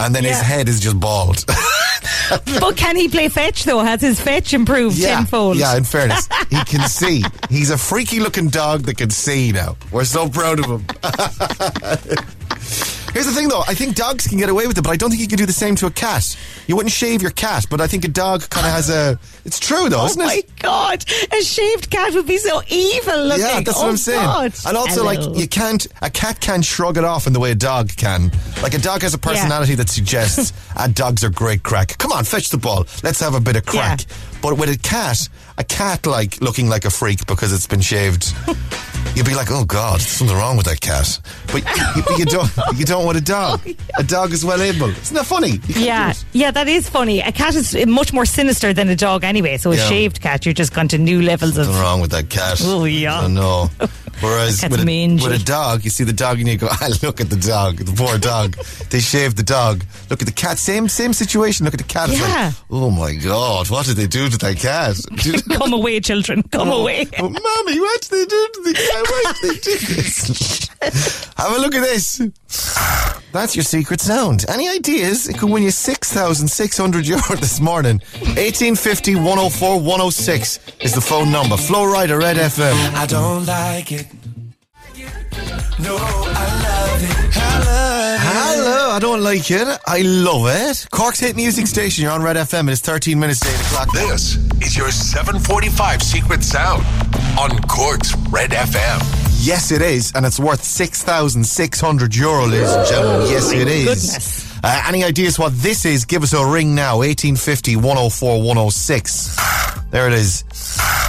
and 0.00 0.14
then 0.14 0.24
his 0.24 0.40
head 0.40 0.68
is 0.68 0.80
just 0.80 0.98
bald. 0.98 1.44
but 2.60 2.76
can 2.76 2.96
he 2.96 3.08
play 3.08 3.28
fetch 3.28 3.64
though? 3.64 3.80
Has 3.80 4.00
his 4.00 4.20
fetch 4.20 4.54
improved 4.54 4.96
yeah, 4.96 5.16
tenfold? 5.16 5.56
yeah. 5.56 5.76
In 5.76 5.84
fairness, 5.84 6.28
he 6.50 6.64
can 6.64 6.88
see. 6.88 7.22
He's 7.48 7.70
a 7.70 7.78
freaky 7.78 8.18
looking 8.18 8.48
dog 8.48 8.82
that 8.82 8.96
can 8.96 9.10
see 9.10 9.52
now. 9.52 9.76
We're 9.92 10.04
so 10.04 10.28
proud 10.28 10.58
of 10.58 10.66
him. 10.66 10.86
Here's 13.12 13.26
the 13.26 13.32
thing, 13.32 13.48
though. 13.48 13.62
I 13.68 13.74
think 13.74 13.94
dogs 13.94 14.26
can 14.26 14.38
get 14.38 14.48
away 14.48 14.66
with 14.66 14.78
it, 14.78 14.82
but 14.82 14.90
I 14.90 14.96
don't 14.96 15.10
think 15.10 15.20
you 15.20 15.28
can 15.28 15.36
do 15.36 15.44
the 15.44 15.52
same 15.52 15.76
to 15.76 15.86
a 15.86 15.90
cat. 15.90 16.36
You 16.66 16.76
wouldn't 16.76 16.92
shave 16.92 17.20
your 17.20 17.30
cat, 17.30 17.66
but 17.68 17.80
I 17.80 17.86
think 17.86 18.04
a 18.06 18.08
dog 18.08 18.48
kind 18.48 18.66
of 18.66 18.72
has 18.72 18.88
a. 18.88 19.18
It's 19.44 19.58
true, 19.60 19.88
though, 19.90 20.00
Oh 20.02 20.06
isn't 20.06 20.22
my 20.22 20.32
it? 20.34 20.48
My 20.48 20.54
god, 20.62 21.04
a 21.30 21.42
shaved 21.42 21.90
cat 21.90 22.14
would 22.14 22.26
be 22.26 22.38
so 22.38 22.62
evil 22.68 23.24
looking. 23.24 23.44
Yeah, 23.44 23.60
that's 23.60 23.78
oh 23.78 23.82
what 23.82 23.90
I'm 23.90 23.96
saying. 23.98 24.22
God. 24.22 24.54
And 24.66 24.76
also, 24.76 25.04
Hello. 25.04 25.28
like, 25.28 25.38
you 25.38 25.46
can't. 25.46 25.86
A 26.00 26.08
cat 26.08 26.40
can't 26.40 26.64
shrug 26.64 26.96
it 26.96 27.04
off 27.04 27.26
in 27.26 27.34
the 27.34 27.40
way 27.40 27.50
a 27.50 27.54
dog 27.54 27.90
can. 27.96 28.30
Like, 28.62 28.72
a 28.74 28.78
dog 28.78 29.02
has 29.02 29.12
a 29.12 29.18
personality 29.18 29.74
that 29.74 29.90
suggests, 29.90 30.52
ah, 30.76 30.88
dogs 30.92 31.22
are 31.22 31.30
great 31.30 31.62
crack. 31.62 31.98
Come 31.98 32.12
on, 32.12 32.24
fetch 32.24 32.48
the 32.48 32.58
ball. 32.58 32.86
Let's 33.02 33.20
have 33.20 33.34
a 33.34 33.40
bit 33.40 33.56
of 33.56 33.66
crack. 33.66 34.00
Yeah. 34.08 34.16
But 34.40 34.56
with 34.58 34.70
a 34.70 34.78
cat, 34.78 35.28
a 35.58 35.64
cat, 35.64 36.06
like, 36.06 36.40
looking 36.40 36.68
like 36.68 36.84
a 36.86 36.90
freak 36.90 37.26
because 37.26 37.52
it's 37.52 37.66
been 37.66 37.82
shaved. 37.82 38.32
You'd 39.14 39.26
be 39.26 39.34
like, 39.34 39.50
oh 39.50 39.64
God, 39.66 40.00
there's 40.00 40.06
something 40.08 40.34
wrong 40.36 40.56
with 40.56 40.64
that 40.66 40.80
cat. 40.80 41.20
But 41.48 41.62
you, 42.08 42.16
you 42.20 42.24
don't, 42.24 42.50
you 42.76 42.84
don't 42.86 43.04
want 43.04 43.18
a 43.18 43.20
dog. 43.20 43.60
Oh, 43.94 44.00
a 44.00 44.02
dog 44.04 44.32
is 44.32 44.42
well 44.42 44.62
able. 44.62 44.88
Isn't 44.88 45.14
that 45.16 45.26
funny? 45.26 45.50
You 45.50 45.58
can't 45.58 45.74
do 45.74 45.84
Yeah, 45.84 46.12
yeah, 46.32 46.50
that 46.50 46.66
is 46.66 46.88
funny. 46.88 47.20
A 47.20 47.30
cat 47.30 47.54
is 47.54 47.76
much 47.86 48.10
more 48.14 48.24
sinister 48.24 48.72
than 48.72 48.88
a 48.88 48.96
dog 48.96 49.22
anyway. 49.22 49.58
So 49.58 49.70
a 49.72 49.76
Yeah. 49.76 49.86
shaved 49.86 50.20
cat, 50.22 50.46
you're 50.46 50.54
just 50.54 50.72
gone 50.72 50.88
to 50.88 50.96
new 50.98 51.20
levels 51.20 51.58
of. 51.58 51.66
Something 51.66 51.82
wrong 51.82 52.00
with 52.00 52.10
that 52.12 52.30
cat. 52.30 52.58
Oh, 52.64 52.84
yeah. 52.84 53.20
I 53.20 53.26
know. 53.28 53.68
Whereas 54.20 54.60
That 54.60 54.70
cat's 54.70 54.84
with 54.84 54.88
a, 54.88 55.14
with 55.22 55.40
a 55.40 55.44
dog, 55.44 55.84
you 55.84 55.90
see 55.90 56.04
the 56.04 56.12
dog 56.12 56.38
and 56.38 56.48
you 56.48 56.56
go, 56.56 56.68
ah, 56.70 56.88
look 57.02 57.20
at 57.20 57.30
the 57.30 57.36
dog, 57.36 57.76
the 57.78 57.92
poor 57.92 58.18
dog. 58.18 58.54
they 58.90 59.00
shaved 59.00 59.36
the 59.36 59.42
dog. 59.42 59.84
Look 60.10 60.20
at 60.22 60.26
the 60.26 60.32
cat. 60.34 60.58
Same 60.58 60.88
same 60.88 61.12
situation. 61.12 61.64
Look 61.64 61.74
at 61.74 61.78
the 61.80 61.84
cat. 61.84 62.10
Yeah. 62.10 62.46
like, 62.46 62.54
oh 62.70 62.90
my 62.90 63.14
God, 63.14 63.70
what 63.70 63.86
did 63.86 63.96
they 63.96 64.06
do 64.06 64.28
to 64.28 64.38
that 64.38 64.56
cat? 64.58 64.96
Come 65.58 65.72
away, 65.72 66.00
children. 66.00 66.42
Come 66.44 66.70
away. 66.70 67.06
Oh, 67.18 67.28
mommy, 67.28 67.80
what 67.80 68.00
did 68.02 68.10
they 68.10 68.24
do 68.24 68.48
to 68.54 68.60
the 68.64 68.74
cat? 68.74 69.04
Why 69.10 69.32
did 69.40 69.50
they 69.50 69.60
do 69.60 69.94
this? 69.94 70.68
Have 71.36 71.56
a 71.56 71.58
look 71.60 71.74
at 71.74 71.82
this. 71.82 72.20
That's 73.32 73.56
your 73.56 73.62
secret 73.62 74.00
sound. 74.00 74.44
Any 74.48 74.68
ideas? 74.68 75.28
It 75.28 75.38
could 75.38 75.48
win 75.50 75.62
you 75.62 75.70
6,600 75.70 77.06
euro 77.06 77.22
this 77.36 77.60
morning. 77.60 77.98
1850 78.36 79.14
104 79.16 79.76
106 79.80 80.58
is 80.80 80.94
the 80.94 81.00
phone 81.00 81.30
number. 81.32 81.56
Flow 81.56 81.84
Rider, 81.86 82.18
Red 82.18 82.36
FM. 82.36 82.74
I 82.94 83.06
don't 83.06 83.46
like 83.46 83.90
it. 83.92 84.01
No, 85.78 85.96
I 85.96 86.62
love 86.62 87.02
it. 87.02 87.36
I 87.36 87.58
love 87.58 88.14
it. 88.14 88.20
Hello, 88.20 88.90
I 88.90 88.98
don't 89.00 89.22
like 89.22 89.50
it. 89.50 89.66
I 89.86 90.02
love 90.02 90.46
it. 90.46 90.86
Cork's 90.90 91.18
hit 91.20 91.34
music 91.36 91.66
station. 91.66 92.04
You're 92.04 92.12
on 92.12 92.22
Red 92.22 92.36
FM. 92.36 92.68
It 92.68 92.72
is 92.72 92.80
13 92.80 93.18
minutes 93.18 93.40
to 93.40 93.48
8 93.48 93.60
o'clock. 93.60 93.92
This 93.92 94.36
is 94.62 94.76
your 94.76 94.90
745 94.90 96.02
Secret 96.02 96.44
Sound 96.44 96.84
on 97.38 97.50
Cork's 97.62 98.14
Red 98.30 98.50
FM. 98.50 99.00
Yes, 99.44 99.72
it 99.72 99.82
is, 99.82 100.12
and 100.14 100.24
it's 100.24 100.38
worth 100.38 100.62
6,600 100.62 102.14
euro, 102.14 102.46
ladies 102.46 102.70
and 102.70 102.86
gentlemen. 102.86 103.26
Yes, 103.28 103.50
it 103.52 103.66
is. 103.66 103.84
goodness. 103.86 104.51
Uh, 104.64 104.84
any 104.86 105.02
ideas 105.02 105.38
what 105.38 105.52
this 105.56 105.84
is? 105.84 106.04
Give 106.04 106.22
us 106.22 106.32
a 106.32 106.46
ring 106.46 106.74
now. 106.74 106.98
1850 106.98 107.76
104 107.76 108.42
106. 108.42 109.36
There 109.90 110.06
it 110.06 110.12
is. 110.12 110.44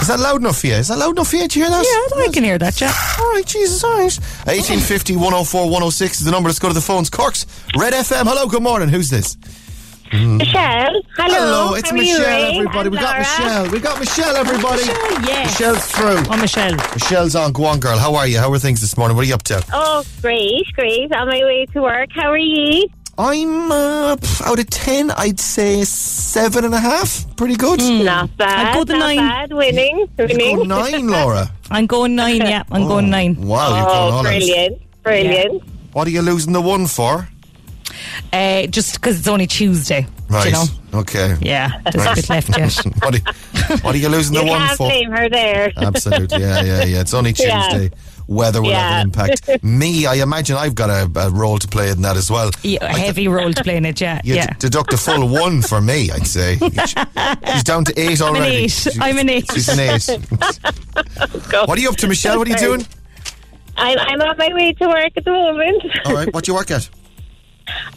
Is 0.00 0.08
that 0.08 0.18
loud 0.18 0.40
enough 0.40 0.58
for 0.60 0.66
you? 0.66 0.74
Is 0.74 0.88
that 0.88 0.98
loud 0.98 1.12
enough 1.12 1.28
for 1.30 1.36
you? 1.36 1.46
Do 1.48 1.60
you 1.60 1.64
hear 1.66 1.70
that? 1.70 1.84
Yeah, 1.84 2.22
I 2.24 2.28
can 2.32 2.42
hear 2.44 2.58
that, 2.58 2.80
yeah. 2.80 2.92
All 3.18 3.32
right, 3.32 3.46
Jesus, 3.46 3.82
all 3.84 3.92
right. 3.92 4.12
1850 4.44 5.16
104 5.16 5.64
106 5.64 6.18
is 6.18 6.24
the 6.24 6.30
number. 6.32 6.48
Let's 6.48 6.58
go 6.58 6.68
to 6.68 6.74
the 6.74 6.80
phones. 6.80 7.08
Corks, 7.08 7.46
Red 7.76 7.92
FM. 7.92 8.24
Hello, 8.24 8.46
good 8.46 8.62
morning. 8.62 8.88
Who's 8.88 9.08
this? 9.08 9.38
Michelle, 10.12 10.92
hello. 11.16 11.34
Hello, 11.34 11.74
it's 11.74 11.90
How 11.90 11.96
are 11.96 12.02
you, 12.02 12.18
Michelle, 12.18 12.54
everybody. 12.56 12.88
We 12.88 12.98
got 12.98 13.18
Michelle. 13.18 13.70
We 13.70 13.80
got 13.80 13.98
Michelle, 13.98 14.36
everybody. 14.36 14.82
Michelle, 14.82 15.22
yes. 15.22 15.58
Michelle's 15.60 15.86
through. 15.92 16.32
Oh, 16.32 16.36
Michelle. 16.40 16.76
Michelle's 16.76 17.34
on. 17.34 17.52
Go 17.52 17.64
on, 17.64 17.80
girl. 17.80 17.98
How 17.98 18.14
are 18.16 18.26
you? 18.26 18.38
How 18.38 18.52
are 18.52 18.58
things 18.58 18.80
this 18.80 18.96
morning? 18.96 19.16
What 19.16 19.24
are 19.24 19.28
you 19.28 19.34
up 19.34 19.42
to? 19.44 19.64
Oh, 19.72 20.04
great, 20.20 20.66
great. 20.74 21.12
On 21.12 21.26
my 21.26 21.40
way 21.42 21.66
to 21.72 21.80
work. 21.82 22.10
How 22.12 22.30
are 22.30 22.38
you? 22.38 22.86
I'm 23.16 23.70
uh, 23.70 24.16
out 24.44 24.58
of 24.58 24.70
10, 24.70 25.10
I'd 25.12 25.38
say 25.38 25.84
seven 25.84 26.64
and 26.64 26.74
a 26.74 26.80
half. 26.80 27.24
Pretty 27.36 27.56
good. 27.56 27.80
Not 27.80 28.36
bad. 28.36 28.66
I'd 28.68 28.74
go 28.74 28.84
the 28.84 28.94
not 28.94 28.98
nine. 29.00 29.16
bad. 29.18 29.52
Winning. 29.52 29.98
You 29.98 30.08
Winning. 30.18 30.56
go 30.56 30.62
nine, 30.64 31.06
Laura. 31.10 31.50
I'm 31.70 31.86
going 31.86 32.14
nine, 32.16 32.36
yeah. 32.40 32.64
I'm 32.72 32.86
going 32.88 33.10
nine. 33.10 33.36
Wow, 33.40 33.68
you're 33.76 33.84
going 33.84 33.96
all 33.96 34.12
Oh, 34.12 34.16
out. 34.18 34.22
brilliant. 34.24 34.82
Brilliant. 35.02 35.62
What 35.92 36.06
are 36.08 36.10
you 36.10 36.22
losing 36.22 36.52
the 36.52 36.60
one 36.60 36.86
for? 36.86 37.28
Uh, 38.32 38.66
just 38.66 38.94
because 38.94 39.18
it's 39.20 39.28
only 39.28 39.46
Tuesday. 39.46 40.06
Right. 40.28 40.46
You 40.46 40.52
know? 40.52 40.64
Okay. 40.94 41.36
Yeah, 41.40 41.80
there's 41.92 42.06
a 42.06 42.14
bit 42.14 42.28
left 42.30 42.58
yet. 42.58 42.74
what, 43.04 43.14
are, 43.14 43.76
what 43.78 43.94
are 43.94 43.98
you 43.98 44.08
losing 44.08 44.34
You 44.34 44.40
the 44.44 44.46
one 44.50 44.58
can't 44.60 44.76
for? 44.76 44.88
blame 44.88 45.10
her 45.12 45.28
there. 45.28 45.72
Absolutely. 45.76 46.40
Yeah, 46.40 46.62
yeah, 46.62 46.84
yeah. 46.84 47.00
It's 47.00 47.14
only 47.14 47.30
Yeah. 47.38 47.88
Weather 48.26 48.62
will 48.62 48.72
have 48.72 49.00
an 49.02 49.06
impact. 49.08 49.62
Me, 49.64 50.06
I 50.06 50.14
imagine 50.14 50.56
I've 50.56 50.74
got 50.74 50.90
a, 50.90 51.10
a 51.20 51.30
role 51.30 51.58
to 51.58 51.68
play 51.68 51.90
in 51.90 52.02
that 52.02 52.16
as 52.16 52.30
well. 52.30 52.50
Yeah, 52.62 52.84
a 52.84 52.88
heavy 52.88 53.28
role 53.28 53.52
to 53.52 53.62
play 53.62 53.76
in 53.76 53.84
it, 53.84 54.00
yeah. 54.00 54.20
You 54.24 54.36
yeah. 54.36 54.46
d- 54.46 54.54
deduct 54.60 54.92
a 54.92 54.96
full 54.96 55.28
one 55.40 55.62
for 55.62 55.80
me, 55.80 56.10
I'd 56.10 56.26
say. 56.26 56.56
She's 56.58 57.64
down 57.64 57.84
to 57.84 58.00
eight 58.00 58.20
an 58.20 58.26
already. 58.28 58.56
eight. 58.56 58.70
She- 58.70 58.90
I'm 59.00 59.18
an 59.18 59.28
eight. 59.28 59.50
She's 59.52 59.68
an 59.68 59.80
eight. 59.80 60.06
Go. 61.50 61.64
what 61.66 61.78
are 61.78 61.80
you 61.80 61.88
up 61.90 61.96
to, 61.96 62.08
Michelle? 62.08 62.38
What 62.38 62.48
are 62.48 62.50
you 62.50 62.56
doing? 62.58 62.86
I'm, 63.76 63.98
I'm 63.98 64.20
on 64.20 64.36
my 64.38 64.50
way 64.54 64.72
to 64.72 64.86
work 64.88 65.12
at 65.16 65.24
the 65.24 65.30
moment. 65.30 65.82
All 66.06 66.14
right, 66.14 66.32
what 66.32 66.44
do 66.44 66.52
you 66.52 66.56
work 66.56 66.70
at? 66.70 66.88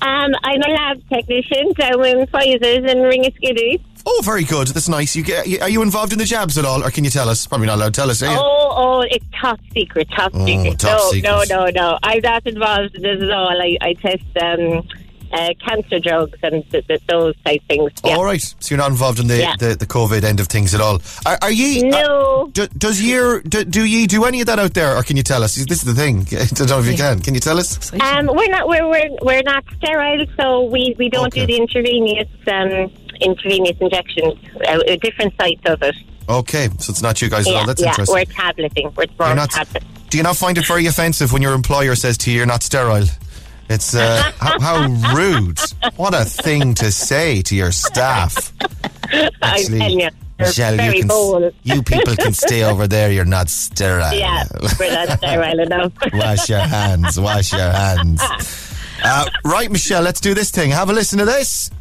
Um, 0.01 0.31
I'm 0.43 0.61
a 0.61 0.69
lab 0.69 1.09
technician 1.09 1.73
down 1.73 2.03
in 2.05 2.25
Pfizer's 2.27 2.89
in 2.91 2.97
Ringaskiddy. 2.99 3.81
Oh, 4.09 4.21
very 4.23 4.45
good. 4.45 4.67
That's 4.69 4.87
nice. 4.87 5.15
You 5.17 5.23
get, 5.23 5.61
are 5.61 5.67
you 5.69 5.81
involved 5.81 6.13
in 6.13 6.19
the 6.19 6.23
jabs 6.25 6.57
at 6.57 6.63
all, 6.63 6.81
or 6.83 6.89
can 6.91 7.03
you 7.03 7.09
tell 7.09 7.27
us? 7.27 7.45
Probably 7.45 7.67
not 7.67 7.75
allowed 7.75 7.93
to 7.93 7.99
tell 8.01 8.09
us, 8.09 8.21
are 8.23 8.31
you? 8.31 8.37
Oh, 8.39 8.73
oh, 8.77 9.01
it's 9.01 9.25
top 9.41 9.59
secret, 9.73 10.07
top 10.15 10.31
Oh, 10.33 10.45
secret. 10.45 10.79
top 10.79 10.97
no, 10.97 11.11
secret. 11.11 11.49
no, 11.49 11.65
no, 11.65 11.69
no. 11.71 11.99
I'm 12.03 12.21
not 12.21 12.47
involved 12.47 12.95
in 12.95 13.01
this 13.01 13.21
at 13.21 13.31
all. 13.31 13.49
I, 13.61 13.77
I 13.81 13.93
test 13.95 14.23
um, 14.41 14.87
uh, 15.33 15.49
cancer 15.67 15.99
drugs 15.99 16.39
and 16.41 16.63
th- 16.71 16.87
th- 16.87 17.01
those 17.09 17.35
type 17.45 17.61
things. 17.67 17.91
Yeah. 18.05 18.15
All 18.15 18.23
right. 18.23 18.39
So 18.41 18.73
you're 18.73 18.77
not 18.77 18.91
involved 18.91 19.19
in 19.19 19.27
the, 19.27 19.39
Yeah. 19.39 19.55
the, 19.59 19.75
the 19.75 19.85
COVID 19.85 20.23
end 20.23 20.39
of 20.39 20.47
things 20.47 20.73
at 20.73 20.79
all. 20.79 21.01
Are, 21.25 21.37
are 21.41 21.51
ye? 21.51 21.83
No. 21.83 22.45
uh, 22.47 22.51
do, 22.53 22.67
does 22.77 23.01
your 23.01 23.41
do, 23.41 23.65
do 23.65 23.83
ye 23.83 24.07
do 24.07 24.23
any 24.23 24.39
of 24.39 24.47
that 24.47 24.57
out 24.57 24.73
there, 24.73 24.95
or 24.95 25.03
can 25.03 25.17
you 25.17 25.23
tell 25.23 25.43
us? 25.43 25.55
This 25.55 25.79
is 25.79 25.83
the 25.83 25.93
thing. 25.93 26.19
I 26.31 26.45
don't 26.45 26.69
know 26.69 26.79
if 26.79 26.85
you 26.85 26.95
can. 26.95 27.19
Can 27.19 27.33
you 27.33 27.41
tell 27.41 27.57
us? 27.59 27.91
Um, 28.01 28.27
we're 28.27 28.47
not 28.47 28.69
we're, 28.69 28.87
we're 28.87 29.09
we're 29.21 29.43
not 29.43 29.65
sterile, 29.75 30.25
so 30.39 30.63
we, 30.63 30.95
we 30.97 31.09
don't 31.09 31.27
Okay. 31.27 31.45
do 31.45 31.47
the 31.47 31.61
intravenous 31.61 32.29
um, 32.47 32.89
intravenous 33.21 33.77
injections. 33.79 34.35
Uh, 34.67 34.79
a 34.87 34.97
different 34.97 35.33
sites 35.39 35.61
of 35.65 35.81
it. 35.81 35.95
Okay, 36.29 36.69
so 36.79 36.91
it's 36.91 37.01
not 37.01 37.21
you 37.21 37.29
guys 37.29 37.47
at 37.47 37.55
all. 37.55 37.65
That's 37.65 37.81
yeah. 37.81 37.89
interesting. 37.89 38.13
We're 38.13 38.25
tableting. 38.25 38.93
We're 38.95 39.05
more 39.17 39.27
You're 39.27 39.35
not, 39.35 39.51
tablet. 39.51 39.83
do 40.09 40.17
you 40.17 40.23
not 40.23 40.35
find 40.35 40.57
it 40.57 40.65
very 40.67 40.85
offensive 40.85 41.31
when 41.31 41.41
your 41.41 41.53
employer 41.53 41.95
says 41.95 42.17
to 42.19 42.31
you, 42.31 42.37
"You're 42.37 42.45
not 42.45 42.63
sterile"? 42.63 43.05
It's 43.69 43.95
uh, 43.95 44.31
how, 44.39 44.59
how 44.59 45.13
rude! 45.15 45.59
What 45.95 46.13
a 46.13 46.25
thing 46.25 46.73
to 46.75 46.91
say 46.91 47.41
to 47.43 47.55
your 47.55 47.71
staff. 47.71 48.51
I'm 49.41 49.63
telling 49.63 49.99
you, 50.01 50.09
they're 50.37 50.47
Michelle, 50.47 50.75
very 50.75 50.95
you, 50.95 51.01
can, 51.01 51.07
bold. 51.07 51.53
you 51.63 51.81
people 51.81 52.15
can 52.15 52.33
stay 52.33 52.63
over 52.63 52.87
there. 52.87 53.11
You're 53.11 53.25
not 53.25 53.49
sterile. 53.49 54.13
Yeah, 54.13 54.43
we're 54.79 54.93
not 54.93 55.17
sterile 55.17 55.59
enough. 55.59 55.93
Wash 56.13 56.49
your 56.49 56.59
hands. 56.59 57.19
Wash 57.19 57.53
your 57.53 57.71
hands. 57.71 58.21
Uh, 59.03 59.29
right, 59.43 59.71
Michelle, 59.71 60.01
let's 60.03 60.19
do 60.19 60.33
this 60.33 60.51
thing. 60.51 60.71
Have 60.71 60.89
a 60.89 60.93
listen 60.93 61.19
to 61.19 61.25
this. 61.25 61.71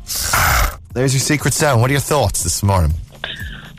There's 0.97 1.13
your 1.13 1.21
secret 1.21 1.53
sound. 1.53 1.83
What 1.83 1.91
are 1.91 1.93
your 1.93 2.01
thoughts 2.01 2.43
this 2.43 2.63
morning? 2.63 2.95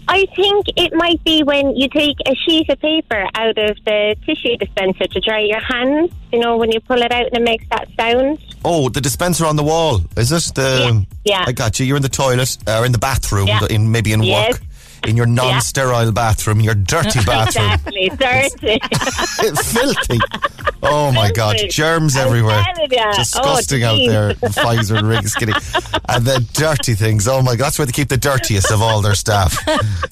I 0.08 0.28
think 0.36 0.68
it 0.76 0.94
might 0.94 1.22
be 1.24 1.42
when 1.42 1.76
you 1.76 1.90
take 1.90 2.16
a 2.28 2.36
sheet 2.36 2.70
of 2.70 2.80
paper 2.80 3.26
out 3.34 3.58
of 3.58 3.76
the 3.86 4.16
tissue 4.24 4.56
dispenser 4.58 5.08
to 5.08 5.20
dry 5.22 5.40
your 5.40 5.60
hands. 5.60 6.12
You 6.32 6.38
know, 6.38 6.58
when 6.58 6.72
you 6.72 6.80
pull 6.80 7.02
it 7.02 7.12
out 7.12 7.26
and 7.26 7.36
it 7.38 7.42
makes 7.42 7.66
that 7.72 7.88
sound. 8.00 8.38
Oh, 8.64 8.90
the 8.90 9.02
dispenser 9.02 9.48
on 9.48 9.56
the 9.56 9.64
wall. 9.64 10.02
Is 10.16 10.32
it? 10.32 10.54
The, 10.54 11.04
Yeah, 11.26 11.40
yeah. 11.40 11.46
I 11.48 11.54
got 11.54 11.80
you. 11.80 11.88
You're 11.88 11.98
in 11.98 12.04
the 12.04 12.08
toilet 12.10 12.56
uh, 12.68 12.82
or 12.82 12.86
in 12.86 12.92
the 12.92 13.00
bathroom, 13.00 13.48
Yeah. 13.48 13.62
in 13.68 13.92
maybe 13.92 14.14
in 14.14 14.22
Yes. 14.22 14.54
work. 14.54 14.62
In 15.08 15.16
your 15.16 15.26
non-sterile 15.26 16.12
bathroom, 16.12 16.60
your 16.60 16.76
dirty 16.76 17.20
bathroom. 17.26 17.72
Exactly, 17.72 18.10
dirty. 18.10 18.80
It's 19.48 19.74
filthy. 19.74 20.20
Oh 20.84 21.12
my 21.12 21.32
God, 21.32 21.56
germs 21.70 22.16
everywhere. 22.18 22.64
Oh, 22.78 23.12
Disgusting 23.16 23.84
Oh, 23.84 23.88
out 23.88 23.98
there. 24.06 24.34
Pfizer 24.52 24.98
and 25.00 25.08
Rig 25.08 25.28
Skinny. 25.28 25.54
And 26.10 26.26
the 26.26 26.46
dirty 26.54 26.94
things. 26.94 27.28
Oh 27.28 27.42
my 27.42 27.56
God, 27.56 27.66
that's 27.66 27.80
where 27.80 27.86
they 27.86 27.92
keep 27.94 28.10
the 28.10 28.18
dirtiest 28.18 28.70
of 28.72 28.82
all 28.82 29.02
their 29.02 29.16
staff. 29.16 29.58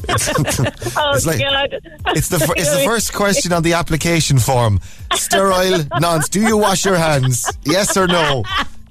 It's, 0.07 0.29
oh 0.97 1.11
it's 1.13 1.25
like- 1.25 1.39
God! 1.39 1.79
it's 2.15 2.29
the 2.29 2.53
it's 2.55 2.73
the 2.75 2.83
first 2.85 3.13
question 3.13 3.51
on 3.53 3.63
the 3.63 3.73
application 3.73 4.39
form. 4.39 4.79
Sterile 5.13 5.83
nonce. 5.99 6.29
Do 6.29 6.39
you 6.41 6.57
wash 6.57 6.85
your 6.85 6.95
hands? 6.95 7.45
Yes 7.63 7.95
or 7.97 8.07
no? 8.07 8.43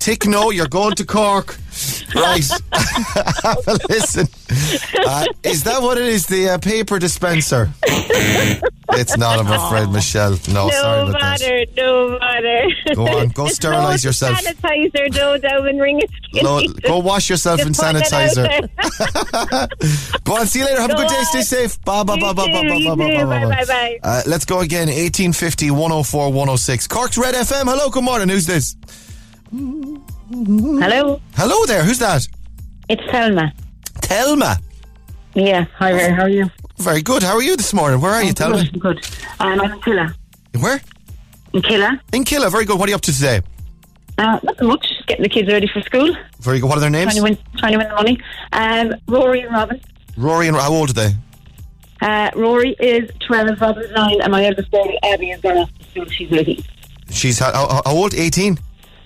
Tick 0.04 0.26
no. 0.26 0.50
You're 0.50 0.68
going 0.68 0.94
to 0.96 1.04
Cork. 1.06 1.56
Right. 2.14 2.44
Have 2.72 3.66
a 3.66 3.78
listen. 3.88 4.26
Uh, 5.06 5.24
is 5.42 5.64
that 5.64 5.80
what 5.80 5.96
it 5.96 6.04
is? 6.04 6.26
The 6.26 6.50
uh, 6.50 6.58
paper 6.58 6.98
dispenser? 6.98 7.70
it's 7.86 9.16
not. 9.16 9.38
I'm 9.38 9.50
afraid, 9.50 9.88
Michelle. 9.90 10.32
No, 10.52 10.68
sorry 10.68 11.04
No 11.04 11.08
about 11.08 11.12
that. 11.12 11.40
matter, 11.40 11.64
no 11.76 12.18
matter. 12.18 12.94
Go 12.94 13.06
on, 13.06 13.28
go 13.30 13.44
There's 13.44 13.56
sterilise 13.56 14.04
yourself. 14.04 14.38
Sanitizer, 14.40 15.10
no 15.16 15.38
down 15.38 15.66
in 15.68 15.78
ring 15.78 16.02
Lo- 16.34 16.60
go 16.82 16.98
wash 16.98 17.30
yourself 17.30 17.60
in 17.62 17.72
Just 17.72 17.82
it 17.82 18.04
out 18.12 18.68
sanitizer. 18.68 18.68
Go 20.24 20.36
on, 20.36 20.46
see 20.46 20.58
you 20.60 20.64
later. 20.66 20.80
Have 20.82 20.90
a 20.90 20.94
Go 20.94 21.00
good 21.00 21.08
day. 21.08 21.16
on. 21.16 21.24
Stay 21.24 21.42
safe. 21.42 21.82
Bye, 21.82 22.02
bye, 22.04 22.14
You 22.16 22.20
bye, 22.20 22.32
bye, 22.34 22.46
bye, 22.46 22.62
bye, 22.62 22.68
bye, 22.68 22.94
bye, 22.94 22.94
bye, 22.96 23.24
Bye, 23.24 23.44
bye. 23.46 23.54
bye, 23.56 23.64
bye. 23.64 23.98
Uh, 24.02 24.22
let's 24.26 24.44
go 24.44 24.60
again. 24.60 24.88
1850 24.88 25.70
104 25.70 26.28
106. 26.32 26.86
Cork's 26.88 27.16
Red 27.18 27.34
FM. 27.34 27.64
Hello, 27.64 27.88
good 27.90 28.04
morning. 28.04 28.28
Who's 28.28 28.46
this? 28.46 28.76
Hello, 29.54 31.20
Hello 31.36 31.66
there. 31.66 31.84
Who's 31.84 32.00
that? 32.00 32.26
it's 32.88 33.02
Selma. 33.10 33.52
Telma. 34.00 34.60
Yeah, 35.34 35.64
hi 35.76 35.92
there. 35.92 36.12
How 36.12 36.22
are 36.22 36.28
you? 36.28 36.50
Very 36.78 37.02
good. 37.02 37.22
How 37.22 37.34
are 37.36 37.42
you 37.42 37.56
this 37.56 37.72
morning? 37.72 38.00
Where 38.00 38.10
are 38.12 38.22
you, 38.22 38.32
Telma? 38.32 38.68
Good. 38.72 38.80
good. 38.80 39.06
Um, 39.38 39.60
I'm 39.60 39.72
in 39.72 39.80
Killa. 39.80 40.14
Where? 40.58 40.80
In 41.52 41.62
Killa. 41.62 42.00
In 42.12 42.24
Killa. 42.24 42.50
Very 42.50 42.64
good. 42.64 42.80
What 42.80 42.88
are 42.88 42.90
you 42.90 42.96
up 42.96 43.02
to 43.02 43.12
today? 43.12 43.42
Uh, 44.18 44.40
nothing 44.42 44.66
much. 44.66 44.88
Just 44.88 45.06
getting 45.06 45.22
the 45.22 45.28
kids 45.28 45.48
ready 45.48 45.68
for 45.68 45.80
school. 45.82 46.16
Very 46.40 46.58
good. 46.58 46.68
What 46.68 46.78
are 46.78 46.80
their 46.80 46.90
names? 46.90 47.12
Trying 47.14 47.24
to 47.24 47.30
win, 47.30 47.38
trying 47.58 47.72
to 47.72 47.78
win 47.78 47.88
the 47.88 47.94
money. 47.94 48.20
Um, 48.52 48.94
Rory 49.06 49.42
and 49.42 49.52
Robin. 49.52 49.80
Rory 50.16 50.48
and 50.48 50.56
how 50.56 50.72
old 50.72 50.90
are 50.90 50.94
they? 50.94 51.14
Uh, 52.00 52.30
Rory 52.34 52.74
is 52.80 53.08
12, 53.20 53.60
Robin's 53.60 53.92
9, 53.92 54.20
and 54.20 54.32
my 54.32 54.44
eldest 54.44 54.70
girl, 54.72 54.90
Abby, 55.04 55.30
is 55.30 55.40
going 55.40 55.58
off 55.58 55.70
to 55.78 55.84
school. 55.84 56.06
She's 56.06 56.32
18. 56.32 56.64
She's 57.10 57.38
how, 57.38 57.52
how, 57.52 57.82
how 57.84 57.92
old? 57.92 58.14
18? 58.14 58.58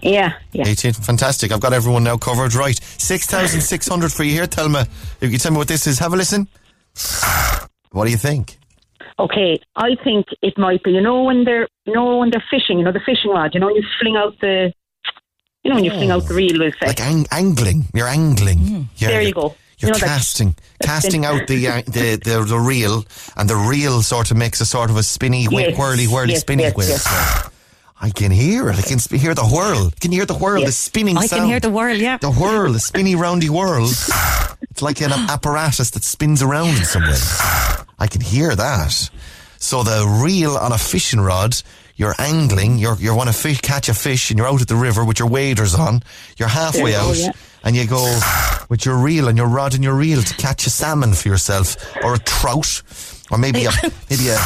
Yeah, 0.02 0.34
yeah. 0.52 0.66
18. 0.66 0.92
Fantastic. 0.92 1.50
I've 1.52 1.60
got 1.60 1.72
everyone 1.72 2.04
now 2.04 2.16
covered. 2.16 2.54
Right. 2.54 2.78
6,600 2.98 4.12
for 4.12 4.22
you 4.24 4.32
here, 4.32 4.46
Telma. 4.46 4.88
If 5.20 5.32
you 5.32 5.38
tell 5.38 5.50
me 5.52 5.58
what 5.58 5.68
this 5.68 5.86
is, 5.86 5.98
have 5.98 6.12
a 6.12 6.16
listen. 6.16 6.46
What 7.90 8.04
do 8.04 8.10
you 8.10 8.16
think? 8.16 8.58
Okay, 9.18 9.58
I 9.74 9.96
think 10.04 10.26
it 10.42 10.56
might 10.56 10.82
be. 10.84 10.92
You 10.92 11.00
know 11.00 11.24
when 11.24 11.44
they're, 11.44 11.66
you 11.84 11.92
know 11.94 12.18
when 12.18 12.30
they're 12.30 12.44
fishing. 12.50 12.78
You 12.78 12.84
know 12.84 12.92
the 12.92 13.00
fishing 13.04 13.30
rod. 13.32 13.52
You 13.54 13.60
know 13.60 13.68
you 13.68 13.82
fling 14.00 14.16
out 14.16 14.38
the, 14.40 14.72
you 15.64 15.70
know 15.70 15.74
when 15.74 15.84
you 15.84 15.90
fling 15.90 16.10
out 16.12 16.26
the 16.28 16.34
reel. 16.34 16.56
We'll 16.58 16.70
say. 16.80 16.86
Like 16.86 17.00
ang- 17.00 17.26
angling. 17.32 17.86
You're 17.92 18.06
angling. 18.06 18.88
You're, 18.96 19.10
There 19.10 19.22
you 19.22 19.32
go. 19.32 19.56
You're 19.78 19.88
You 19.88 19.92
know 19.94 19.98
that- 19.98 20.06
casting, 20.06 20.54
casting 20.82 21.24
out 21.24 21.46
the, 21.48 21.66
uh, 21.68 21.82
the 21.86 22.20
the 22.24 22.44
the 22.48 22.58
reel, 22.58 23.04
and 23.36 23.48
the 23.50 23.56
reel 23.56 24.02
sort 24.02 24.30
of 24.30 24.36
makes 24.36 24.60
a 24.60 24.66
sort 24.66 24.90
of 24.90 24.96
a 24.96 25.02
spinny, 25.02 25.44
wi- 25.46 25.68
Yes, 25.70 25.78
whirly, 25.78 26.06
whirly, 26.06 26.32
yes, 26.34 26.40
spinny 26.42 26.62
yes, 26.64 26.76
wheel. 26.76 27.50
yes. 28.00 28.08
I 28.08 28.10
can 28.10 28.30
hear 28.30 28.68
it. 28.70 28.78
I 28.78 28.82
can 28.82 28.98
sp- 29.02 29.14
hear 29.18 29.34
the 29.34 29.44
whirl. 29.44 29.88
I 29.88 30.00
Can 30.00 30.12
hear 30.12 30.24
the 30.26 30.34
whirl? 30.34 30.64
The 30.64 30.72
spinning 30.72 31.16
I 31.18 31.26
sound. 31.26 31.40
can 31.42 31.48
hear 31.48 31.60
the 31.60 31.70
whirl, 31.70 31.96
yeah. 31.96 32.18
The 32.18 32.30
whirl, 32.30 32.72
the 32.72 32.80
spinny 32.80 33.14
roundy 33.14 33.48
whirl. 33.50 33.86
It's 34.70 34.82
like 34.82 35.00
an 35.00 35.12
apparatus 35.30 35.90
that 35.90 36.04
spins 36.04 36.42
around 36.42 36.76
in 36.76 36.84
some 36.84 37.02
way. 37.02 37.16
I 37.98 38.06
can 38.06 38.20
hear 38.20 38.54
that. 38.54 39.10
So 39.58 39.82
the 39.82 40.06
reel 40.24 40.56
on 40.56 40.70
a 40.72 40.78
fishing 40.78 41.20
rod, 41.20 41.56
you're 41.96 42.14
angling, 42.18 42.78
you're 42.78 42.94
you 42.96 43.12
want 43.14 43.28
to 43.28 43.34
fish, 43.34 43.60
catch 43.60 43.88
a 43.88 43.94
fish, 43.94 44.30
and 44.30 44.38
you're 44.38 44.46
out 44.46 44.62
at 44.62 44.68
the 44.68 44.76
river 44.76 45.04
with 45.04 45.18
your 45.18 45.28
waders 45.28 45.74
on. 45.74 46.02
You're 46.36 46.48
halfway 46.48 46.92
There 46.92 47.00
out, 47.00 47.16
yeah. 47.16 47.32
and 47.64 47.74
you 47.74 47.84
go 47.88 48.20
with 48.68 48.86
your 48.86 48.96
reel 48.98 49.26
and 49.26 49.36
your 49.36 49.48
rod 49.48 49.74
and 49.74 49.82
your 49.82 49.94
reel 49.96 50.22
to 50.22 50.34
catch 50.36 50.64
a 50.66 50.70
salmon 50.70 51.12
for 51.14 51.26
yourself, 51.28 51.74
or 52.04 52.14
a 52.14 52.18
trout, 52.20 52.82
or 53.32 53.38
maybe 53.38 53.64
a 53.64 53.70
maybe 54.08 54.28
a 54.28 54.38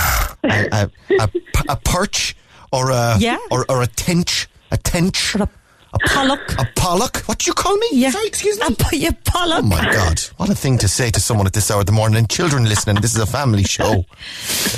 a, 0.45 0.69
a, 0.73 0.91
a, 1.21 1.29
a 1.69 1.77
perch, 1.77 2.35
or 2.73 2.91
a 2.91 3.17
Yeah. 3.19 3.39
or, 3.51 3.65
or 3.69 3.83
a 3.83 3.87
tench, 3.87 4.49
a 4.71 4.77
tench. 4.77 5.35
A, 5.35 5.49
a 5.95 5.99
pollock. 6.09 6.55
A 6.59 6.67
pollock? 6.75 7.19
What 7.27 7.39
do 7.41 7.49
you 7.51 7.53
call 7.55 7.77
me? 7.77 7.87
Yeah. 7.93 8.11
Sorry, 8.13 8.27
excuse 8.27 8.59
me. 8.59 8.67
A, 8.67 8.71
po- 8.71 8.97
yeah, 8.97 9.11
pollock. 9.27 9.61
Oh 9.63 9.67
my 9.67 9.85
God! 9.93 10.21
What 10.39 10.49
a 10.49 10.55
thing 10.55 10.79
to 10.79 10.89
say 10.89 11.11
to 11.11 11.21
someone 11.21 11.47
at 11.47 11.53
this 11.53 11.71
hour 11.71 11.81
of 11.81 11.87
the 11.87 11.93
morning, 11.93 12.17
and 12.19 12.31
children 12.31 12.65
listening. 12.65 12.97
This 13.03 13.15
is 13.15 13.21
a 13.21 13.27
family 13.27 13.65
show. 13.65 14.05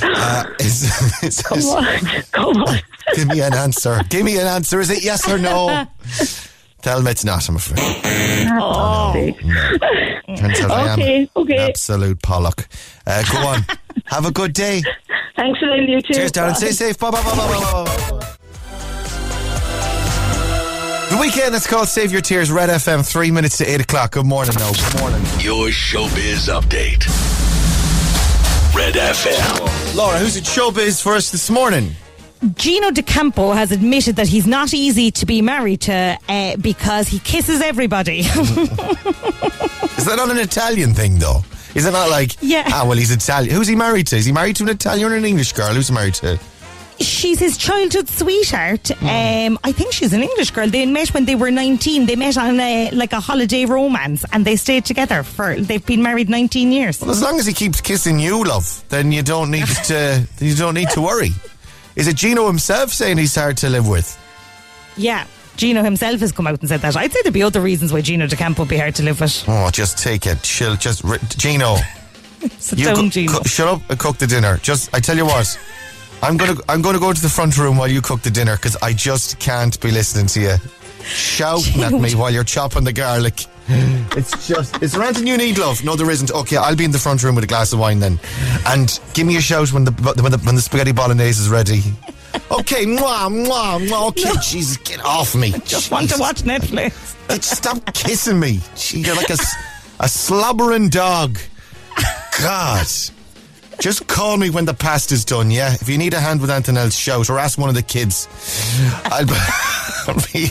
Uh, 0.03 0.45
is, 0.59 0.83
is, 1.23 1.41
Come 1.43 1.59
is- 1.59 1.69
on, 1.69 1.85
come 2.33 2.57
on. 2.65 2.79
give 3.15 3.29
me 3.29 3.41
an 3.43 3.55
answer. 3.55 4.01
Give 4.09 4.25
me 4.25 4.39
an 4.39 4.47
answer. 4.49 4.81
Is 4.81 4.91
it 4.91 5.05
yes 5.05 5.29
or 5.31 5.39
no? 5.39 5.87
Tell 6.83 7.01
me 7.01 7.13
it's 7.13 7.25
not. 7.25 7.49
I'm 7.49 7.57
afraid. 7.57 7.79
Oh. 8.61 9.13
Turns 10.37 10.61
out 10.61 10.71
I 10.71 10.89
am 10.93 11.01
Okay, 11.01 11.29
okay. 11.37 11.57
an 11.57 11.69
absolute 11.71 12.21
pollock. 12.23 12.67
Uh, 13.07 13.23
go 13.33 13.39
on. 13.47 13.65
Have 14.07 14.27
a 14.27 14.33
good 14.33 14.53
day. 14.53 14.83
Thanks 15.37 15.61
a 15.63 15.67
million, 15.67 15.89
you 15.89 16.01
too. 16.01 16.15
Cheers, 16.15 16.33
Darren. 16.33 16.49
Bye. 16.51 16.53
Stay 16.55 16.71
safe. 16.73 16.99
Bye 16.99 17.11
bye 17.11 17.23
bye 17.23 17.37
bye 17.37 17.49
bye 17.49 17.85
bye. 17.85 18.11
bye. 18.11 18.37
The 21.11 21.17
Weeknd 21.21 21.55
is 21.55 21.67
called 21.67 21.89
Save 21.89 22.13
Your 22.13 22.21
Tears, 22.21 22.51
Red 22.51 22.71
FM, 22.71 23.09
three 23.09 23.31
minutes 23.31 23.59
to 23.59 23.65
eight 23.65 23.81
o'clock. 23.81 24.13
Good 24.13 24.27
morning, 24.27 24.55
now. 24.59 24.73
Good 24.73 25.01
morning. 25.01 25.21
Your 25.41 25.69
showbiz 25.69 26.49
update. 26.53 27.05
Red 28.75 28.95
FM. 28.95 29.95
Laura, 29.97 30.19
who's 30.19 30.37
at 30.37 30.43
showbiz 30.43 31.01
for 31.03 31.15
us 31.15 31.31
this 31.31 31.49
morning? 31.51 31.91
Gino 32.57 32.91
D'Acampo 32.91 33.55
has 33.55 33.71
admitted 33.73 34.17
that 34.17 34.27
he's 34.27 34.47
not 34.47 34.75
easy 34.75 35.11
to 35.13 35.25
be 35.25 35.41
married 35.41 35.83
to 35.83 36.19
uh, 36.29 36.57
because 36.57 37.09
he 37.09 37.19
kisses 37.21 37.61
everybody. 37.63 38.19
Is 38.21 38.27
that 40.07 40.15
not 40.17 40.31
an 40.31 40.39
Italian 40.39 40.93
thing, 40.95 41.19
though? 41.19 41.43
Is 41.75 41.87
it 41.87 41.93
not 41.93 42.09
like, 42.11 42.37
Yeah. 42.41 42.65
ah, 42.69 42.85
well, 42.87 42.97
he's 42.97 43.11
Italian. 43.11 43.55
Who's 43.55 43.67
he 43.67 43.75
married 43.77 44.07
to? 44.09 44.17
Is 44.17 44.25
he 44.25 44.33
married 44.33 44.57
to 44.57 44.63
an 44.65 44.69
Italian 44.71 45.13
or 45.13 45.17
an 45.17 45.25
English 45.25 45.53
girl? 45.53 45.75
Who's 45.75 45.89
he 45.89 45.95
married 45.95 46.15
to? 46.15 46.39
She's 47.01 47.41
his 47.41 47.57
childhood 47.59 48.09
sweetheart. 48.09 48.93
Um, 49.03 49.59
I 49.65 49.73
think 49.73 49.93
she's 49.93 50.13
an 50.13 50.23
English 50.23 50.53
girl. 50.53 50.69
They 50.71 50.87
met 50.87 51.13
when 51.13 51.25
they 51.25 51.35
were 51.35 51.51
19. 51.51 52.07
They 52.07 52.15
met 52.15 52.39
on 52.39 52.61
a, 52.61 52.91
like 52.93 53.13
a 53.13 53.19
holiday 53.19 53.65
romance 53.65 54.25
and 54.33 54.45
they 54.45 54.55
stayed 54.55 54.85
together 54.85 55.25
for, 55.25 55.57
they've 55.57 55.85
been 55.85 56.05
married 56.05 56.29
19 56.29 56.71
years. 56.71 57.01
Well, 57.01 57.11
as 57.11 57.21
long 57.21 57.41
as 57.41 57.47
he 57.47 57.53
keeps 57.53 57.81
kissing 57.81 58.21
you, 58.21 58.45
love, 58.45 58.85
then 58.91 59.11
you 59.11 59.23
don't 59.25 59.51
need 59.51 59.67
to. 59.87 60.25
You 60.39 60.55
don't 60.55 60.75
need 60.75 60.91
to 60.91 61.01
worry. 61.01 61.31
Is 61.97 62.07
it 62.07 62.15
Gino 62.15 62.47
himself 62.47 62.91
saying 62.91 63.19
he's 63.19 63.35
hard 63.35 63.57
to 63.59 63.69
live 63.71 63.89
with? 63.89 64.17
Yeah. 64.97 65.27
Gino 65.57 65.83
himself 65.83 66.21
has 66.21 66.33
come 66.33 66.47
out 66.47 66.59
and 66.61 66.69
said 66.69 66.81
that. 66.81 66.97
I'd 66.97 67.13
say 67.13 67.21
there'd 67.23 67.33
be 67.33 67.43
other 67.43 67.61
reasons 67.61 67.93
why 67.93 68.01
Gino 68.01 68.27
D'Acampo 68.27 68.61
would 68.63 68.69
be 68.69 68.77
hard 68.79 68.95
to 68.97 69.03
live 69.03 69.21
with. 69.21 69.45
Oh, 69.47 69.71
just 69.71 69.99
take 69.99 70.27
it. 70.27 70.45
She'll 70.45 70.77
Just 70.77 71.03
Gino. 71.39 71.77
Sit 72.59 72.79
You 72.79 72.87
down, 72.87 73.11
Gino. 73.11 73.43
shut 73.45 73.69
up 73.69 73.81
and 73.89 73.99
cook 73.99 74.19
the 74.19 74.27
dinner. 74.27 74.59
Just, 74.59 74.93
I 74.95 75.01
tell 75.01 75.17
you 75.17 75.25
what, 75.25 75.59
I'm 76.23 76.37
gonna, 76.37 76.57
I'm 76.69 76.83
gonna 76.83 76.99
go 76.99 77.13
to 77.13 77.21
the 77.23 77.29
front 77.29 77.57
room 77.57 77.77
while 77.79 77.89
you 77.89 78.03
cook 78.03 78.23
the 78.23 78.31
dinner 78.31 78.57
because 78.57 78.77
I 78.83 78.93
just 78.93 79.39
can't 79.39 79.81
be 79.81 79.91
listening 79.91 80.27
to 80.27 80.41
you 80.41 80.57
shouting 81.05 81.83
at 81.83 81.93
me 81.93 82.15
while 82.15 82.31
you're 82.31 82.45
chopping 82.45 82.85
the 82.85 82.93
garlic. 82.93 83.45
It's 84.17 84.47
just, 84.47 84.81
is 84.83 84.93
there 84.93 85.03
anything 85.03 85.27
you 85.27 85.37
need, 85.39 85.57
love? 85.59 85.83
No, 85.83 85.97
there 85.97 86.09
isn't. 86.11 86.31
Okay, 86.31 86.57
I'll 86.57 86.77
be 86.77 86.85
in 86.85 86.91
the 86.93 86.99
front 86.99 87.23
room 87.25 87.35
with 87.35 87.43
a 87.45 87.47
glass 87.47 87.73
of 87.73 87.79
wine 87.81 87.99
then, 87.99 88.21
and 88.67 89.01
give 89.15 89.27
me 89.27 89.37
a 89.37 89.41
shout 89.41 89.73
when 89.73 89.85
the 89.85 89.91
when 89.93 90.31
the, 90.33 90.39
when 90.39 90.55
the 90.55 90.61
spaghetti 90.61 90.93
bolognese 90.93 91.41
is 91.41 91.49
ready. 91.49 91.83
Okay, 92.51 92.85
mwah, 92.87 93.29
mwah, 93.31 93.79
mwah. 93.89 94.09
Okay, 94.09 94.31
Jesus, 94.43 94.77
get 94.79 95.05
off 95.05 95.35
me. 95.35 95.53
Just 95.65 95.91
want 95.91 96.11
to 96.11 96.19
watch 96.19 96.43
Netflix. 96.43 96.93
Stop 97.43 97.93
kissing 97.95 98.39
me. 98.39 98.61
You're 98.91 99.15
like 99.17 99.31
a, 99.31 99.37
a 100.01 100.09
slobbering 100.09 100.89
dog. 100.89 101.39
God. 102.41 102.87
Just 103.81 104.07
call 104.07 104.37
me 104.37 104.51
when 104.51 104.65
the 104.65 104.75
pasta's 104.75 105.25
done, 105.25 105.51
yeah? 105.51 105.75
If 105.75 105.89
you 105.89 105.99
need 105.99 106.15
a 106.15 106.21
hand 106.21 106.41
with 106.41 106.51
anything 106.51 106.77
else, 106.77 106.95
shout 106.95 107.29
or 107.29 107.39
ask 107.39 107.59
one 107.59 107.69
of 107.69 107.75
the 107.75 107.83
kids. 107.83 108.29
I'll 109.07 109.27
be, 109.27 109.35
I'll 110.07 110.33
be, 110.33 110.51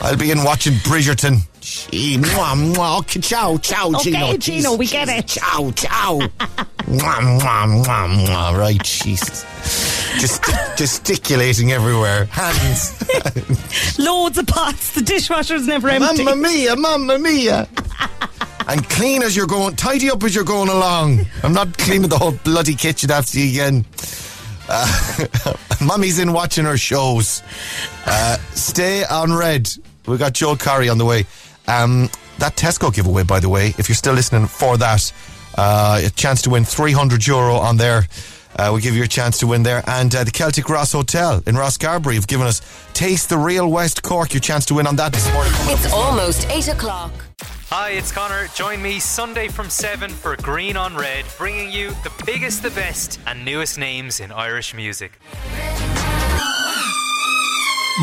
I'll 0.00 0.16
be 0.16 0.30
in 0.30 0.44
watching 0.44 0.74
Bridgerton. 0.74 1.38
Gee, 1.60 2.18
mwah, 2.18 2.74
mwah. 2.74 2.98
Okay, 3.00 3.20
ciao, 3.20 3.56
ciao, 3.58 3.88
Okay, 3.94 4.10
Gino. 4.12 4.26
Okay, 4.28 4.38
Gino, 4.38 4.74
we 4.76 4.86
get 4.86 5.08
it. 5.08 5.26
Ciao, 5.26 5.70
ciao. 5.72 6.18
mwah, 6.18 7.40
mwah, 7.40 7.84
mwah, 7.84 8.26
mwah. 8.26 8.58
Right, 8.58 8.82
Jesus. 8.82 9.44
Just 10.18 10.42
gesticulating 10.76 11.72
everywhere. 11.72 12.24
Hands. 12.26 13.98
Loads 13.98 14.38
of 14.38 14.46
pots. 14.46 14.94
The 14.94 15.02
dishwasher's 15.02 15.66
never 15.66 15.88
empty. 15.88 16.24
Mamma 16.24 16.36
mia, 16.36 16.76
mamma 16.76 17.18
mia. 17.18 17.68
and 18.68 18.88
clean 18.88 19.22
as 19.22 19.36
you're 19.36 19.46
going, 19.46 19.76
tidy 19.76 20.10
up 20.10 20.22
as 20.24 20.34
you're 20.34 20.44
going 20.44 20.68
along. 20.68 21.26
I'm 21.42 21.52
not 21.52 21.76
cleaning 21.78 22.08
the 22.08 22.18
whole 22.18 22.32
bloody 22.32 22.74
kitchen 22.74 23.10
after 23.10 23.38
you 23.38 23.50
again. 23.50 23.84
Uh, 24.68 25.56
Mummy's 25.80 26.18
in 26.18 26.32
watching 26.32 26.64
her 26.64 26.76
shows. 26.76 27.42
Uh, 28.06 28.36
stay 28.54 29.04
on 29.04 29.32
red. 29.32 29.70
We 30.06 30.16
got 30.18 30.32
Joel 30.34 30.56
Corry 30.56 30.90
on 30.90 30.98
the 30.98 31.04
way. 31.04 31.26
Um, 31.66 32.08
that 32.38 32.56
Tesco 32.56 32.94
giveaway, 32.94 33.24
by 33.24 33.40
the 33.40 33.48
way, 33.48 33.74
if 33.78 33.88
you're 33.88 33.96
still 33.96 34.14
listening 34.14 34.46
for 34.46 34.76
that, 34.78 35.12
uh, 35.56 36.00
a 36.04 36.10
chance 36.10 36.42
to 36.42 36.50
win 36.50 36.64
300 36.64 37.26
euro 37.26 37.54
on 37.54 37.76
there. 37.76 38.06
Uh, 38.58 38.72
we 38.74 38.80
give 38.80 38.96
you 38.96 39.04
a 39.04 39.08
chance 39.08 39.38
to 39.38 39.46
win 39.46 39.62
there. 39.62 39.82
And 39.86 40.14
uh, 40.14 40.24
the 40.24 40.32
Celtic 40.32 40.68
Ross 40.68 40.92
Hotel 40.92 41.42
in 41.46 41.54
Rosscarbery 41.54 42.14
have 42.14 42.26
given 42.26 42.46
us 42.46 42.60
Taste 42.92 43.28
the 43.28 43.38
Real 43.38 43.70
West 43.70 44.02
Cork. 44.02 44.34
Your 44.34 44.40
chance 44.40 44.66
to 44.66 44.74
win 44.74 44.86
on 44.86 44.96
that 44.96 45.12
this 45.12 45.32
morning. 45.32 45.52
It's 45.66 45.92
almost 45.92 46.48
8 46.50 46.68
o'clock. 46.68 47.12
Hi, 47.70 47.90
it's 47.90 48.10
Connor. 48.10 48.48
Join 48.54 48.82
me 48.82 48.98
Sunday 48.98 49.48
from 49.48 49.70
7 49.70 50.10
for 50.10 50.36
Green 50.36 50.76
on 50.76 50.96
Red, 50.96 51.26
bringing 51.36 51.70
you 51.70 51.90
the 52.02 52.10
biggest, 52.26 52.62
the 52.62 52.70
best, 52.70 53.20
and 53.26 53.44
newest 53.44 53.78
names 53.78 54.20
in 54.20 54.32
Irish 54.32 54.74
music. 54.74 55.20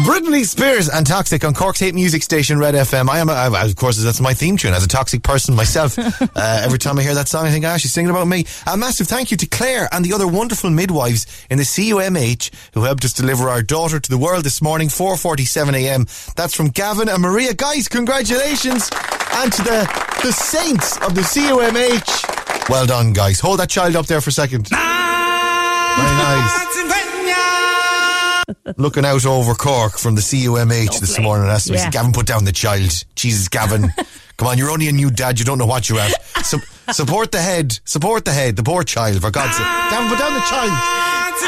Britney 0.03 0.43
Spears 0.43 0.89
and 0.89 1.07
Toxic 1.07 1.45
on 1.45 1.53
Cork's 1.53 1.79
hate 1.79 1.95
music 1.95 2.21
station 2.21 2.59
Red 2.59 2.75
FM. 2.75 3.07
I 3.07 3.19
am, 3.19 3.29
I, 3.29 3.63
of 3.63 3.77
course, 3.77 3.95
that's 3.95 4.19
my 4.19 4.33
theme 4.33 4.57
tune 4.57 4.73
as 4.73 4.83
a 4.83 4.89
toxic 4.89 5.23
person 5.23 5.55
myself. 5.55 5.97
uh, 5.99 6.61
every 6.65 6.79
time 6.79 6.99
I 6.99 7.01
hear 7.01 7.13
that 7.13 7.29
song, 7.29 7.45
I 7.45 7.51
think, 7.51 7.63
ah, 7.63 7.77
she's 7.77 7.93
singing 7.93 8.11
about 8.11 8.27
me. 8.27 8.45
A 8.67 8.75
massive 8.75 9.07
thank 9.07 9.31
you 9.31 9.37
to 9.37 9.45
Claire 9.45 9.87
and 9.93 10.03
the 10.03 10.11
other 10.11 10.27
wonderful 10.27 10.69
midwives 10.69 11.25
in 11.49 11.57
the 11.57 11.63
CUMH 11.63 12.51
who 12.73 12.83
helped 12.83 13.05
us 13.05 13.13
deliver 13.13 13.47
our 13.47 13.61
daughter 13.61 13.97
to 13.97 14.09
the 14.09 14.17
world 14.17 14.43
this 14.43 14.61
morning, 14.61 14.89
4.47am. 14.89 16.33
That's 16.33 16.53
from 16.53 16.71
Gavin 16.71 17.07
and 17.07 17.21
Maria. 17.21 17.53
Guys, 17.53 17.87
congratulations. 17.87 18.89
And 19.35 19.53
to 19.53 19.63
the, 19.63 20.19
the 20.23 20.33
saints 20.33 20.97
of 20.97 21.15
the 21.15 21.21
CUMH. 21.21 22.69
Well 22.69 22.85
done, 22.85 23.13
guys. 23.13 23.39
Hold 23.39 23.59
that 23.61 23.69
child 23.69 23.95
up 23.95 24.07
there 24.07 24.19
for 24.19 24.29
a 24.29 24.33
second. 24.33 24.67
Very 24.67 24.81
nice. 26.17 26.65
Looking 28.77 29.05
out 29.05 29.25
over 29.25 29.53
Cork 29.55 29.97
from 29.97 30.15
the 30.15 30.21
CUMH 30.21 30.99
this 30.99 31.19
morning. 31.19 31.47
That's 31.47 31.67
Yeah. 31.69 31.89
Gavin, 31.89 32.11
put 32.13 32.25
down 32.25 32.43
the 32.45 32.51
child. 32.51 33.03
Jesus, 33.15 33.47
Gavin. 33.47 33.91
Come 34.37 34.47
on, 34.49 34.57
you're 34.57 34.69
only 34.71 34.87
a 34.87 34.91
new 34.91 35.09
dad. 35.09 35.39
You 35.39 35.45
don't 35.45 35.57
know 35.57 35.65
what 35.65 35.87
you're 35.89 35.99
at. 35.99 36.11
Support 36.91 37.31
the 37.31 37.41
head. 37.41 37.79
Support 37.85 38.25
the 38.25 38.31
head. 38.33 38.55
The 38.57 38.63
poor 38.63 38.83
child, 38.83 39.21
for 39.21 39.31
God's 39.31 39.55
sake. 39.55 39.65
Gavin, 39.65 40.09
put 40.09 40.19
down 40.19 40.33
the 40.33 40.41
child. 40.41 40.71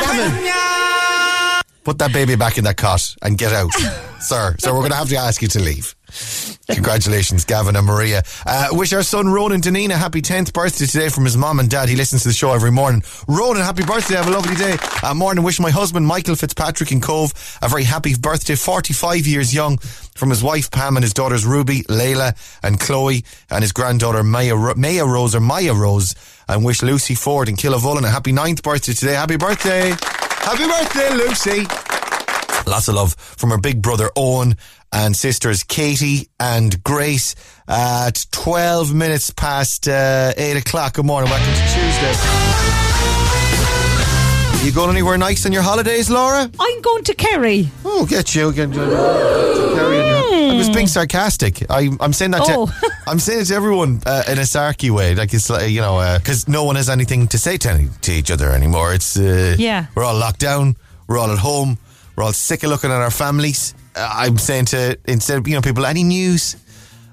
Gavin. 0.01 0.51
Ah, 0.53 1.61
put 1.83 1.97
that 1.99 2.13
baby 2.13 2.35
back 2.35 2.57
in 2.57 2.63
that 2.63 2.77
cot 2.77 3.15
and 3.21 3.37
get 3.37 3.51
out. 3.53 3.71
Sir, 4.19 4.55
So 4.59 4.73
we're 4.73 4.79
going 4.81 4.91
to 4.91 4.97
have 4.97 5.09
to 5.09 5.15
ask 5.15 5.41
you 5.41 5.47
to 5.49 5.59
leave. 5.59 5.95
Congratulations, 6.71 7.45
Gavin 7.45 7.75
and 7.75 7.85
Maria. 7.85 8.23
Uh, 8.45 8.69
wish 8.71 8.91
our 8.91 9.03
son 9.03 9.27
Ronan 9.29 9.61
Deneen 9.61 9.89
a 9.89 9.95
happy 9.95 10.21
10th 10.21 10.53
birthday 10.53 10.85
today 10.85 11.09
from 11.09 11.23
his 11.23 11.37
mom 11.37 11.59
and 11.59 11.69
dad. 11.69 11.87
He 11.87 11.95
listens 11.95 12.23
to 12.23 12.29
the 12.29 12.33
show 12.33 12.51
every 12.51 12.71
morning. 12.71 13.03
Ronan, 13.27 13.61
happy 13.61 13.83
birthday. 13.83 14.15
Have 14.15 14.27
a 14.27 14.31
lovely 14.31 14.55
day. 14.55 14.77
Uh, 15.03 15.13
morning. 15.13 15.43
Wish 15.43 15.59
my 15.59 15.69
husband 15.69 16.05
Michael 16.07 16.35
Fitzpatrick 16.35 16.91
in 16.91 16.99
Cobh 16.99 17.31
a 17.61 17.69
very 17.69 17.83
happy 17.83 18.15
birthday. 18.19 18.55
45 18.55 19.27
years 19.27 19.53
young 19.53 19.77
from 20.15 20.29
his 20.29 20.43
wife 20.43 20.71
Pam 20.71 20.97
and 20.97 21.03
his 21.03 21.13
daughters 21.13 21.45
Ruby, 21.45 21.83
Layla 21.83 22.35
and 22.63 22.79
Chloe 22.79 23.23
and 23.49 23.61
his 23.61 23.71
granddaughter 23.71 24.23
Maya, 24.23 24.55
Ro- 24.55 24.75
Maya 24.75 25.05
Rose 25.05 25.35
or 25.35 25.41
Maya 25.41 25.73
Rose. 25.73 26.15
And 26.49 26.65
wish 26.65 26.81
Lucy 26.81 27.15
Ford 27.15 27.47
in 27.49 27.55
Killavullen 27.55 28.03
a 28.03 28.09
happy 28.09 28.33
9th 28.33 28.63
birthday 28.63 28.93
today. 28.93 29.13
Happy 29.13 29.37
birthday. 29.37 29.89
Happy 29.91 30.65
birthday, 30.65 31.13
Lucy. 31.13 31.96
Lots 32.67 32.89
of 32.89 32.95
love 32.95 33.13
from 33.15 33.51
her 33.51 33.57
big 33.57 33.81
brother 33.81 34.09
Owen 34.17 34.55
and 34.91 35.15
sisters 35.15 35.63
Katie 35.63 36.27
and 36.39 36.83
Grace 36.83 37.33
at 37.67 38.25
12 38.31 38.93
minutes 38.93 39.29
past 39.29 39.87
uh, 39.87 40.33
8 40.35 40.57
o'clock. 40.57 40.93
Good 40.95 41.05
morning. 41.05 41.29
Welcome 41.29 41.53
to 41.53 41.61
Tuesday. 41.61 42.13
You 44.65 44.73
going 44.73 44.89
anywhere 44.89 45.17
nice 45.17 45.45
on 45.45 45.53
your 45.53 45.61
holidays, 45.61 46.09
Laura? 46.09 46.49
I'm 46.59 46.81
going 46.81 47.03
to 47.05 47.13
Kerry. 47.13 47.69
Oh, 47.85 48.05
get 48.05 48.35
you. 48.35 48.51
Get, 48.51 48.69
uh, 48.69 48.73
to 48.73 49.71
carry 49.75 49.99
I 50.51 50.57
was 50.57 50.69
being 50.69 50.87
sarcastic. 50.87 51.63
I, 51.69 51.89
I'm 52.01 52.11
saying 52.11 52.31
that 52.31 52.41
Oh. 52.43 52.65
to, 52.65 52.91
I'm 53.07 53.19
saying 53.19 53.41
it 53.41 53.45
to 53.45 53.55
everyone 53.55 54.01
uh, 54.05 54.23
in 54.27 54.39
a 54.39 54.41
sarky 54.41 54.89
way. 54.91 55.15
Like 55.15 55.33
it's 55.33 55.49
like, 55.49 55.69
you 55.71 55.79
know, 55.79 56.17
because 56.17 56.49
no 56.49 56.65
one 56.65 56.75
has 56.75 56.89
anything 56.89 57.27
to 57.29 57.37
say 57.37 57.55
to, 57.57 57.71
any, 57.71 57.87
to 58.01 58.11
each 58.11 58.29
other 58.29 58.51
anymore. 58.51 58.93
It's, 58.93 59.17
uh, 59.17 59.55
Yeah. 59.57 59.85
we're 59.95 60.03
all 60.03 60.17
locked 60.17 60.39
down. 60.41 60.75
We're 61.07 61.17
all 61.17 61.31
at 61.31 61.37
home. 61.37 61.77
We're 62.17 62.23
all 62.23 62.33
sick 62.33 62.63
of 62.63 62.71
looking 62.71 62.89
at 62.89 62.99
our 62.99 63.11
families. 63.11 63.75
Uh, 63.95 64.09
I'm 64.11 64.39
saying 64.39 64.65
to, 64.65 64.97
instead 65.05 65.37
of, 65.37 65.47
you 65.47 65.53
know, 65.53 65.61
people, 65.61 65.85
any 65.85 66.03
news? 66.03 66.55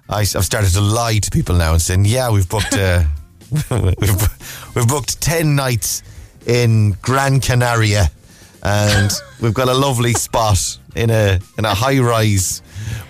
I, 0.08 0.20
I've 0.20 0.46
started 0.46 0.70
to 0.72 0.80
lie 0.80 1.18
to 1.18 1.30
people 1.30 1.56
now 1.56 1.72
and 1.72 1.82
saying, 1.82 2.06
yeah, 2.06 2.30
we've 2.30 2.48
booked, 2.48 2.72
uh, 2.72 3.04
we've, 3.70 4.74
we've 4.74 4.88
booked 4.88 5.20
10 5.20 5.54
nights 5.54 6.02
in 6.46 6.92
Gran 7.02 7.40
Canaria 7.40 8.10
and 8.62 9.12
we've 9.42 9.52
got 9.52 9.68
a 9.68 9.74
lovely 9.74 10.14
spot 10.14 10.78
in 10.96 11.10
a, 11.10 11.38
in 11.58 11.66
a 11.66 11.74
high 11.74 11.98
rise 11.98 12.62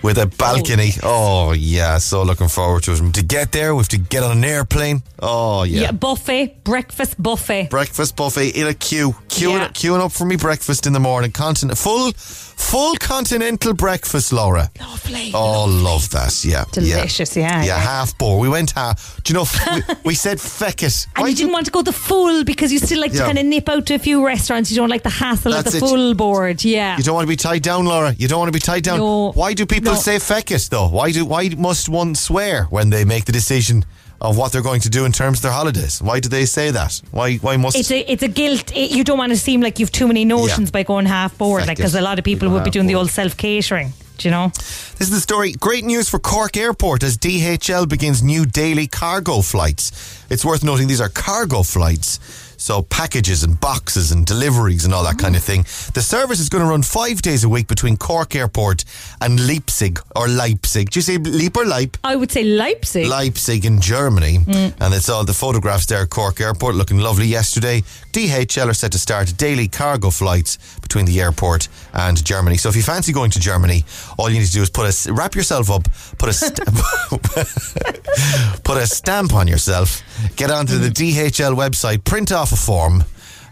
with 0.02 0.18
a 0.18 0.26
balcony. 0.26 0.90
Oh, 1.02 1.52
yeah, 1.52 1.98
so 1.98 2.22
looking 2.22 2.48
forward 2.48 2.82
to 2.84 2.92
it. 2.92 3.14
To 3.14 3.22
get 3.24 3.52
there, 3.52 3.74
we 3.74 3.80
have 3.80 3.88
to 3.88 3.98
get 3.98 4.22
on 4.22 4.38
an 4.38 4.44
airplane. 4.44 5.02
Oh, 5.20 5.62
Yeah, 5.64 5.82
yeah. 5.82 5.90
buffet, 5.92 6.64
breakfast 6.64 7.20
buffet. 7.22 7.70
Breakfast 7.70 8.16
buffet 8.16 8.50
in 8.50 8.66
a 8.66 8.74
queue, 8.74 9.14
queuing, 9.28 9.58
Yeah. 9.60 9.68
queuing 9.68 10.00
up 10.00 10.12
for 10.12 10.24
me 10.24 10.36
breakfast 10.36 10.86
in 10.86 10.92
the 10.92 11.00
morning. 11.00 11.32
Continent, 11.32 11.78
full, 11.78 12.12
full 12.56 12.94
continental 12.96 13.72
breakfast, 13.74 14.32
Laura. 14.32 14.70
Lovely. 14.80 15.30
Oh, 15.34 15.64
love 15.66 16.10
that. 16.10 16.44
Yeah, 16.44 16.64
Delicious, 16.72 17.36
yeah, 17.36 17.60
yeah. 17.60 17.64
yeah. 17.64 17.78
half 17.78 18.16
boar. 18.18 18.38
We 18.38 18.48
went 18.48 18.72
half. 18.72 19.20
Do 19.22 19.32
you 19.32 19.38
know? 19.38 19.46
we, 19.74 19.94
we 20.10 20.14
said 20.14 20.40
feck 20.40 20.82
it. 20.82 21.06
And 21.16 21.22
Why 21.22 21.28
you 21.28 21.36
didn't 21.36 21.52
want 21.52 21.66
to 21.66 21.72
go 21.72 21.82
the 21.82 21.92
full 21.92 22.44
because 22.44 22.72
you 22.72 22.78
still 22.78 23.00
like 23.00 23.12
to 23.12 23.18
kind 23.18 23.38
of 23.38 23.44
nip 23.46 23.68
out 23.68 23.86
to 23.86 23.94
a 23.94 23.98
few 23.98 24.24
restaurants. 24.24 24.70
You 24.70 24.76
don't 24.76 24.88
like 24.90 25.02
the 25.02 25.10
hassle 25.10 25.52
of 25.54 25.64
the 25.64 25.76
it. 25.76 25.80
full 25.80 26.14
board. 26.14 26.64
Yeah. 26.64 26.96
You 26.96 27.02
don't 27.02 27.14
want 27.14 27.24
to 27.26 27.28
be 27.32 27.36
tied 27.36 27.62
down, 27.62 27.84
Laura. 27.86 28.12
You 28.14 28.28
don't 28.28 28.38
want 28.38 28.48
to 28.48 28.52
be 28.52 28.60
tied 28.60 28.82
down. 28.84 28.98
No. 28.98 29.32
Why 29.32 29.54
do 29.54 29.66
people 29.66 29.92
No. 29.92 29.98
say 29.98 30.18
feck 30.18 30.50
it 30.50 30.68
though? 30.70 30.88
Why 30.88 31.10
do 31.12 31.24
why 31.24 31.48
must 31.50 31.88
one 31.88 32.14
swear 32.14 32.64
when 32.64 32.90
they 32.90 33.04
make 33.04 33.24
the 33.24 33.32
decision 33.32 33.84
of 34.20 34.36
what 34.36 34.52
they're 34.52 34.62
going 34.62 34.80
to 34.82 34.90
do 34.90 35.04
in 35.04 35.12
terms 35.12 35.38
of 35.38 35.42
their 35.42 35.52
holidays? 35.52 36.00
Why 36.02 36.20
do 36.20 36.28
they 36.28 36.46
say 36.46 36.70
that? 36.70 37.00
Why 37.10 37.36
why 37.36 37.56
must 37.56 37.76
It's 37.76 37.90
a 37.90 38.00
it's 38.10 38.22
a 38.22 38.28
guilt. 38.28 38.72
It, 38.74 38.90
you 38.90 39.04
don't 39.04 39.18
want 39.18 39.32
to 39.32 39.38
seem 39.38 39.60
like 39.60 39.78
you've 39.78 39.92
too 39.92 40.06
many 40.08 40.24
notions 40.24 40.68
Yeah. 40.68 40.72
by 40.72 40.82
going 40.84 41.06
half 41.06 41.36
board, 41.38 41.66
like 41.66 41.76
because 41.76 41.94
a 41.94 42.00
lot 42.00 42.18
of 42.18 42.24
people 42.24 42.48
would 42.50 42.64
be 42.64 42.70
doing 42.70 42.86
the 42.86 42.94
old 42.94 43.10
self 43.10 43.36
catering. 43.36 43.92
Do 44.16 44.28
you 44.28 44.30
know? 44.30 44.48
This 44.54 45.00
is 45.00 45.10
the 45.10 45.20
story. 45.20 45.52
Great 45.52 45.84
news 45.84 46.08
for 46.08 46.20
Cork 46.20 46.56
Airport 46.56 47.02
as 47.02 47.18
DHL 47.18 47.88
begins 47.88 48.22
new 48.22 48.46
daily 48.46 48.86
cargo 48.86 49.40
flights. 49.42 49.90
It's 50.30 50.44
worth 50.44 50.62
noting 50.62 50.86
these 50.86 51.00
are 51.00 51.08
cargo 51.08 51.64
flights. 51.64 52.20
So 52.56 52.82
packages 52.82 53.42
and 53.42 53.60
boxes 53.60 54.12
and 54.12 54.26
deliveries 54.26 54.84
and 54.84 54.94
all 54.94 55.04
that 55.04 55.18
kind 55.18 55.36
of 55.36 55.42
thing. 55.42 55.62
The 55.94 56.02
service 56.02 56.40
is 56.40 56.48
going 56.48 56.64
to 56.64 56.70
run 56.70 56.82
five 56.82 57.22
days 57.22 57.44
a 57.44 57.48
week 57.48 57.66
between 57.66 57.96
Cork 57.96 58.34
Airport 58.34 58.84
and 59.20 59.46
Leipzig 59.46 60.00
or 60.16 60.28
Leipzig. 60.28 60.90
Do 60.90 60.98
you 60.98 61.02
say 61.02 61.18
Leip 61.18 61.56
or 61.56 61.64
Leip? 61.64 61.96
I 62.04 62.16
would 62.16 62.30
say 62.30 62.44
Leipzig. 62.44 63.06
Leipzig 63.06 63.64
in 63.64 63.80
Germany. 63.80 64.38
Mm. 64.38 64.74
And 64.80 64.94
it's 64.94 65.08
all 65.08 65.24
the 65.24 65.34
photographs 65.34 65.86
there 65.86 66.02
at 66.02 66.10
Cork 66.10 66.40
Airport 66.40 66.74
looking 66.74 66.98
lovely 66.98 67.26
yesterday. 67.26 67.82
DHL 68.14 68.68
are 68.68 68.74
set 68.74 68.92
to 68.92 68.98
start 68.98 69.36
daily 69.36 69.66
cargo 69.66 70.08
flights 70.08 70.56
between 70.80 71.04
the 71.04 71.20
airport 71.20 71.66
and 71.92 72.24
Germany. 72.24 72.56
So 72.56 72.68
if 72.68 72.76
you 72.76 72.82
fancy 72.82 73.12
going 73.12 73.32
to 73.32 73.40
Germany, 73.40 73.84
all 74.16 74.30
you 74.30 74.38
need 74.38 74.46
to 74.46 74.52
do 74.52 74.62
is 74.62 74.70
put 74.70 74.86
a 74.86 75.12
wrap 75.12 75.34
yourself 75.34 75.68
up, 75.68 75.88
put 76.16 76.28
a 76.28 76.32
st- 76.32 76.60
put 78.64 78.76
a 78.76 78.86
stamp 78.86 79.34
on 79.34 79.48
yourself, 79.48 80.00
get 80.36 80.52
onto 80.52 80.78
the 80.78 80.90
DHL 80.90 81.56
website, 81.56 82.04
print 82.04 82.30
off 82.30 82.52
a 82.52 82.56
form. 82.56 83.02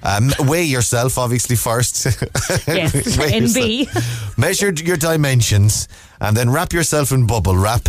Um, 0.05 0.33
weigh 0.40 0.64
yourself, 0.64 1.16
obviously, 1.18 1.57
first. 1.57 2.07
Yes, 2.66 2.92
NB. 3.16 3.87
yourself. 3.87 4.38
Measure 4.38 4.72
your 4.72 4.96
dimensions 4.96 5.88
and 6.20 6.37
then 6.37 6.51
wrap 6.51 6.72
yourself 6.72 7.12
in 7.12 7.27
bubble 7.27 7.57
wrap. 7.57 7.88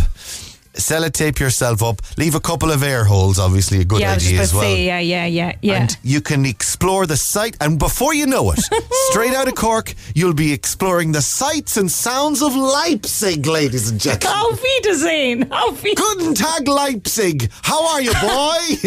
Sellotape 0.74 1.38
yourself 1.38 1.82
up. 1.82 2.02
Leave 2.16 2.34
a 2.34 2.40
couple 2.40 2.70
of 2.70 2.82
air 2.82 3.04
holes, 3.04 3.38
obviously, 3.38 3.80
a 3.80 3.84
good 3.84 4.00
yeah, 4.00 4.10
I 4.12 4.14
was 4.14 4.24
just 4.24 4.32
idea 4.32 4.38
about 4.38 4.44
as 4.44 4.50
to 4.50 4.56
well. 4.56 4.64
say, 4.64 4.84
yeah, 4.86 4.98
yeah, 4.98 5.26
yeah, 5.26 5.52
yeah. 5.62 5.74
And 5.82 5.96
you 6.02 6.20
can 6.20 6.44
explore 6.44 7.06
the 7.06 7.16
site, 7.16 7.56
and 7.60 7.78
before 7.78 8.12
you 8.14 8.26
know 8.26 8.50
it, 8.52 8.60
straight 9.10 9.34
out 9.34 9.46
of 9.48 9.54
Cork, 9.54 9.94
you'll 10.14 10.34
be 10.34 10.52
exploring 10.52 11.12
the 11.12 11.22
sights 11.22 11.76
and 11.76 11.90
sounds 11.90 12.42
of 12.42 12.54
Leipzig, 12.56 13.46
ladies 13.46 13.88
and 13.90 14.00
gentlemen. 14.00 14.36
Auf 14.36 14.60
Wiedersehen. 14.62 15.52
Auf 15.52 15.82
Wiedersehen. 15.82 16.18
Guten 16.18 16.34
Tag, 16.34 16.66
Leipzig. 16.66 17.50
How 17.62 17.86
are 17.94 18.00
you, 18.02 18.12
boy? 18.14 18.60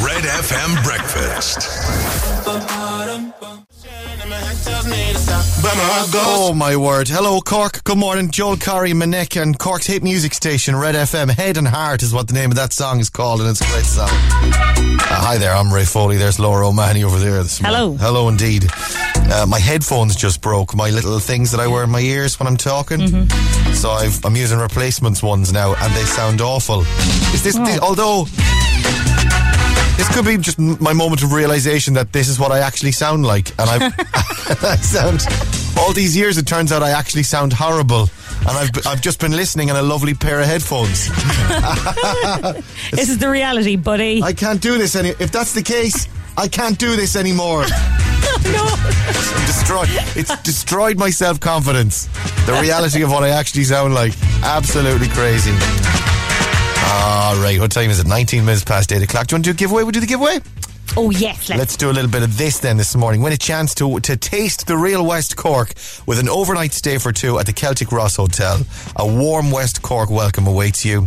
Red 0.00 0.24
FM 0.24 0.82
Breakfast. 0.84 1.68
Oh, 6.20 6.52
my 6.54 6.76
word. 6.76 7.08
Hello, 7.08 7.40
Cork. 7.40 7.82
Good 7.84 7.96
morning. 7.96 8.30
Joel 8.30 8.56
Corry, 8.56 8.92
MNEK, 8.92 9.40
and 9.40 9.58
Cork's 9.58 9.86
hit 9.86 10.02
music 10.02 10.34
station, 10.34 10.76
Red 10.76 10.94
FM. 10.94 11.30
Head 11.30 11.56
and 11.56 11.66
Heart 11.66 12.02
is 12.02 12.12
what 12.12 12.26
the 12.28 12.34
name 12.34 12.50
of 12.50 12.56
that 12.56 12.72
song 12.74 13.00
is 13.00 13.08
called, 13.08 13.40
and 13.40 13.48
it's 13.48 13.60
a 13.62 13.64
great 13.72 13.84
song. 13.86 14.08
Uh, 14.10 14.98
hi 15.20 15.38
there, 15.38 15.54
I'm 15.54 15.72
Ray 15.72 15.84
Foley. 15.84 16.18
There's 16.18 16.38
Laura 16.38 16.68
O'Mahony 16.68 17.04
over 17.04 17.18
there. 17.18 17.42
This 17.42 17.58
Hello. 17.58 17.88
morning. 17.90 17.98
Hello, 17.98 18.28
indeed. 18.28 18.66
Uh, 19.30 19.46
my 19.48 19.58
headphones 19.58 20.14
just 20.14 20.42
broke, 20.42 20.74
my 20.74 20.90
little 20.90 21.18
things 21.20 21.50
that 21.52 21.60
I 21.60 21.66
wear 21.66 21.84
in 21.84 21.90
my 21.90 22.00
ears 22.00 22.38
when 22.38 22.46
I'm 22.46 22.56
talking. 22.58 23.00
Mm-hmm. 23.00 23.72
So 23.72 23.90
I've, 23.90 24.22
I'm 24.26 24.36
using 24.36 24.58
replacements 24.58 25.22
ones 25.22 25.52
now, 25.52 25.74
and 25.74 25.94
they 25.94 26.04
sound 26.04 26.40
awful. 26.42 26.80
Is 27.32 27.42
this, 27.42 27.56
Oh. 27.58 27.64
this 27.64 27.78
although 27.80 28.26
this 29.98 30.08
could 30.14 30.24
be 30.24 30.38
just 30.38 30.58
my 30.58 30.92
moment 30.92 31.22
of 31.24 31.32
realization 31.32 31.94
that 31.94 32.12
this 32.12 32.28
is 32.28 32.38
what 32.38 32.52
I 32.52 32.60
actually 32.60 32.92
sound 32.92 33.26
like, 33.26 33.50
and 33.58 33.68
I, 33.68 33.76
I 34.62 34.76
sound. 34.76 35.26
All 35.76 35.92
these 35.92 36.16
years, 36.16 36.38
it 36.38 36.46
turns 36.46 36.72
out 36.72 36.82
I 36.82 36.90
actually 36.90 37.24
sound 37.24 37.52
horrible, 37.52 38.08
and 38.40 38.50
I've 38.50 38.86
I've 38.86 39.00
just 39.00 39.20
been 39.20 39.32
listening 39.32 39.68
in 39.70 39.76
a 39.76 39.82
lovely 39.82 40.14
pair 40.14 40.40
of 40.40 40.46
headphones. 40.46 41.08
This 42.92 43.10
is 43.10 43.18
the 43.18 43.28
reality, 43.28 43.76
buddy. 43.76 44.22
I 44.22 44.32
can't 44.32 44.60
do 44.60 44.78
this 44.78 44.96
any. 44.96 45.10
If 45.10 45.30
that's 45.30 45.52
the 45.52 45.62
case, 45.62 46.08
I 46.36 46.48
can't 46.48 46.78
do 46.78 46.96
this 46.96 47.16
anymore. 47.16 47.62
no. 48.44 48.64
Destroyed. 49.46 49.88
It's 50.16 50.34
destroyed 50.42 50.96
my 50.96 51.10
self 51.10 51.40
confidence. 51.40 52.08
The 52.46 52.58
reality 52.62 53.02
of 53.02 53.10
what 53.10 53.24
I 53.24 53.30
actually 53.30 53.64
sound 53.64 53.94
like. 53.94 54.14
Absolutely 54.42 55.08
crazy. 55.08 55.52
All 56.90 57.36
right, 57.42 57.58
what 57.60 57.70
time 57.70 57.90
is 57.90 58.00
it? 58.00 58.06
19 58.06 58.44
minutes 58.44 58.64
past 58.64 58.90
8 58.92 59.02
o'clock. 59.02 59.26
Do 59.26 59.34
you 59.34 59.36
want 59.36 59.44
to 59.44 59.50
do 59.52 59.54
a 59.54 59.58
giveaway? 59.58 59.82
We'll 59.82 59.92
do 59.92 60.00
the 60.00 60.06
giveaway? 60.06 60.38
Oh, 60.96 61.10
yes. 61.10 61.50
Let's, 61.50 61.58
Let's 61.58 61.76
do 61.76 61.90
a 61.90 61.92
little 61.92 62.10
bit 62.10 62.22
of 62.22 62.38
this 62.38 62.60
then 62.60 62.78
this 62.78 62.96
morning. 62.96 63.20
Win 63.20 63.32
a 63.32 63.36
chance 63.36 63.74
to 63.74 64.00
to 64.00 64.16
taste 64.16 64.66
the 64.66 64.76
real 64.76 65.04
West 65.04 65.36
Cork 65.36 65.74
with 66.06 66.18
an 66.18 66.30
overnight 66.30 66.72
stay 66.72 66.96
for 66.96 67.12
two 67.12 67.38
at 67.38 67.44
the 67.44 67.52
Celtic 67.52 67.92
Ross 67.92 68.16
Hotel. 68.16 68.60
A 68.96 69.06
warm 69.06 69.50
West 69.50 69.82
Cork 69.82 70.08
welcome 70.08 70.46
awaits 70.46 70.84
you. 70.86 71.04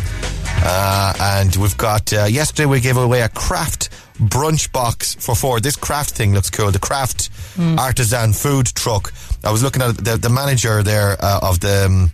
Uh, 0.63 1.13
and 1.19 1.55
we've 1.55 1.77
got, 1.77 2.13
uh, 2.13 2.25
yesterday 2.25 2.67
we 2.67 2.79
gave 2.79 2.97
away 2.97 3.21
a 3.21 3.29
craft 3.29 3.89
brunch 4.19 4.71
box 4.71 5.15
for 5.15 5.33
four. 5.33 5.59
This 5.59 5.75
craft 5.75 6.11
thing 6.11 6.35
looks 6.35 6.51
cool. 6.51 6.69
The 6.69 6.77
craft 6.79 7.31
artisan 7.59 8.33
food 8.33 8.67
truck. 8.67 9.11
I 9.43 9.51
was 9.51 9.63
looking 9.63 9.81
at 9.81 9.97
the, 9.97 10.17
the 10.17 10.29
manager 10.29 10.83
there 10.83 11.17
uh, 11.19 11.39
of 11.41 11.59
the. 11.59 11.85
Um, 11.87 12.11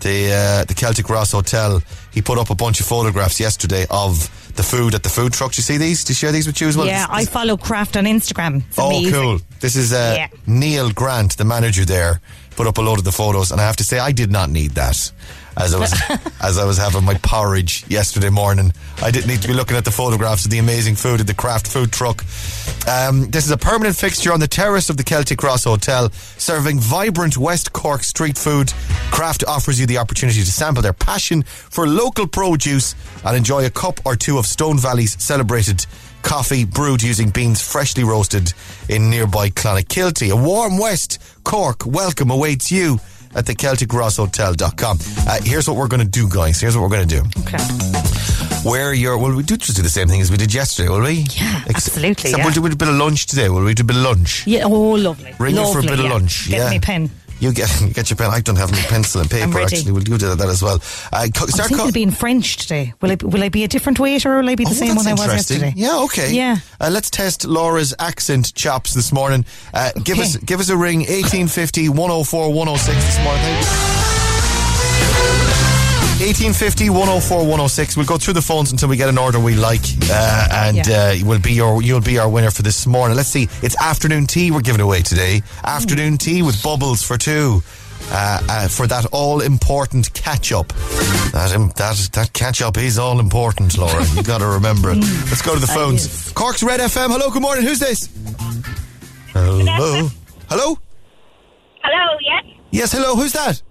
the 0.00 0.32
uh, 0.32 0.64
the 0.64 0.74
Celtic 0.74 1.08
Ross 1.10 1.32
Hotel. 1.32 1.82
He 2.18 2.22
put 2.22 2.36
up 2.36 2.50
a 2.50 2.54
bunch 2.56 2.80
of 2.80 2.86
photographs 2.86 3.38
yesterday 3.38 3.86
of 3.90 4.28
the 4.56 4.64
food 4.64 4.96
at 4.96 5.04
the 5.04 5.08
food 5.08 5.32
truck. 5.32 5.52
Do 5.52 5.58
you 5.60 5.62
see 5.62 5.76
these? 5.76 6.02
Do 6.02 6.10
you 6.10 6.16
share 6.16 6.32
these 6.32 6.48
with 6.48 6.60
you 6.60 6.66
as 6.66 6.76
well? 6.76 6.88
yeah, 6.88 7.06
I 7.08 7.24
follow 7.24 7.56
Craft 7.56 7.96
on 7.96 8.06
Instagram. 8.06 8.64
It's 8.66 8.76
Oh, 8.76 8.88
amazing. 8.88 9.12
cool. 9.12 9.38
This 9.60 9.76
is 9.76 9.92
uh, 9.92 10.14
Yeah. 10.18 10.26
Neil 10.48 10.90
Grant, 10.90 11.36
the 11.36 11.44
manager 11.44 11.84
there, 11.84 12.20
put 12.56 12.66
up 12.66 12.78
a 12.78 12.80
load 12.80 12.98
of 12.98 13.04
the 13.04 13.12
photos, 13.12 13.52
and 13.52 13.60
I 13.60 13.64
have 13.66 13.76
to 13.76 13.84
say, 13.84 14.00
I 14.00 14.10
did 14.10 14.32
not 14.32 14.50
need 14.50 14.72
that. 14.72 15.12
As 15.56 15.74
I 15.74 15.78
was 15.78 15.92
as 16.42 16.58
I 16.58 16.64
was 16.64 16.76
having 16.76 17.04
my 17.04 17.14
porridge 17.22 17.84
yesterday 17.88 18.30
morning, 18.30 18.72
I 19.00 19.12
didn't 19.12 19.28
need 19.28 19.42
to 19.42 19.48
be 19.48 19.54
looking 19.54 19.76
at 19.76 19.84
the 19.84 19.92
photographs 19.92 20.44
of 20.44 20.50
the 20.50 20.58
amazing 20.58 20.96
food 20.96 21.20
at 21.20 21.28
the 21.28 21.34
craft 21.34 21.68
food 21.68 21.92
truck. 21.92 22.24
Um, 22.88 23.28
this 23.30 23.44
is 23.44 23.50
a 23.50 23.58
permanent 23.58 23.96
fixture 23.96 24.32
on 24.32 24.40
the 24.40 24.48
terrace 24.48 24.88
of 24.88 24.96
the 24.96 25.04
Celtic 25.04 25.42
Ross 25.42 25.64
Hotel, 25.64 26.10
serving 26.38 26.80
vibrant 26.80 27.36
West 27.36 27.74
Cork 27.74 28.02
street 28.02 28.38
food. 28.38 28.72
Craft 29.10 29.44
offers 29.46 29.78
you 29.78 29.86
the 29.86 29.98
opportunity 29.98 30.40
to 30.40 30.50
sample 30.50 30.82
their 30.82 30.94
passion 30.94 31.42
for 31.42 31.86
local 31.86 32.26
produce 32.26 32.94
and 33.26 33.36
enjoy 33.36 33.66
a 33.66 33.70
cup 33.70 34.00
or 34.06 34.16
two 34.16 34.38
of 34.38 34.46
Stone 34.46 34.78
Valley's 34.78 35.22
celebrated 35.22 35.84
coffee 36.22 36.64
brewed 36.64 37.02
using 37.02 37.28
beans 37.28 37.60
freshly 37.60 38.04
roasted 38.04 38.54
in 38.88 39.10
nearby 39.10 39.50
Clonakilty. 39.50 40.30
A 40.30 40.36
warm 40.36 40.78
West 40.78 41.20
Cork 41.44 41.84
welcome 41.84 42.30
awaits 42.30 42.72
you 42.72 43.00
at 43.34 43.46
the 43.46 43.54
CelticRossHotel.com. 43.54 44.98
Uh, 45.26 45.38
here's 45.42 45.68
what 45.68 45.76
we're 45.76 45.88
going 45.88 46.02
to 46.02 46.08
do, 46.08 46.28
guys. 46.28 46.60
Here's 46.60 46.76
what 46.76 46.82
we're 46.82 46.96
going 46.96 47.08
to 47.08 47.20
do. 47.20 47.40
Okay. 47.42 47.58
Where 48.68 48.92
you're, 48.92 49.16
well, 49.16 49.34
we 49.34 49.42
do 49.42 49.56
just 49.56 49.76
do 49.76 49.82
the 49.82 49.88
same 49.88 50.08
thing 50.08 50.20
as 50.20 50.30
we 50.30 50.36
did 50.36 50.52
yesterday, 50.52 50.88
will 50.88 51.00
we? 51.02 51.26
Yeah, 51.30 51.62
absolutely, 51.68 52.10
Except 52.10 52.38
yeah. 52.38 52.44
we'll 52.44 52.52
do 52.54 52.66
a 52.66 52.76
bit 52.76 52.88
of 52.88 52.94
lunch 52.96 53.26
today, 53.26 53.48
will 53.48 53.62
we? 53.64 53.74
Do 53.74 53.82
a 53.82 53.86
bit 53.86 53.96
of 53.96 54.02
lunch. 54.02 54.46
Yeah, 54.46 54.64
oh, 54.64 54.92
lovely. 54.92 55.34
Ring 55.38 55.54
you 55.54 55.62
for 55.72 55.78
a 55.78 55.82
Lovely, 55.82 55.88
bit 55.88 56.00
of 56.00 56.10
lunch. 56.10 56.48
Get 56.48 56.58
yeah. 56.58 56.70
me 56.70 56.80
pen. 56.80 57.10
You 57.40 57.52
get 57.52 57.70
get 57.94 58.10
your 58.10 58.16
pen. 58.16 58.30
I 58.30 58.40
don't 58.40 58.56
have 58.56 58.72
any 58.72 58.82
pencil 58.82 59.20
and 59.20 59.30
paper. 59.30 59.60
Actually, 59.60 59.92
we'll 59.92 60.02
do 60.02 60.16
that 60.18 60.40
as 60.40 60.62
well. 60.62 60.76
Uh, 61.12 61.28
co- 61.34 61.44
I'm 61.44 61.50
start 61.50 61.68
thinking 61.68 61.86
co- 61.86 61.92
be 61.92 62.02
in 62.02 62.10
French 62.10 62.56
today. 62.56 62.94
Will 63.00 63.12
I, 63.12 63.16
will 63.22 63.42
I 63.42 63.48
be 63.48 63.64
a 63.64 63.68
different 63.68 63.98
waiter 64.00 64.34
or 64.34 64.40
will 64.40 64.48
I 64.48 64.54
be 64.54 64.64
the 64.64 64.70
Oh, 64.70 64.74
same 64.74 64.96
one 64.96 65.06
I 65.06 65.12
was 65.12 65.26
yesterday? 65.26 65.72
Yeah, 65.76 66.00
okay. 66.04 66.32
Yeah. 66.32 66.56
Uh, 66.80 66.90
let's 66.92 67.10
test 67.10 67.44
Laura's 67.44 67.94
accent 67.98 68.54
chops 68.54 68.94
this 68.94 69.12
morning. 69.12 69.44
Uh, 69.72 69.90
Give 70.04 70.18
us 70.18 70.36
give 70.36 70.60
us 70.60 70.68
a 70.68 70.76
ring 70.76 71.00
1850 71.00 71.88
104 71.90 72.52
106 72.52 73.04
this 73.04 73.24
morning. 73.24 75.87
Thank 76.18 76.30
1850 76.34 76.90
104 76.90 77.38
106. 77.42 77.96
We'll 77.96 78.04
go 78.04 78.18
through 78.18 78.34
the 78.34 78.42
phones 78.42 78.72
until 78.72 78.88
we 78.88 78.96
get 78.96 79.08
an 79.08 79.18
order 79.18 79.38
we 79.38 79.54
like, 79.54 79.82
uh, 80.10 80.48
and 80.50 80.76
Yeah. 80.78 81.14
uh, 81.22 81.24
will 81.24 81.38
be 81.38 81.52
your 81.52 81.80
you'll 81.80 82.00
be 82.00 82.18
our 82.18 82.28
winner 82.28 82.50
for 82.50 82.62
this 82.62 82.86
morning. 82.88 83.16
Let's 83.16 83.28
see. 83.28 83.48
It's 83.62 83.76
afternoon 83.80 84.26
tea 84.26 84.50
we're 84.50 84.60
giving 84.62 84.80
away 84.80 85.02
today. 85.02 85.42
Afternoon 85.62 86.18
tea 86.18 86.42
with 86.42 86.60
bubbles 86.60 87.02
for 87.04 87.16
two. 87.18 87.62
Uh, 88.10 88.40
uh, 88.48 88.68
for 88.68 88.86
that 88.88 89.06
all 89.12 89.40
important 89.42 90.12
catch 90.12 90.50
up. 90.50 90.68
That, 91.32 91.52
um, 91.54 91.72
that 91.76 91.96
that 92.14 92.32
catch 92.32 92.62
up 92.62 92.76
is 92.78 92.98
all 92.98 93.20
important, 93.20 93.78
Laura. 93.78 94.04
You 94.14 94.24
got 94.24 94.38
to 94.38 94.46
remember 94.46 94.90
it. 94.90 94.96
Let's 95.30 95.42
go 95.42 95.54
to 95.54 95.60
the 95.60 95.66
phones. 95.68 96.32
Cork's 96.32 96.64
Red 96.64 96.80
FM. 96.80 97.10
Hello, 97.12 97.30
good 97.30 97.42
morning. 97.42 97.64
Who's 97.64 97.78
this? 97.78 98.08
Hello. 99.32 100.08
Hello? 100.48 100.78
Hello, 101.84 102.18
yes? 102.20 102.44
Yes, 102.72 102.92
hello. 102.92 103.14
Who's 103.14 103.32
that? 103.34 103.62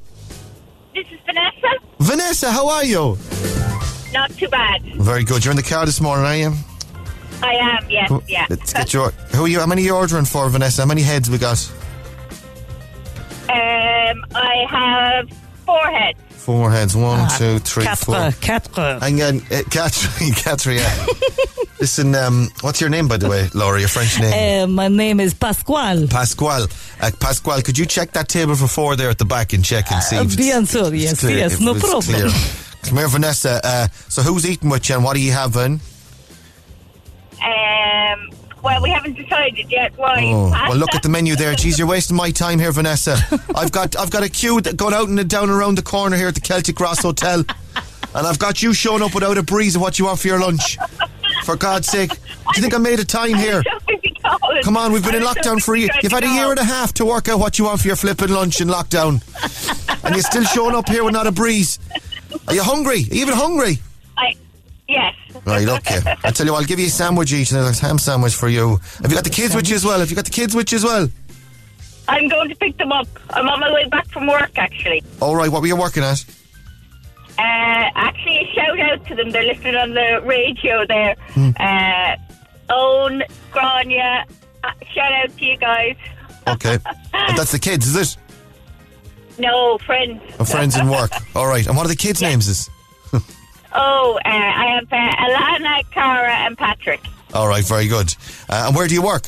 This 0.97 1.11
is 1.11 1.19
Vanessa. 1.27 1.67
Vanessa, 1.99 2.51
how 2.51 2.67
are 2.69 2.83
you? 2.83 3.17
Not 4.13 4.31
too 4.31 4.47
bad. 4.47 4.81
Very 4.95 5.23
good. 5.23 5.45
You're 5.45 5.51
in 5.51 5.57
the 5.57 5.61
car 5.61 5.85
this 5.85 6.01
morning, 6.01 6.25
are 6.25 6.35
you? 6.35 6.53
I 7.43 7.53
am, 7.53 7.87
yes, 7.87 8.11
yeah. 8.27 8.47
Let's 8.49 8.73
get 8.73 8.93
your. 8.93 9.11
Who 9.11 9.45
are 9.45 9.47
you? 9.47 9.59
How 9.59 9.67
many 9.67 9.83
are 9.83 9.85
you 9.85 9.95
ordering 9.95 10.25
for, 10.25 10.49
Vanessa? 10.49 10.81
How 10.81 10.87
many 10.87 11.03
heads 11.03 11.29
we 11.29 11.37
got? 11.37 11.71
Um, 13.49 14.25
I 14.33 14.65
have 14.71 15.29
four 15.67 15.85
heads. 15.85 16.19
Four 16.29 16.71
heads. 16.71 16.95
One, 16.95 17.29
two, 17.37 17.59
three, 17.59 17.85
four. 17.85 18.15
Quatre, 18.15 18.31
quatre. 18.41 18.99
Hang 18.99 19.21
on, 19.21 19.41
uh, 19.51 19.61
Catherine, 19.69 20.31
Catherine. 20.35 20.77
yeah. 20.77 21.05
Listen, 21.79 22.15
um, 22.15 22.49
what's 22.61 22.81
your 22.81 22.89
name, 22.89 23.07
by 23.07 23.17
the 23.17 23.29
way, 23.29 23.49
Laura? 23.53 23.79
Your 23.79 23.87
French 23.89 24.19
name? 24.19 24.63
Uh, 24.63 24.67
my 24.67 24.87
name 24.87 25.19
is 25.19 25.35
Pasquale. 25.35 26.07
Pasquale. 26.07 26.65
Uh, 26.99 27.11
Pasquale, 27.19 27.61
could 27.61 27.77
you 27.77 27.85
check 27.85 28.13
that 28.13 28.27
table 28.27 28.55
for 28.55 28.67
four 28.67 28.95
there 28.95 29.11
at 29.11 29.19
the 29.19 29.25
back 29.25 29.53
and 29.53 29.63
check 29.63 29.91
and 29.91 30.01
see? 30.01 30.17
Uh, 30.17 30.23
if 30.23 30.33
it's- 30.33 30.37
bien 30.37 30.63
sûr, 30.65 30.87
it's 30.91 31.03
yes, 31.03 31.19
clear, 31.19 31.37
yes, 31.37 31.59
no 31.59 31.75
problem. 31.75 32.01
clear. 32.01 32.29
Come 32.81 32.97
here, 32.97 33.07
Vanessa. 33.07 33.61
Uh, 33.63 33.87
so 34.09 34.23
who's 34.23 34.49
eating 34.49 34.69
with 34.71 34.89
you 34.89 34.95
and 34.95 35.03
what 35.03 35.15
are 35.15 35.19
you 35.19 35.31
having? 35.33 35.79
Um, 37.43 38.29
well, 38.63 38.81
we 38.81 38.89
haven't 38.89 39.13
decided 39.15 39.69
yet. 39.71 39.93
Why? 39.97 40.23
Oh, 40.25 40.49
well, 40.69 40.77
look 40.77 40.95
at 40.95 41.03
the 41.03 41.09
menu 41.09 41.35
there. 41.35 41.53
Jeez, 41.55 41.77
you're 41.77 41.87
wasting 41.87 42.17
my 42.17 42.31
time 42.31 42.57
here, 42.57 42.71
Vanessa. 42.71 43.17
I've 43.53 43.71
got 43.71 43.95
I've 43.95 44.09
got 44.09 44.23
a 44.23 44.29
queue 44.29 44.61
that 44.61 44.77
going 44.77 44.95
out 44.95 45.09
and 45.09 45.29
down 45.29 45.51
around 45.51 45.75
the 45.75 45.83
corner 45.83 46.17
here 46.17 46.27
at 46.27 46.33
the 46.35 46.41
Celtic 46.41 46.79
Ross 46.79 47.03
Hotel, 47.03 47.39
and 48.15 48.27
I've 48.27 48.39
got 48.39 48.63
you 48.63 48.73
showing 48.73 49.03
up 49.03 49.13
without 49.13 49.37
a 49.37 49.43
breeze 49.43 49.75
of 49.75 49.81
what 49.83 49.99
you 49.99 50.05
want 50.05 50.19
for 50.19 50.27
your 50.27 50.39
lunch. 50.39 50.77
For 51.43 51.55
God's 51.55 51.87
sake, 51.87 52.09
do 52.11 52.17
you 52.55 52.61
think 52.61 52.73
I 52.73 52.77
made 52.77 52.99
a 52.99 53.05
time 53.05 53.35
here? 53.35 53.63
Come 54.63 54.75
on, 54.75 54.91
we've 54.91 55.03
been 55.03 55.15
in 55.15 55.23
lockdown 55.23 55.63
for 55.63 55.75
a 55.75 55.79
year. 55.79 55.89
You've 56.01 56.11
had 56.11 56.23
a 56.23 56.29
year 56.29 56.49
and 56.49 56.59
a 56.59 56.63
half 56.63 56.93
to 56.95 57.05
work 57.05 57.29
out 57.29 57.39
what 57.39 57.57
you 57.57 57.65
want 57.65 57.81
for 57.81 57.87
your 57.87 57.95
flipping 57.95 58.29
lunch 58.29 58.59
in 58.59 58.67
lockdown, 58.67 59.21
and 60.03 60.15
you're 60.15 60.23
still 60.23 60.43
showing 60.43 60.75
up 60.75 60.89
here 60.89 61.03
with 61.03 61.13
not 61.13 61.27
a 61.27 61.31
breeze. 61.31 61.79
Are 62.47 62.53
you 62.53 62.63
hungry? 62.63 62.97
Are 63.09 63.15
you 63.15 63.21
even 63.21 63.35
hungry? 63.35 63.77
I, 64.17 64.35
yes. 64.87 65.13
Right, 65.45 65.67
okay. 65.67 66.01
I 66.23 66.31
tell 66.31 66.45
you 66.45 66.51
what, 66.53 66.61
I'll 66.61 66.67
give 66.67 66.79
you 66.79 66.87
a 66.87 66.89
sandwich 66.89 67.31
each, 67.31 67.51
and 67.51 67.61
there's 67.61 67.81
a 67.81 67.85
ham 67.85 67.99
sandwich 67.99 68.35
for 68.35 68.49
you. 68.49 68.77
Have 69.01 69.11
you 69.11 69.15
got 69.15 69.23
the 69.23 69.29
kids 69.29 69.55
with 69.55 69.69
you 69.69 69.75
as 69.75 69.85
well? 69.85 69.99
Have 69.99 70.09
you 70.09 70.15
got 70.15 70.25
the 70.25 70.31
kids 70.31 70.55
with 70.55 70.71
you 70.71 70.77
as 70.77 70.83
well? 70.83 71.07
I'm 72.09 72.27
going 72.27 72.49
to 72.49 72.55
pick 72.55 72.77
them 72.77 72.91
up. 72.91 73.07
I'm 73.31 73.47
on 73.47 73.59
my 73.59 73.71
way 73.71 73.85
back 73.89 74.07
from 74.07 74.27
work, 74.27 74.57
actually. 74.57 75.03
All 75.21 75.35
right, 75.35 75.49
what 75.49 75.61
were 75.61 75.67
you 75.67 75.75
working 75.75 76.03
at? 76.03 76.23
Uh, 77.39 77.89
actually, 77.95 78.37
a 78.39 78.53
shout 78.53 78.79
out 78.79 79.05
to 79.07 79.15
them. 79.15 79.29
They're 79.31 79.43
listening 79.43 79.75
on 79.75 79.93
the 79.93 80.21
radio 80.25 80.85
there. 80.87 81.15
Hmm. 81.29 81.49
Uh, 81.59 82.15
Owen, 82.69 83.23
Grania, 83.51 84.25
uh, 84.63 84.71
shout 84.93 85.11
out 85.13 85.37
to 85.37 85.45
you 85.45 85.57
guys. 85.57 85.95
Okay. 86.47 86.77
And 87.13 87.37
that's 87.37 87.51
the 87.51 87.59
kids, 87.59 87.87
is 87.87 87.95
it? 87.97 88.17
No, 89.37 89.77
friends. 89.79 90.21
Oh, 90.39 90.45
friends 90.45 90.77
in 90.77 90.87
work. 90.87 91.11
All 91.35 91.45
right. 91.45 91.67
And 91.67 91.75
what 91.75 91.85
are 91.85 91.89
the 91.89 91.95
kids' 91.97 92.21
names? 92.21 92.47
Is 92.47 92.69
Oh, 93.73 94.17
uh, 94.25 94.29
I 94.29 94.79
have 94.79 94.85
uh, 94.91 94.95
Alana, 94.95 95.91
Cara, 95.91 96.31
and 96.45 96.57
Patrick. 96.57 97.01
all 97.33 97.49
right. 97.49 97.65
Very 97.65 97.89
good. 97.89 98.13
Uh, 98.47 98.63
and 98.67 98.75
where 98.77 98.87
do 98.87 98.93
you 98.93 99.01
work? 99.01 99.27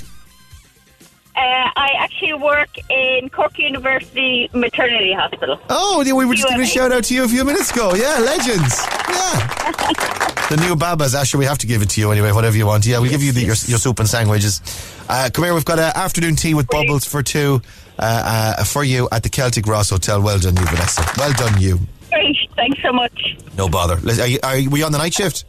Uh, 1.40 1.72
I 1.74 1.92
actually 1.98 2.34
work 2.34 2.68
in 2.90 3.30
Cork 3.30 3.58
University 3.58 4.50
Maternity 4.54 5.14
Hospital. 5.14 5.58
Oh, 5.70 6.04
yeah, 6.06 6.12
we 6.12 6.26
were 6.26 6.34
just 6.34 6.50
giving 6.50 6.66
a 6.66 6.68
shout 6.68 6.92
out 6.92 7.06
to 7.06 7.14
you 7.14 7.24
a 7.24 7.30
few 7.30 7.46
minutes 7.46 7.72
ago. 7.72 7.94
Yeah, 7.96 8.20
legends. 8.20 8.76
Yeah. 9.08 10.26
the 10.50 10.58
new 10.60 10.76
Babas. 10.76 11.16
Actually, 11.16 11.40
we 11.40 11.46
have 11.46 11.58
to 11.60 11.68
give 11.68 11.82
it 11.82 11.92
to 11.92 12.02
you 12.02 12.12
anyway, 12.12 12.34
whatever 12.34 12.58
you 12.58 12.66
want. 12.66 12.86
Yeah, 12.86 13.00
we'll 13.00 13.10
give 13.10 13.24
you 13.24 13.32
the, 13.32 13.40
your, 13.40 13.56
your 13.68 13.78
soup 13.78 14.00
and 14.00 14.10
sandwiches. 14.10 14.62
Uh, 15.08 15.30
come 15.34 15.46
here, 15.46 15.54
we've 15.54 15.64
got 15.64 15.80
an 15.80 15.94
afternoon 15.96 16.36
tea 16.36 16.56
with 16.56 16.68
bubbles 16.68 17.06
for 17.06 17.24
two 17.24 17.62
uh, 17.98 18.56
uh, 18.60 18.64
for 18.66 18.84
you 18.84 19.08
at 19.10 19.24
the 19.24 19.30
Celtic 19.30 19.66
Ross 19.66 19.92
Hotel. 19.92 20.22
Well 20.22 20.40
done, 20.40 20.58
you, 20.58 20.66
Vanessa. 20.66 21.10
Well 21.18 21.32
done, 21.32 21.62
you. 21.62 21.80
Great, 22.10 22.36
thanks 22.58 22.82
so 22.82 22.92
much. 22.92 23.38
No 23.56 23.70
bother. 23.70 23.96
Are 23.96 24.28
you, 24.28 24.40
are 24.44 24.58
you, 24.58 24.70
were 24.70 24.78
you 24.80 24.86
on 24.86 24.92
the 24.92 24.98
night 24.98 25.14
shift? 25.14 25.46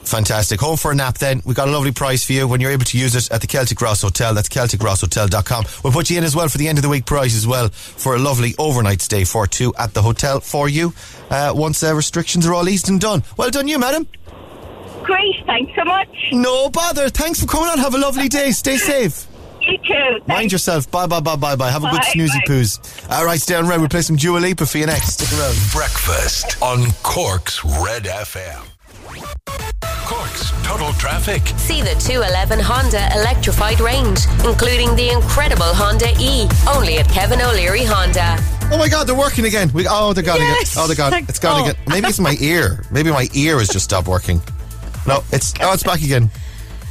Yes. 0.00 0.10
Fantastic. 0.10 0.60
Home 0.60 0.76
for 0.76 0.90
a 0.90 0.94
nap 0.94 1.18
then. 1.18 1.42
We've 1.44 1.56
got 1.56 1.68
a 1.68 1.70
lovely 1.70 1.92
price 1.92 2.24
for 2.24 2.32
you 2.32 2.46
when 2.48 2.60
you're 2.60 2.70
able 2.70 2.84
to 2.84 2.98
use 2.98 3.14
it 3.14 3.30
at 3.30 3.40
the 3.40 3.46
Celtic 3.46 3.80
Ross 3.80 4.02
Hotel. 4.02 4.34
That's 4.34 4.48
CelticRossHotel.com. 4.48 5.64
We'll 5.84 5.92
put 5.92 6.10
you 6.10 6.18
in 6.18 6.24
as 6.24 6.34
well 6.36 6.48
for 6.48 6.58
the 6.58 6.68
end 6.68 6.78
of 6.78 6.82
the 6.82 6.88
week 6.88 7.06
price 7.06 7.36
as 7.36 7.46
well 7.46 7.68
for 7.68 8.14
a 8.14 8.18
lovely 8.18 8.54
overnight 8.58 9.00
stay 9.00 9.24
for 9.24 9.46
two 9.46 9.74
at 9.78 9.94
the 9.94 10.02
hotel 10.02 10.40
for 10.40 10.68
you 10.68 10.92
uh, 11.30 11.52
once 11.54 11.82
uh, 11.82 11.94
restrictions 11.94 12.46
are 12.46 12.54
all 12.54 12.68
eased 12.68 12.88
and 12.88 13.00
done. 13.00 13.22
Well 13.36 13.50
done, 13.50 13.68
you, 13.68 13.78
madam. 13.78 14.06
Great, 15.02 15.36
thanks 15.46 15.72
so 15.76 15.84
much. 15.84 16.08
No 16.32 16.68
bother. 16.70 17.08
Thanks 17.08 17.40
for 17.40 17.46
coming 17.46 17.68
on. 17.68 17.78
Have 17.78 17.94
a 17.94 17.98
lovely 17.98 18.28
day. 18.28 18.50
Stay 18.50 18.76
safe. 18.76 19.26
You 19.60 19.78
too. 19.78 20.20
Mind 20.26 20.52
yourself. 20.52 20.90
Bye, 20.90 21.06
bye, 21.06 21.20
bye, 21.20 21.36
bye, 21.36 21.56
bye. 21.56 21.70
Have 21.70 21.84
a 21.84 21.90
good 21.90 22.00
Bye, 22.00 22.12
snoozy 22.14 22.28
bye. 22.46 22.52
poos. 22.54 23.10
All 23.10 23.24
right, 23.24 23.40
stay 23.40 23.54
on 23.56 23.66
red. 23.68 23.80
We'll 23.80 23.88
play 23.88 24.02
some 24.02 24.16
Dua 24.16 24.38
Lipa 24.38 24.66
for 24.66 24.78
you 24.78 24.86
next. 24.86 25.14
Stick 25.20 25.38
around. 25.38 25.56
Breakfast 25.72 26.60
on 26.62 26.90
Cork's 27.02 27.64
Red 27.64 28.04
FM. 28.04 28.64
Cork's 30.06 30.52
Total 30.62 30.92
Traffic. 30.92 31.42
See 31.58 31.82
the 31.82 31.94
211 31.98 32.60
Honda 32.60 33.08
electrified 33.18 33.80
range, 33.80 34.20
including 34.44 34.94
the 34.94 35.10
incredible 35.10 35.66
Honda 35.66 36.14
E, 36.20 36.48
only 36.72 36.98
at 36.98 37.08
Kevin 37.08 37.40
O'Leary 37.40 37.82
Honda. 37.84 38.36
Oh 38.72 38.78
my 38.78 38.88
God, 38.88 39.08
they're 39.08 39.16
working 39.16 39.46
again. 39.46 39.68
We, 39.74 39.86
oh, 39.90 40.12
they're 40.12 40.22
gone 40.22 40.38
Yes. 40.38 40.72
again. 40.72 40.84
Oh, 40.84 40.86
they're 40.86 40.94
gone. 40.96 41.10
Like- 41.10 41.28
It's 41.28 41.40
gone 41.40 41.60
oh. 41.60 41.64
again. 41.70 41.82
Maybe 41.88 42.06
it's 42.06 42.20
my 42.20 42.36
ear. 42.40 42.84
Maybe 42.92 43.10
my 43.10 43.28
ear 43.34 43.58
has 43.58 43.68
just 43.68 43.84
stopped 43.84 44.06
working. 44.06 44.40
No, 45.08 45.24
it's 45.32 45.54
oh, 45.60 45.72
it's 45.72 45.82
back 45.82 46.00
again. 46.02 46.30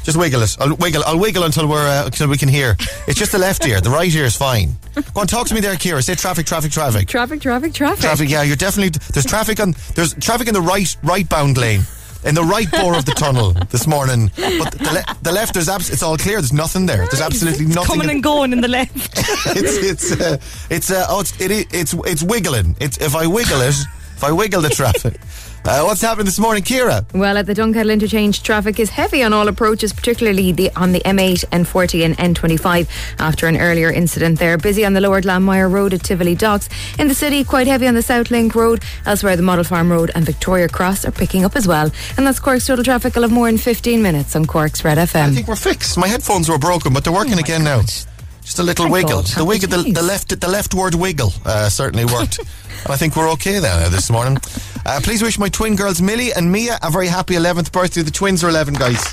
Just 0.03 0.17
wiggle 0.17 0.41
it. 0.43 0.57
I'll 0.59 0.75
wiggle. 0.75 1.03
I'll 1.05 1.17
wiggle 1.19 1.43
until 1.43 1.67
we're 1.69 1.87
uh, 1.87 2.05
until 2.07 2.27
we 2.27 2.37
can 2.37 2.49
hear. 2.49 2.75
It's 3.07 3.17
just 3.17 3.31
the 3.31 3.39
left 3.39 3.65
ear. 3.65 3.79
The 3.79 3.89
right 3.89 4.13
ear 4.13 4.25
is 4.25 4.35
fine. 4.35 4.75
Go 4.93 5.21
on, 5.21 5.27
talk 5.27 5.47
to 5.47 5.53
me 5.53 5.61
there, 5.61 5.73
Kira. 5.75 6.03
Say 6.03 6.15
traffic, 6.15 6.45
traffic, 6.45 6.71
traffic. 6.71 7.07
Traffic, 7.07 7.39
traffic, 7.41 7.73
traffic. 7.73 8.01
Traffic. 8.01 8.29
Yeah, 8.29 8.43
you're 8.43 8.55
definitely. 8.57 8.97
There's 9.13 9.25
traffic 9.25 9.59
on. 9.59 9.73
There's 9.95 10.13
traffic 10.15 10.47
in 10.49 10.53
the 10.53 10.61
right 10.61 10.95
right 11.03 11.27
bound 11.27 11.57
lane. 11.57 11.81
In 12.25 12.33
the 12.33 12.43
right 12.43 12.69
bore 12.71 12.95
of 12.97 13.05
the 13.05 13.11
tunnel 13.11 13.51
this 13.69 13.85
morning, 13.85 14.31
but 14.35 14.71
the, 14.71 14.91
le- 14.93 15.15
the 15.21 15.31
left, 15.31 15.53
there's 15.53 15.69
abs- 15.69 15.91
it's 15.91 16.01
all 16.01 16.17
clear. 16.17 16.37
There's 16.41 16.51
nothing 16.51 16.87
there. 16.87 17.05
There's 17.05 17.21
absolutely 17.21 17.67
nothing. 17.67 17.85
Coming 17.85 18.05
in- 18.09 18.15
and 18.15 18.23
going 18.23 18.51
in 18.51 18.61
the 18.61 18.67
left. 18.67 18.95
it's 19.55 19.77
it's 19.77 20.11
uh, 20.19 20.37
it's 20.71 20.89
uh, 20.91 21.05
oh 21.07 21.19
it's 21.21 21.39
it, 21.39 21.67
it's 21.71 21.93
it's 21.93 22.23
wiggling. 22.23 22.75
It's 22.81 22.97
if 22.97 23.15
I 23.15 23.27
wiggle 23.27 23.61
it, 23.61 23.75
if 24.15 24.23
I 24.23 24.31
wiggle 24.31 24.61
the 24.61 24.69
traffic. 24.69 25.19
Uh, 25.67 25.81
what's 25.81 26.01
happened 26.01 26.27
this 26.27 26.37
morning, 26.37 26.61
Kira? 26.61 27.11
Well, 27.11 27.37
at 27.37 27.47
the 27.47 27.55
Dunkettle 27.55 27.91
interchange, 27.91 28.43
traffic 28.43 28.79
is 28.79 28.91
heavy 28.91 29.23
on 29.23 29.33
all 29.33 29.47
approaches, 29.47 29.93
particularly 29.93 30.51
the, 30.51 30.69
on 30.75 30.91
the 30.91 30.99
M8, 30.99 31.43
N40 31.45 32.05
and 32.05 32.15
N25 32.17 32.87
after 33.17 33.47
an 33.47 33.57
earlier 33.57 33.89
incident 33.91 34.37
there. 34.37 34.59
Busy 34.59 34.85
on 34.85 34.93
the 34.93 35.01
lower 35.01 35.21
Glanmire 35.21 35.71
Road 35.71 35.95
at 35.95 36.03
Tivoli 36.03 36.35
Docks. 36.35 36.69
In 36.99 37.07
the 37.07 37.15
city, 37.15 37.43
quite 37.43 37.65
heavy 37.65 37.87
on 37.87 37.95
the 37.95 38.03
South 38.03 38.29
Link 38.29 38.53
Road. 38.53 38.83
Elsewhere, 39.07 39.35
the 39.35 39.41
Model 39.41 39.63
Farm 39.63 39.91
Road 39.91 40.11
and 40.13 40.23
Victoria 40.23 40.67
Cross 40.69 41.03
are 41.03 41.11
picking 41.11 41.43
up 41.43 41.55
as 41.55 41.67
well. 41.67 41.89
And 42.15 42.27
that's 42.27 42.39
Cork's 42.39 42.67
total 42.67 42.85
traffic. 42.85 43.17
I'll 43.17 43.23
have 43.23 43.31
more 43.31 43.49
in 43.49 43.57
15 43.57 44.03
minutes 44.03 44.35
on 44.35 44.45
Cork's 44.45 44.85
Red 44.85 44.99
FM. 44.99 45.29
I 45.29 45.31
think 45.31 45.47
we're 45.47 45.55
fixed. 45.55 45.97
My 45.97 46.07
headphones 46.07 46.47
were 46.47 46.59
broken, 46.59 46.93
but 46.93 47.03
they're 47.03 47.11
working 47.11 47.39
again 47.39 47.63
now. 47.63 47.81
Just 47.81 48.59
a 48.59 48.63
little 48.63 48.85
Thank 48.85 48.93
wiggle. 48.93 49.23
God. 49.23 49.25
The 49.25 49.45
wiggle, 49.45 49.69
the, 49.69 49.91
the 49.91 50.03
left, 50.03 50.39
the 50.39 50.47
leftward 50.47 50.93
wiggle 50.93 51.33
uh, 51.43 51.69
certainly 51.69 52.05
worked. 52.05 52.37
and 52.37 52.47
I 52.93 52.97
think 52.97 53.15
we're 53.15 53.31
okay 53.31 53.57
then 53.57 53.81
uh, 53.81 53.89
this 53.89 54.11
morning. 54.11 54.37
Uh, 54.85 54.99
please 55.01 55.21
wish 55.23 55.39
my 55.39 55.49
twin 55.49 55.75
girls 55.75 56.01
Millie 56.01 56.31
and 56.33 56.51
Mia 56.51 56.77
a 56.83 56.91
very 56.91 57.07
happy 57.07 57.33
11th 57.33 57.71
birthday. 57.71 58.01
The 58.03 58.11
twins 58.11 58.43
are 58.43 58.49
11, 58.49 58.75
guys. 58.75 59.03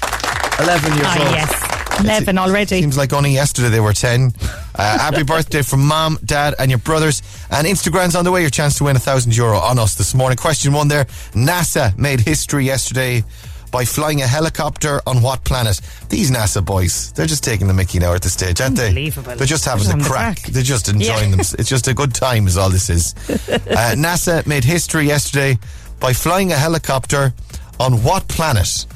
11 0.61 0.93
years 0.93 1.07
Ah, 1.09 1.19
old. 1.25 1.31
yes. 1.35 2.01
11 2.01 2.37
already. 2.39 2.81
Seems 2.81 2.97
like 2.99 3.13
only 3.13 3.31
yesterday 3.33 3.69
they 3.71 3.81
were 3.81 3.93
10. 3.95 4.33
Uh, 4.75 4.99
happy 4.99 5.23
birthday 5.23 5.63
from 5.63 5.87
mom, 5.87 6.19
dad, 6.25 6.55
and 6.59 6.71
your 6.71 6.79
brothers. 6.79 7.23
And 7.51 7.67
Instagrand's 7.67 8.15
on 8.15 8.25
the 8.25 8.31
way. 8.33 8.43
Your 8.43 8.51
chance 8.51 8.77
to 8.79 8.85
win 8.85 8.97
a 8.97 8.99
thousand 8.99 9.35
euro 9.37 9.59
on 9.59 9.79
us 9.79 9.95
this 9.95 10.15
morning. 10.15 10.37
Question 10.37 10.73
one 10.75 10.89
there. 10.89 11.05
NASA 11.33 11.97
made 11.97 12.21
history 12.21 12.65
yesterday 12.67 13.25
by 13.73 13.85
flying 13.85 14.21
a 14.23 14.27
helicopter 14.27 15.01
on 15.07 15.23
what 15.23 15.43
planet? 15.45 15.81
These 16.11 16.31
NASA 16.31 16.65
boys, 16.65 17.11
they're 17.13 17.27
just 17.27 17.43
taking 17.43 17.67
the 17.67 17.75
mickey 17.75 17.99
now 17.99 18.13
at 18.15 18.23
this 18.23 18.35
stage, 18.35 18.61
aren't 18.61 18.77
they? 18.77 18.89
Unbelievable. 18.89 19.35
They're 19.35 19.47
just 19.47 19.65
having 19.65 19.87
a 19.91 19.97
the 19.97 20.05
crack. 20.05 20.37
crack. 20.43 20.53
They're 20.53 20.63
just 20.63 20.89
enjoying 20.89 21.31
Yeah. 21.31 21.37
them. 21.37 21.41
It's 21.59 21.69
just 21.69 21.89
a 21.89 21.95
good 21.95 22.15
time, 22.15 22.47
is 22.47 22.57
all 22.57 22.71
this 22.71 22.89
is. 22.91 23.15
Uh, 23.73 23.95
NASA 23.97 24.47
made 24.47 24.63
history 24.65 25.07
yesterday 25.07 25.59
by 25.99 26.13
flying 26.13 26.53
a 26.53 26.57
helicopter 26.57 27.33
on 27.81 28.03
what 28.05 28.29
planet? 28.29 28.87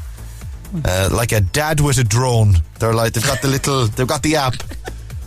uh, 0.85 1.09
like 1.13 1.33
a 1.33 1.41
dad 1.41 1.81
with 1.81 1.97
a 1.99 2.05
drone. 2.05 2.57
They're 2.79 2.93
like 2.93 3.15
they've 3.15 3.25
got 3.27 3.41
the 3.41 3.49
little, 3.49 3.87
they've 3.87 4.07
got 4.07 4.23
the 4.23 4.37
app. 4.37 4.55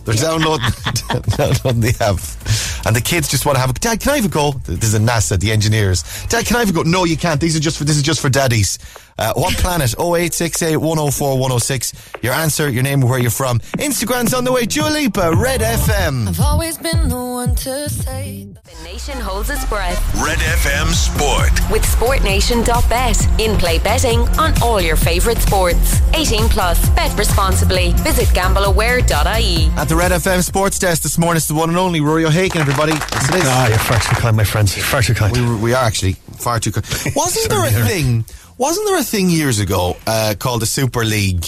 They're 0.06 0.16
downloading, 0.16 0.66
downloading 1.38 1.82
the 1.82 1.95
app, 2.00 2.86
and 2.88 2.95
the 2.95 3.02
kids 3.02 3.28
just 3.28 3.45
want 3.45 3.56
to 3.58 3.60
have 3.62 3.70
a. 3.70 3.74
Dad, 3.74 4.00
can 4.00 4.14
I 4.14 4.16
have 4.18 4.26
a 4.26 4.30
go? 4.30 4.52
This 4.66 4.93
is 4.93 5.00
NASA, 5.00 5.39
the 5.39 5.52
engineers. 5.52 6.04
Dad, 6.28 6.45
can 6.45 6.56
I 6.58 6.60
have 6.60 6.70
a 6.70 6.74
go? 6.74 6.82
No, 6.84 7.04
you 7.06 7.18
can't. 7.18 7.39
These 7.39 7.56
are 7.56 7.60
just 7.60 7.78
for 7.78 7.84
this 7.84 7.95
is 7.97 8.04
just 8.04 8.20
for 8.22 8.30
daddies. 8.30 8.80
Uh, 9.20 9.34
what 9.36 9.53
planet? 9.57 9.93
0868 9.99 10.78
104 10.78 11.32
106. 11.34 11.93
Your 12.24 12.32
answer, 12.34 12.70
your 12.70 12.84
name, 12.84 13.01
where 13.01 13.20
you're 13.20 13.30
from. 13.30 13.59
Instagrand's 13.78 14.34
on 14.34 14.45
the 14.45 14.51
way. 14.51 14.65
Dua 14.65 14.88
Lipa, 14.89 15.34
Red 15.36 15.59
FM. 15.59 16.30
I've 16.30 16.39
always 16.39 16.78
been 16.78 17.09
the 17.09 17.15
one 17.15 17.53
to 17.55 17.89
say. 17.89 18.47
The 18.63 18.84
nation 18.86 19.20
holds 19.20 19.49
its 19.49 19.65
breath 19.65 19.99
Red 20.24 20.38
FM 20.39 20.88
Sport. 20.93 21.51
with 21.70 21.82
SportNation.bet. 21.84 23.39
In 23.41 23.57
play 23.57 23.80
betting 23.80 24.20
on 24.39 24.53
all 24.61 24.80
your 24.80 24.95
favourite 24.95 25.39
sports. 25.39 25.99
18 26.13 26.47
plus. 26.47 26.89
Bet 26.91 27.17
responsibly. 27.20 27.91
Visit 27.97 28.30
gambleaware.ie. 28.30 29.67
At 29.78 29.89
the 29.89 29.95
Red 29.97 30.11
FM 30.11 30.41
Sports 30.43 30.80
Desk 30.80 31.03
this 31.03 31.17
morning, 31.17 31.38
it's 31.38 31.47
the 31.47 31.55
one 31.55 31.67
and 31.70 31.78
only 31.78 31.99
Rory 31.99 32.26
O'Hagan, 32.26 32.61
everybody. 32.61 32.93
Yes, 32.93 33.30
it 33.30 33.36
is. 33.36 33.41
Ah, 33.45 33.67
you're 33.67 33.78
far 33.80 33.99
too 33.99 34.15
kind, 34.22 34.38
my 34.38 34.43
friends. 34.45 34.78
You're 34.78 34.86
far 34.86 35.01
too 35.01 35.13
kind. 35.13 35.36
We, 35.36 35.55
we 35.57 35.74
are 35.74 35.84
actually 35.84 36.13
far 36.38 36.59
too. 36.59 36.72
Co- 36.72 36.82
wasn't 37.17 37.49
there 37.49 37.65
a 37.65 37.70
Certainly 37.70 37.82
are. 37.82 37.86
thing? 37.86 38.26
Wasn't 38.60 38.86
there 38.88 38.99
a 38.99 39.03
thing 39.03 39.30
years 39.30 39.60
ago 39.60 39.95
uh, 40.05 40.36
called 40.38 40.62
the 40.62 40.66
Super 40.66 41.05
League? 41.05 41.45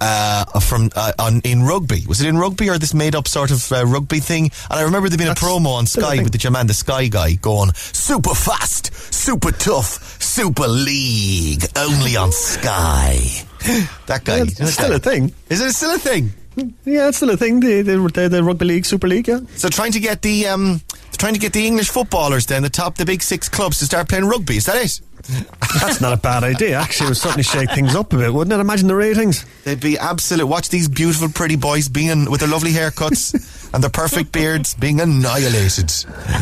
Uh, 0.00 0.44
from 0.60 0.90
uh, 0.96 1.12
on 1.18 1.40
in 1.44 1.62
rugby 1.62 2.04
was 2.06 2.20
it 2.20 2.28
in 2.28 2.36
rugby 2.36 2.68
or 2.68 2.76
this 2.78 2.92
made 2.92 3.14
up 3.14 3.26
sort 3.26 3.50
of 3.50 3.72
uh, 3.72 3.84
rugby 3.86 4.20
thing? 4.20 4.44
And 4.70 4.78
I 4.78 4.82
remember 4.82 5.08
there 5.08 5.18
being 5.18 5.30
a 5.30 5.34
promo 5.34 5.74
on 5.74 5.86
Sky 5.86 6.16
with 6.22 6.30
the 6.32 6.38
Jaman 6.38 6.68
the 6.68 6.74
Sky 6.74 7.08
guy 7.08 7.34
going 7.34 7.72
super 7.74 8.34
fast, 8.34 8.92
super 9.12 9.50
tough, 9.50 10.20
super 10.22 10.68
league 10.68 11.64
only 11.76 12.16
on 12.16 12.30
Sky. 12.32 13.16
that 14.06 14.22
guy, 14.24 14.36
Yeah, 14.38 14.42
it's 14.42 14.72
still 14.74 14.90
guy. 14.90 14.94
a 14.96 14.98
thing. 14.98 15.32
Is 15.48 15.60
it 15.60 15.72
still 15.72 15.94
a 15.94 15.98
thing? 15.98 16.32
Yeah, 16.84 17.08
it's 17.08 17.16
still 17.16 17.30
a 17.30 17.36
thing. 17.36 17.58
The, 17.60 17.82
the, 17.82 17.96
the, 17.96 18.28
the 18.28 18.44
Rugby 18.44 18.64
League, 18.66 18.84
Super 18.86 19.08
League, 19.08 19.26
yeah. 19.26 19.40
So 19.56 19.68
trying 19.68 19.92
to 19.92 20.00
get 20.00 20.22
the 20.22 20.46
um, 20.48 20.80
trying 21.16 21.34
to 21.34 21.40
get 21.40 21.52
the 21.52 21.66
English 21.66 21.88
footballers 21.90 22.46
then 22.46 22.62
the 22.62 22.70
top 22.70 22.96
the 22.96 23.04
big 23.04 23.22
six 23.22 23.48
clubs 23.48 23.80
to 23.80 23.86
start 23.86 24.08
playing 24.08 24.26
rugby. 24.26 24.56
Is 24.56 24.66
that 24.66 24.76
it? 24.76 25.00
That's 25.80 26.00
not 26.00 26.12
a 26.12 26.16
bad 26.16 26.44
idea. 26.44 26.78
Actually, 26.78 27.06
it 27.06 27.10
would 27.10 27.16
certainly 27.16 27.42
shake 27.42 27.70
things 27.70 27.94
up 27.94 28.12
a 28.12 28.16
bit, 28.18 28.32
wouldn't 28.32 28.52
it? 28.52 28.60
Imagine 28.60 28.88
the 28.88 28.94
ratings. 28.94 29.44
They'd 29.64 29.80
be 29.80 29.98
absolute. 29.98 30.46
Watch 30.46 30.68
these 30.68 30.88
beautiful, 30.88 31.28
pretty 31.28 31.56
boys 31.56 31.88
being 31.88 32.30
with 32.30 32.40
their 32.40 32.48
lovely 32.48 32.72
haircuts 32.72 33.70
and 33.74 33.82
their 33.82 33.90
perfect 33.90 34.32
beards 34.32 34.74
being 34.74 35.00
annihilated. 35.00 35.92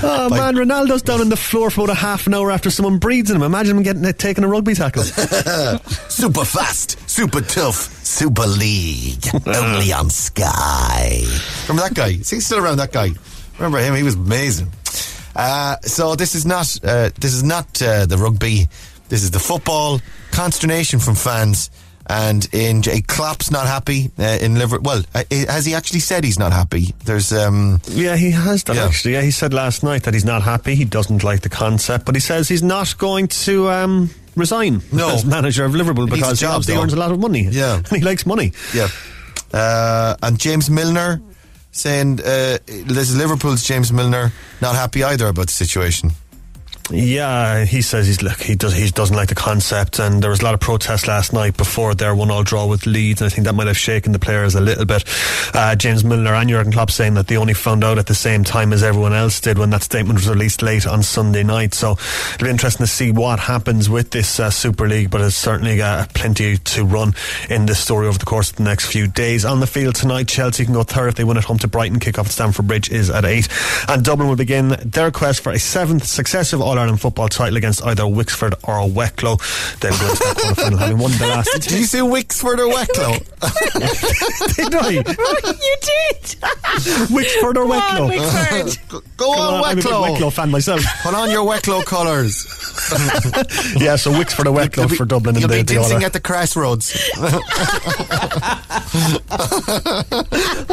Oh, 0.02 0.28
By- 0.28 0.36
man, 0.52 0.56
Ronaldo's 0.56 1.02
down 1.02 1.20
on 1.20 1.28
the 1.28 1.36
floor 1.36 1.70
for 1.70 1.82
about 1.84 1.92
a 1.96 1.98
half 2.00 2.26
an 2.26 2.34
hour 2.34 2.50
after 2.50 2.70
someone 2.70 2.98
breathes 2.98 3.30
in 3.30 3.36
him. 3.36 3.42
Imagine 3.42 3.76
him 3.76 3.82
getting 3.84 4.04
uh, 4.04 4.12
taking 4.12 4.42
a 4.44 4.48
rugby 4.48 4.74
tackle. 4.74 5.02
super 6.08 6.44
fast, 6.44 6.98
super 7.08 7.40
tough, 7.40 8.04
super 8.04 8.46
league. 8.46 9.24
Only 9.46 9.92
on 9.92 10.10
Sky. 10.10 11.22
Remember 11.68 11.88
that 11.88 11.94
guy? 11.94 12.08
Is 12.08 12.30
he 12.30 12.40
still 12.40 12.58
around? 12.58 12.78
That 12.78 12.92
guy? 12.92 13.10
Remember 13.58 13.78
him? 13.78 13.94
He 13.94 14.02
was 14.02 14.14
amazing. 14.16 14.68
Uh, 15.34 15.76
so 15.82 16.14
this 16.14 16.34
is 16.34 16.44
not 16.44 16.76
uh, 16.84 17.10
this 17.20 17.32
is 17.32 17.42
not 17.42 17.80
uh, 17.82 18.06
the 18.06 18.16
rugby. 18.18 18.68
This 19.08 19.22
is 19.22 19.30
the 19.30 19.40
football. 19.40 20.00
consternation 20.30 20.98
from 21.00 21.14
fans. 21.14 21.70
And 22.06 22.48
in 22.52 22.82
Klopp's 22.82 23.50
not 23.50 23.66
happy 23.66 24.10
uh, 24.18 24.38
in 24.40 24.56
Liverpool. 24.58 24.82
Well, 24.84 25.02
uh, 25.14 25.22
has 25.48 25.64
he 25.64 25.74
actually 25.74 26.00
said 26.00 26.24
he's 26.24 26.38
not 26.38 26.52
happy? 26.52 26.94
There's 27.04 27.32
um, 27.32 27.80
Yeah, 27.88 28.16
he 28.16 28.32
has 28.32 28.64
done 28.64 28.76
Yeah. 28.76 28.86
actually. 28.86 29.12
Yeah, 29.12 29.22
he 29.22 29.30
said 29.30 29.54
last 29.54 29.82
night 29.84 30.02
that 30.02 30.12
he's 30.14 30.24
not 30.24 30.42
happy. 30.42 30.74
He 30.74 30.84
doesn't 30.84 31.22
like 31.22 31.42
the 31.42 31.48
concept, 31.48 32.04
but 32.04 32.14
he 32.16 32.20
says 32.20 32.48
he's 32.48 32.62
not 32.62 32.98
going 32.98 33.28
to 33.46 33.70
um, 33.70 34.10
resign 34.34 34.82
No. 34.90 35.10
as 35.14 35.24
manager 35.24 35.64
of 35.64 35.74
Liverpool 35.76 36.06
He 36.06 36.16
because 36.16 36.40
he 36.40 36.46
job, 36.46 36.62
though. 36.64 36.82
earns 36.82 36.92
a 36.92 36.96
lot 36.98 37.12
of 37.12 37.20
money. 37.20 37.42
Yeah. 37.50 37.76
and 37.88 37.88
he 37.88 38.00
likes 38.00 38.26
money. 38.26 38.52
Yeah. 38.74 38.88
Uh, 39.54 40.16
and 40.22 40.38
James 40.40 40.68
Milner 40.70 41.20
saying 41.72 42.20
uh, 42.20 42.58
this 42.66 43.10
is 43.10 43.16
Liverpool's 43.16 43.64
James 43.64 43.92
Milner 43.92 44.32
not 44.60 44.74
happy 44.76 45.02
either 45.02 45.26
about 45.26 45.46
the 45.46 45.52
situation. 45.52 46.12
Yeah, 46.92 47.64
he 47.64 47.80
says 47.80 48.06
he's 48.06 48.22
look 48.22 48.38
he 48.38 48.54
does 48.54 48.74
he 48.74 48.90
doesn't 48.90 49.16
like 49.16 49.30
the 49.30 49.34
concept, 49.34 49.98
and 49.98 50.22
there 50.22 50.30
was 50.30 50.40
a 50.40 50.44
lot 50.44 50.52
of 50.52 50.60
protest 50.60 51.08
last 51.08 51.32
night 51.32 51.56
before 51.56 51.94
their 51.94 52.14
one 52.14 52.30
all 52.30 52.42
draw 52.42 52.66
with 52.66 52.84
Leeds, 52.84 53.22
and 53.22 53.26
I 53.26 53.34
think 53.34 53.46
that 53.46 53.54
might 53.54 53.66
have 53.66 53.78
shaken 53.78 54.12
the 54.12 54.18
players 54.18 54.54
a 54.54 54.60
little 54.60 54.84
bit. 54.84 55.04
Uh, 55.54 55.74
James 55.74 56.04
Milner 56.04 56.34
and 56.34 56.50
Jurgen 56.50 56.70
Klopp 56.70 56.90
saying 56.90 57.14
that 57.14 57.28
they 57.28 57.38
only 57.38 57.54
found 57.54 57.82
out 57.82 57.96
at 57.96 58.06
the 58.06 58.14
same 58.14 58.44
time 58.44 58.74
as 58.74 58.82
everyone 58.82 59.14
else 59.14 59.40
did 59.40 59.58
when 59.58 59.70
that 59.70 59.82
statement 59.82 60.18
was 60.18 60.28
released 60.28 60.60
late 60.60 60.86
on 60.86 61.02
Sunday 61.02 61.42
night. 61.42 61.72
So 61.72 61.92
it'll 62.34 62.44
be 62.44 62.50
interesting 62.50 62.84
to 62.84 62.92
see 62.92 63.10
what 63.10 63.38
happens 63.38 63.88
with 63.88 64.10
this 64.10 64.38
uh, 64.38 64.50
Super 64.50 64.86
League, 64.86 65.10
but 65.10 65.22
it's 65.22 65.34
certainly 65.34 65.78
got 65.78 66.12
plenty 66.12 66.58
to 66.58 66.84
run 66.84 67.14
in 67.48 67.64
this 67.64 67.78
story 67.78 68.06
over 68.06 68.18
the 68.18 68.26
course 68.26 68.50
of 68.50 68.56
the 68.56 68.64
next 68.64 68.86
few 68.86 69.06
days. 69.06 69.46
On 69.46 69.60
the 69.60 69.66
field 69.66 69.94
tonight, 69.94 70.28
Chelsea 70.28 70.66
can 70.66 70.74
go 70.74 70.82
third 70.82 71.08
if 71.08 71.14
they 71.14 71.24
win 71.24 71.38
at 71.38 71.44
home 71.44 71.58
to 71.58 71.68
Brighton. 71.68 72.00
Kick 72.00 72.18
off 72.18 72.26
at 72.26 72.32
Stamford 72.32 72.66
Bridge 72.66 72.90
is 72.90 73.08
at 73.08 73.24
eight, 73.24 73.48
and 73.88 74.04
Dublin 74.04 74.28
will 74.28 74.36
begin 74.36 74.76
their 74.84 75.10
quest 75.10 75.40
for 75.42 75.52
a 75.52 75.58
seventh 75.58 76.04
successive 76.04 76.60
All 76.60 76.81
Ireland 76.82 77.00
football 77.00 77.28
title 77.28 77.56
against 77.56 77.82
either 77.84 78.02
Wixford 78.04 78.54
or 78.68 78.88
Wicklow. 78.90 79.36
They'll 79.80 79.96
go 79.98 80.08
into 80.10 80.18
that 80.24 80.36
quarter 80.40 80.54
final 80.62 80.78
having 80.78 80.98
won 80.98 81.10
the 81.12 81.26
last. 81.28 81.50
Did 81.62 81.70
you 81.72 81.84
say 81.84 81.98
Wixford 82.00 82.58
or 82.58 82.68
Wicklow? 82.68 83.12
Did 84.56 84.74
I? 84.74 84.88
you 84.90 85.02
did. 85.02 86.22
Wixford 87.12 87.56
or 87.56 87.66
Come 87.66 87.70
on, 87.72 88.08
Wicklow? 88.08 88.64
Wickford. 88.64 89.02
Go 89.16 89.30
on, 89.32 89.64
I'm 89.64 89.72
a 89.72 89.74
big 89.76 89.84
Wicklow. 89.84 90.12
Wicklow 90.12 90.30
fan 90.30 90.50
myself. 90.50 90.80
Put 91.02 91.14
on 91.14 91.30
your 91.30 91.44
Wicklow 91.44 91.82
colours. 91.82 92.46
yeah, 93.80 93.96
so 93.96 94.10
Wixford 94.12 94.46
or 94.46 94.52
Wicklow 94.52 94.88
for 94.88 95.04
Dublin 95.04 95.36
in 95.36 95.42
You'll 95.42 95.48
the, 95.50 95.56
be 95.58 95.62
the 95.62 95.76
All 95.78 95.82
dancing 95.88 95.96
Ireland. 95.98 96.04
at 96.06 96.12
the 96.12 96.20
crossroads. 96.20 97.10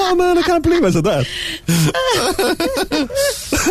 Oh 0.02 0.16
man, 0.16 0.38
I 0.38 0.42
can't 0.44 0.64
believe 0.64 0.84
I 0.84 0.90
said 0.92 1.04
that. 1.06 1.28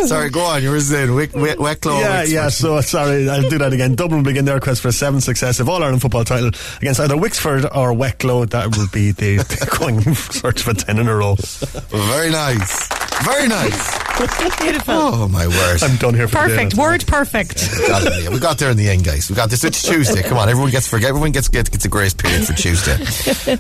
Sorry, 0.07 0.30
go 0.30 0.41
on. 0.41 0.62
You 0.62 0.70
were 0.70 0.80
saying 0.80 1.14
Wick, 1.14 1.34
Wick, 1.34 1.59
Wicklow. 1.59 1.99
yeah, 2.01 2.22
Wixford. 2.24 2.32
yeah. 2.32 2.49
So 2.49 2.80
sorry, 2.80 3.28
I'll 3.28 3.49
do 3.49 3.59
that 3.59 3.72
again. 3.72 3.95
Dublin 3.95 4.22
begin 4.22 4.45
their 4.45 4.61
quest 4.61 4.80
for 4.82 4.89
a 4.89 4.93
seventh 4.93 5.24
successive 5.24 5.68
All 5.68 5.82
Ireland 5.82 6.03
football 6.03 6.24
title 6.24 6.51
against 6.80 7.01
either 7.01 7.16
Wixford 7.16 7.68
or 7.74 7.93
Wicklow. 7.93 8.45
That 8.47 8.76
will 8.76 8.89
be 8.93 9.12
the, 9.12 9.36
the 9.49 9.76
going 9.78 10.01
search 10.14 10.62
for 10.62 10.74
ten 10.74 10.99
in 10.99 11.09
a 11.09 11.14
row. 11.14 11.34
Very 11.36 12.30
nice. 12.30 12.89
Very 13.24 13.49
nice. 13.49 14.08
Beautiful. 14.19 14.95
Oh, 14.95 15.29
my 15.29 15.47
word. 15.47 15.83
I'm 15.83 15.97
done 15.97 16.12
here 16.12 16.27
for 16.27 16.39
Perfect. 16.39 16.75
the. 16.75 16.81
Word 16.81 17.07
perfect. 17.07 17.71
Got 17.87 18.03
it, 18.05 18.25
yeah. 18.25 18.31
We 18.31 18.41
got 18.41 18.59
there 18.59 18.69
in 18.71 18.77
the 18.77 18.89
end, 18.89 19.05
guys. 19.05 19.31
We 19.31 19.37
got 19.37 19.49
this. 19.49 19.62
It's 19.62 19.81
Tuesday. 19.81 20.23
Come 20.23 20.39
on, 20.39 20.49
everyone 20.49 20.73
gets 20.73 20.89
forget. 20.89 21.11
Everyone 21.11 21.31
gets 21.31 21.47
gets, 21.49 21.69
gets 21.69 21.85
a 21.85 21.89
grace 21.89 22.14
period 22.14 22.45
for 22.45 22.53
Tuesday. 22.55 22.95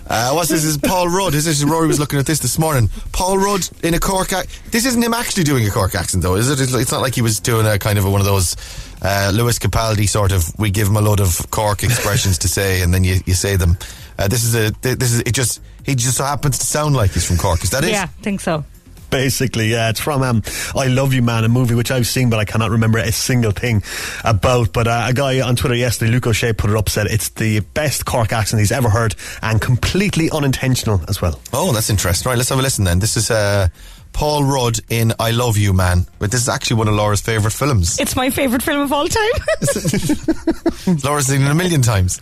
Uh, 0.08 0.32
what's 0.32 0.48
this? 0.48 0.62
This 0.62 0.64
is 0.64 0.78
Paul 0.78 1.08
Rudd. 1.08 1.32
This 1.32 1.46
is 1.46 1.64
Rory 1.64 1.86
was 1.86 2.00
looking 2.00 2.18
at 2.18 2.26
this 2.26 2.40
this 2.40 2.58
morning. 2.58 2.90
Paul 3.12 3.38
Rudd 3.38 3.68
in 3.84 3.94
a 3.94 4.00
Cork. 4.00 4.32
Ac- 4.32 4.48
this 4.72 4.84
isn't 4.84 5.00
him 5.00 5.14
actually 5.14 5.44
doing 5.44 5.64
a 5.64 5.70
Cork 5.70 5.94
accent, 5.94 6.24
though, 6.24 6.34
is 6.34 6.50
it? 6.50 6.60
It's, 6.60 6.74
it's 6.74 6.90
not 6.90 7.02
like 7.02 7.14
he 7.14 7.22
was 7.22 7.38
doing 7.38 7.64
a 7.64 7.78
kind 7.78 7.96
of 7.96 8.04
a, 8.04 8.10
one 8.10 8.20
of 8.20 8.26
those 8.26 8.56
uh, 9.00 9.30
Lewis 9.32 9.60
Capaldi 9.60 10.08
sort 10.08 10.32
of. 10.32 10.44
We 10.58 10.72
give 10.72 10.88
him 10.88 10.96
a 10.96 11.00
load 11.00 11.20
of 11.20 11.48
Cork 11.52 11.84
expressions 11.84 12.38
to 12.38 12.48
say, 12.48 12.82
and 12.82 12.92
then 12.92 13.04
you, 13.04 13.20
you 13.26 13.34
say 13.34 13.54
them. 13.54 13.78
Uh, 14.18 14.26
this 14.26 14.42
is 14.42 14.54
a. 14.56 14.72
This 14.82 15.12
is 15.12 15.20
it. 15.20 15.32
Just 15.32 15.62
he 15.84 15.94
just 15.94 16.16
so 16.16 16.24
happens 16.24 16.58
to 16.58 16.66
sound 16.66 16.96
like 16.96 17.12
he's 17.12 17.24
from 17.24 17.36
Cork. 17.36 17.62
Is 17.62 17.70
that 17.70 17.84
it? 17.84 17.90
Yeah, 17.90 18.06
think 18.06 18.40
so. 18.40 18.64
Basically, 19.10 19.68
yeah, 19.68 19.90
it's 19.90 20.00
from 20.00 20.22
um, 20.22 20.42
I 20.74 20.86
Love 20.88 21.14
You 21.14 21.22
Man, 21.22 21.44
a 21.44 21.48
movie 21.48 21.74
which 21.74 21.90
I've 21.90 22.06
seen, 22.06 22.28
but 22.28 22.38
I 22.38 22.44
cannot 22.44 22.70
remember 22.70 22.98
a 22.98 23.12
single 23.12 23.52
thing 23.52 23.82
about. 24.24 24.72
But 24.72 24.86
uh, 24.86 25.06
a 25.08 25.12
guy 25.12 25.40
on 25.40 25.56
Twitter 25.56 25.74
yesterday, 25.74 26.10
Luke 26.10 26.26
O'Shea, 26.26 26.52
put 26.52 26.70
it 26.70 26.76
up, 26.76 26.88
said 26.88 27.06
it's 27.06 27.30
the 27.30 27.60
best 27.60 28.04
Cork 28.04 28.32
accent 28.32 28.60
he's 28.60 28.72
ever 28.72 28.90
heard 28.90 29.14
and 29.42 29.60
completely 29.60 30.30
unintentional 30.30 31.00
as 31.08 31.22
well. 31.22 31.40
Oh, 31.52 31.72
that's 31.72 31.90
interesting. 31.90 32.28
Right, 32.28 32.36
let's 32.36 32.50
have 32.50 32.58
a 32.58 32.62
listen 32.62 32.84
then. 32.84 32.98
This 32.98 33.16
is 33.16 33.30
uh, 33.30 33.68
Paul 34.12 34.44
Rudd 34.44 34.78
in 34.90 35.12
I 35.20 35.30
Love 35.30 35.56
You 35.56 35.72
Man. 35.72 36.06
But 36.18 36.30
this 36.32 36.40
is 36.42 36.48
actually 36.48 36.76
one 36.78 36.88
of 36.88 36.94
Laura's 36.94 37.20
favourite 37.20 37.52
films. 37.52 38.00
It's 38.00 38.16
my 38.16 38.30
favourite 38.30 38.62
film 38.62 38.80
of 38.80 38.92
all 38.92 39.06
time. 39.06 39.30
Laura's 41.04 41.26
seen 41.26 41.42
it 41.42 41.50
a 41.50 41.54
million 41.54 41.82
times. 41.82 42.18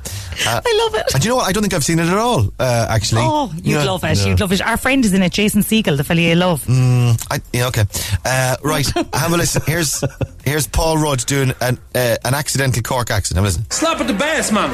Uh, 0.46 0.60
I 0.64 0.82
love 0.84 0.94
it. 1.00 1.14
and 1.14 1.24
you 1.24 1.30
know 1.30 1.36
what? 1.36 1.48
I 1.48 1.52
don't 1.52 1.62
think 1.62 1.72
I've 1.74 1.84
seen 1.84 1.98
it 1.98 2.06
at 2.08 2.18
all, 2.18 2.52
uh, 2.58 2.86
actually. 2.90 3.22
Oh, 3.24 3.50
you'd 3.56 3.66
Yeah. 3.66 3.84
love 3.84 4.04
it. 4.04 4.26
You'd 4.26 4.40
love 4.40 4.52
it. 4.52 4.60
Our 4.60 4.76
friend 4.76 5.04
is 5.04 5.12
in 5.14 5.22
it, 5.22 5.32
Jason 5.32 5.62
Segel, 5.62 5.96
the 5.96 6.04
fella 6.04 6.20
you 6.20 6.34
love. 6.34 6.64
Mm, 6.66 7.26
I, 7.30 7.40
yeah, 7.52 7.68
okay. 7.68 7.84
Uh, 8.24 8.56
right, 8.62 8.86
have 9.14 9.32
a 9.32 9.36
listen. 9.36 9.62
Here's 9.66 10.02
here's 10.44 10.66
Paul 10.66 10.98
Rudd 10.98 11.24
doing 11.26 11.52
an 11.62 11.78
uh, 11.94 12.16
an 12.24 12.34
accidental 12.34 12.82
Cork 12.82 13.10
accent. 13.10 13.36
Have 13.36 13.44
a 13.44 13.48
listen. 13.48 13.70
Slap 13.70 14.00
at 14.00 14.06
the 14.06 14.12
bass, 14.14 14.52
man. 14.52 14.68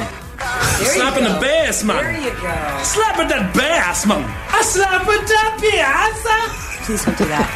Slapping 0.83 1.23
the 1.23 1.39
bass, 1.39 1.83
man. 1.85 2.03
There 2.03 2.21
you 2.21 2.31
go. 2.31 2.83
Slap 2.83 3.17
at 3.19 3.29
that 3.29 3.53
bass, 3.55 4.05
man. 4.05 4.23
I 4.49 4.61
slap 4.61 5.07
at 5.07 5.27
that 5.27 5.57
bass. 5.61 6.72
Please 6.83 7.05
don't 7.05 7.17
do 7.17 7.25
that. 7.25 7.47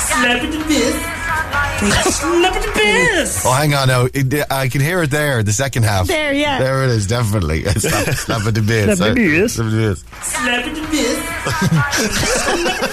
Slap 0.00 0.42
at 0.42 0.50
the 0.50 0.58
bass. 0.66 2.16
Slap 2.16 2.56
at 2.56 2.62
the 2.62 2.72
bass. 2.74 3.42
Oh, 3.46 3.52
hang 3.52 3.74
on 3.74 3.88
now. 3.88 4.06
It, 4.12 4.50
I 4.50 4.68
can 4.68 4.80
hear 4.80 5.02
it 5.02 5.10
there, 5.10 5.42
the 5.42 5.52
second 5.52 5.84
half. 5.84 6.08
There, 6.08 6.32
yeah. 6.32 6.58
There 6.58 6.84
it 6.84 6.90
is, 6.90 7.06
definitely. 7.06 7.62
Slap, 7.64 8.14
slap 8.14 8.46
at 8.46 8.54
the 8.54 8.62
bass. 8.62 8.98
Slap 8.98 9.10
at 9.10 9.14
the 9.14 9.20
bass. 9.20 9.54
Slap 9.54 9.66
at 9.66 9.72
the 9.72 9.78
bass. 9.78 10.04
Slap 10.22 10.66
at 10.66 10.74
the 10.74 10.82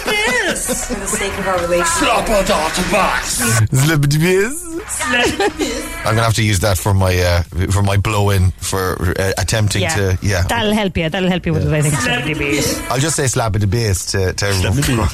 bass. 0.06 0.26
Slap 0.56 0.58
at 0.58 0.58
the. 0.58 0.96
For 0.96 1.00
the 1.00 1.08
sake 1.08 1.38
of 1.40 1.48
our 1.48 1.60
relationship. 1.62 1.98
Slap 1.98 2.30
at 2.30 2.46
the 2.46 2.88
bass. 2.92 3.40
The 3.70 3.98
bass. 4.20 4.62
Slap 4.98 5.28
at 5.28 5.38
the 5.38 5.50
bass. 5.58 5.86
I'm 6.00 6.16
gonna 6.16 6.24
have 6.24 6.34
to 6.36 6.44
use 6.44 6.60
that 6.60 6.78
for 6.78 6.94
my 6.94 7.16
uh, 7.18 7.44
for 7.72 7.82
my 7.84 7.98
blow 7.98 8.30
in 8.32 8.52
for 8.52 8.96
uh, 9.20 9.32
attempting 9.38 9.82
Yeah. 9.84 9.96
to 9.96 10.18
yeah. 10.22 10.44
That'll 10.48 10.74
help 10.74 10.98
you. 10.98 11.10
That'll 11.10 11.30
help 11.30 11.46
you 11.46 11.54
with 11.54 11.66
it, 11.68 11.74
I 11.74 11.82
think. 11.82 11.94
Slap 11.96 12.20
at 12.22 12.26
the 12.26 12.34
bass. 12.34 12.80
I'll 12.90 13.00
just 13.00 13.16
say 13.16 13.28
slap 13.28 13.56
at 13.56 13.62
the 13.62 13.68
bass 13.68 14.06
to, 14.12 14.34
to 14.34 14.46
everyone. 14.46 15.08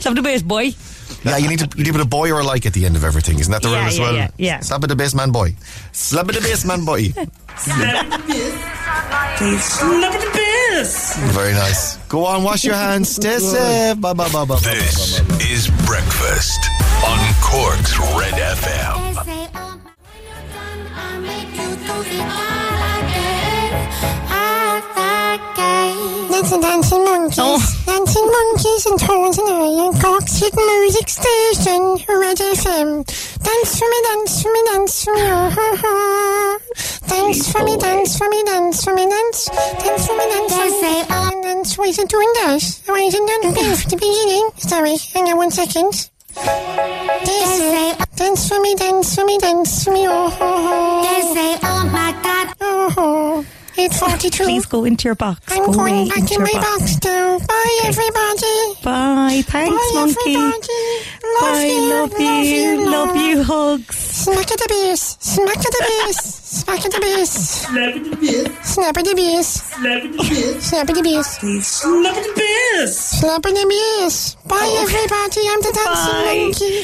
Slap 0.00 0.14
the 0.14 0.22
bass, 0.22 0.42
boy. 0.54 0.70
yeah, 1.24 1.36
you 1.38 1.48
need 1.48 1.58
to 1.58 1.68
you 1.76 1.84
need 1.84 1.92
to 1.92 1.98
put 1.98 2.02
a 2.02 2.06
boy 2.08 2.30
or 2.30 2.40
a 2.40 2.44
like 2.44 2.64
at 2.66 2.72
the 2.72 2.84
end 2.86 2.96
of 2.96 3.04
everything. 3.04 3.38
Isn't 3.38 3.52
that 3.52 3.62
the 3.62 3.68
Yeah, 3.70 3.78
rule 3.78 3.86
as 3.88 3.98
yeah, 3.98 4.04
well? 4.04 4.14
yeah, 4.14 4.28
yeah. 4.38 4.60
Slap 4.60 4.82
at 4.84 4.88
the 4.88 4.96
bass 4.96 5.14
man 5.14 5.30
boy. 5.32 5.54
Slap 5.92 6.28
at 6.28 6.34
the 6.34 6.40
bass 6.40 6.64
man 6.64 6.84
boy. 6.84 7.12
Slap 7.56 8.12
at 8.12 8.20
the 8.20 8.26
bass. 10.34 10.43
Please 10.74 10.92
slap 10.92 11.24
at 11.24 11.26
the 11.26 11.30
bass. 11.30 11.34
Very 11.36 11.52
nice. 11.52 11.96
Go 12.08 12.24
on, 12.26 12.42
wash 12.42 12.64
your 12.64 12.74
hands. 12.74 13.08
Stay 13.16 13.38
safe. 13.38 14.00
Bye 14.00 14.12
bye 14.12 14.28
bye 14.32 14.44
bye. 14.44 14.56
This 14.56 15.20
is 15.40 15.68
Breakfast 15.86 16.60
on 17.06 17.18
Cork's 17.40 17.98
Red 18.18 18.34
FM. 18.34 19.13
Dancing, 26.44 26.60
dancing 26.60 27.04
monkeys, 27.04 27.86
dancing 27.86 28.26
monkeys 28.28 28.84
and 28.84 29.00
toads 29.00 29.38
and 29.38 29.48
I 29.48 29.86
and 29.86 29.96
Cork's 29.98 30.36
hit 30.36 30.52
music 30.54 31.08
station, 31.08 31.96
Red 32.06 32.36
FM. 32.36 33.00
Dance 33.40 33.78
for 33.78 33.88
me, 33.88 33.98
dance 34.04 34.42
for 34.42 34.52
me, 34.52 34.62
dance 34.66 35.04
for 35.04 35.14
me, 35.14 35.22
oh 35.22 35.48
ha 35.48 35.76
ha. 35.80 36.58
Dance 37.08 37.50
for 37.50 37.64
me, 37.64 37.78
dance 37.78 38.18
for 38.18 38.28
me, 38.28 38.44
dance 38.44 38.84
for 38.84 38.94
me, 38.94 39.08
dance, 39.08 39.48
dance 39.48 40.06
for 40.06 40.16
me, 40.18 40.24
dance 40.28 40.52
for 40.52 40.66
me, 40.68 41.04
oh, 41.08 41.40
dance. 41.42 41.78
Why 41.78 41.86
is 41.86 41.98
it 41.98 42.10
doing 42.10 42.32
that? 42.34 42.60
Why 42.84 43.00
is 43.00 43.14
it 43.14 43.24
not 43.24 43.54
being 43.54 43.76
for 43.76 43.88
the 43.88 43.96
beginning? 43.96 44.50
Sorry, 44.58 44.96
hang 45.14 45.32
on 45.32 45.38
one 45.38 45.50
second. 45.50 46.10
Dance, 47.24 48.06
dance 48.16 48.48
for 48.50 48.60
me, 48.60 48.74
dance 48.74 49.14
for 49.14 49.24
me, 49.24 49.38
dance 49.38 49.82
for 49.82 49.92
me, 49.92 50.06
oh 50.08 50.28
ha 50.28 50.60
ha. 50.60 51.58
oh 51.62 51.88
my 51.88 52.12
god, 52.22 52.54
oh 52.60 53.46
ha. 53.76 53.82
842. 53.82 54.44
Please 54.44 54.66
go 54.66 54.84
into 54.84 55.08
your 55.08 55.14
box. 55.14 55.40
I'm 55.48 55.66
go 55.66 55.72
going 55.72 56.08
back 56.08 56.30
in 56.30 56.40
my 56.42 56.50
box. 56.52 56.96
box 56.96 57.04
now. 57.04 57.38
Bye, 57.38 57.80
everybody. 57.84 58.74
Bye. 58.82 59.42
Thanks, 59.46 59.76
Bye, 59.76 59.90
monkey. 59.94 60.34
everybody. 60.34 60.80
Love 61.24 61.40
Bye. 61.40 61.64
you, 61.64 61.90
love 61.90 62.20
you. 62.20 62.90
Love 62.90 63.16
you. 63.16 63.42
Hugs. 63.42 63.96
Smack 63.96 64.50
at 64.52 64.58
the 64.58 64.66
bass. 64.68 65.16
Smack 65.20 65.56
at 65.58 65.62
the 65.62 65.66
bass. 65.66 65.66
Smack 65.66 65.66
at 65.66 65.72
the 65.72 66.04
bass. 66.06 66.43
Slap 66.54 66.86
at 66.86 66.92
the 66.92 67.00
bass. 67.00 67.66
At 67.66 67.74
the 67.74 68.16
bass. 68.16 68.74
Slap 68.74 68.96
at 68.96 69.04
the 69.04 69.14
bass. 69.14 69.48
Snap 70.62 70.88
at 70.88 70.94
the 70.94 71.02
bass. 71.02 71.38
Please 71.38 71.82
at 71.82 72.14
the 72.14 72.32
bass. 72.38 72.94
Slap 73.18 73.44
at 73.44 73.54
the 73.58 73.66
bass. 73.66 74.36
Bye, 74.46 74.62
oh. 74.62 74.86
everybody. 74.86 75.42
I'm 75.50 75.60
the 75.66 75.72
dancing 75.74 76.14
Bye. 76.14 76.38
monkey. 76.46 76.74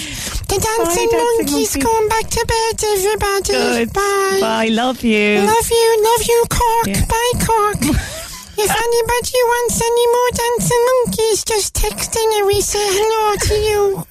The 0.50 0.58
dancing 0.58 1.06
dancing 1.06 1.22
monkey's 1.22 1.70
monkey. 1.70 1.86
going 1.86 2.08
back 2.10 2.26
to 2.34 2.42
bed, 2.50 2.76
everybody. 2.82 3.52
Good. 3.54 3.92
Bye. 3.94 4.38
Bye. 4.42 4.68
Love 4.74 5.04
you. 5.06 5.46
Love 5.46 5.70
you. 5.70 5.88
Love 6.02 6.24
you, 6.26 6.40
Cork. 6.50 6.86
Yeah. 6.90 7.06
Bye, 7.06 7.34
Cork. 7.46 7.80
If 8.62 8.68
anybody 8.68 9.40
wants 9.52 9.80
any 9.80 10.06
more 10.12 10.30
dancing 10.36 10.84
monkeys, 10.90 11.44
just 11.44 11.74
text 11.74 12.14
in 12.14 12.28
and 12.36 12.46
we 12.46 12.60
say 12.60 12.82
hello 12.82 13.36
to 13.48 13.54
you. 13.56 14.04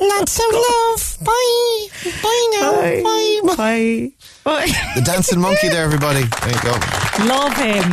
Lots 0.00 0.38
of 0.38 0.52
love. 0.54 1.18
Bye. 1.24 1.88
Bye 2.22 2.46
now. 2.52 2.70
Bye. 2.70 3.02
Bye. 3.02 3.56
Bye. 3.56 4.15
The 4.46 5.02
dancing 5.04 5.40
monkey 5.40 5.68
there, 5.68 5.84
everybody. 5.84 6.22
There 6.22 6.50
you 6.54 6.62
go. 6.62 6.70
Love 7.26 7.52
him. 7.56 7.92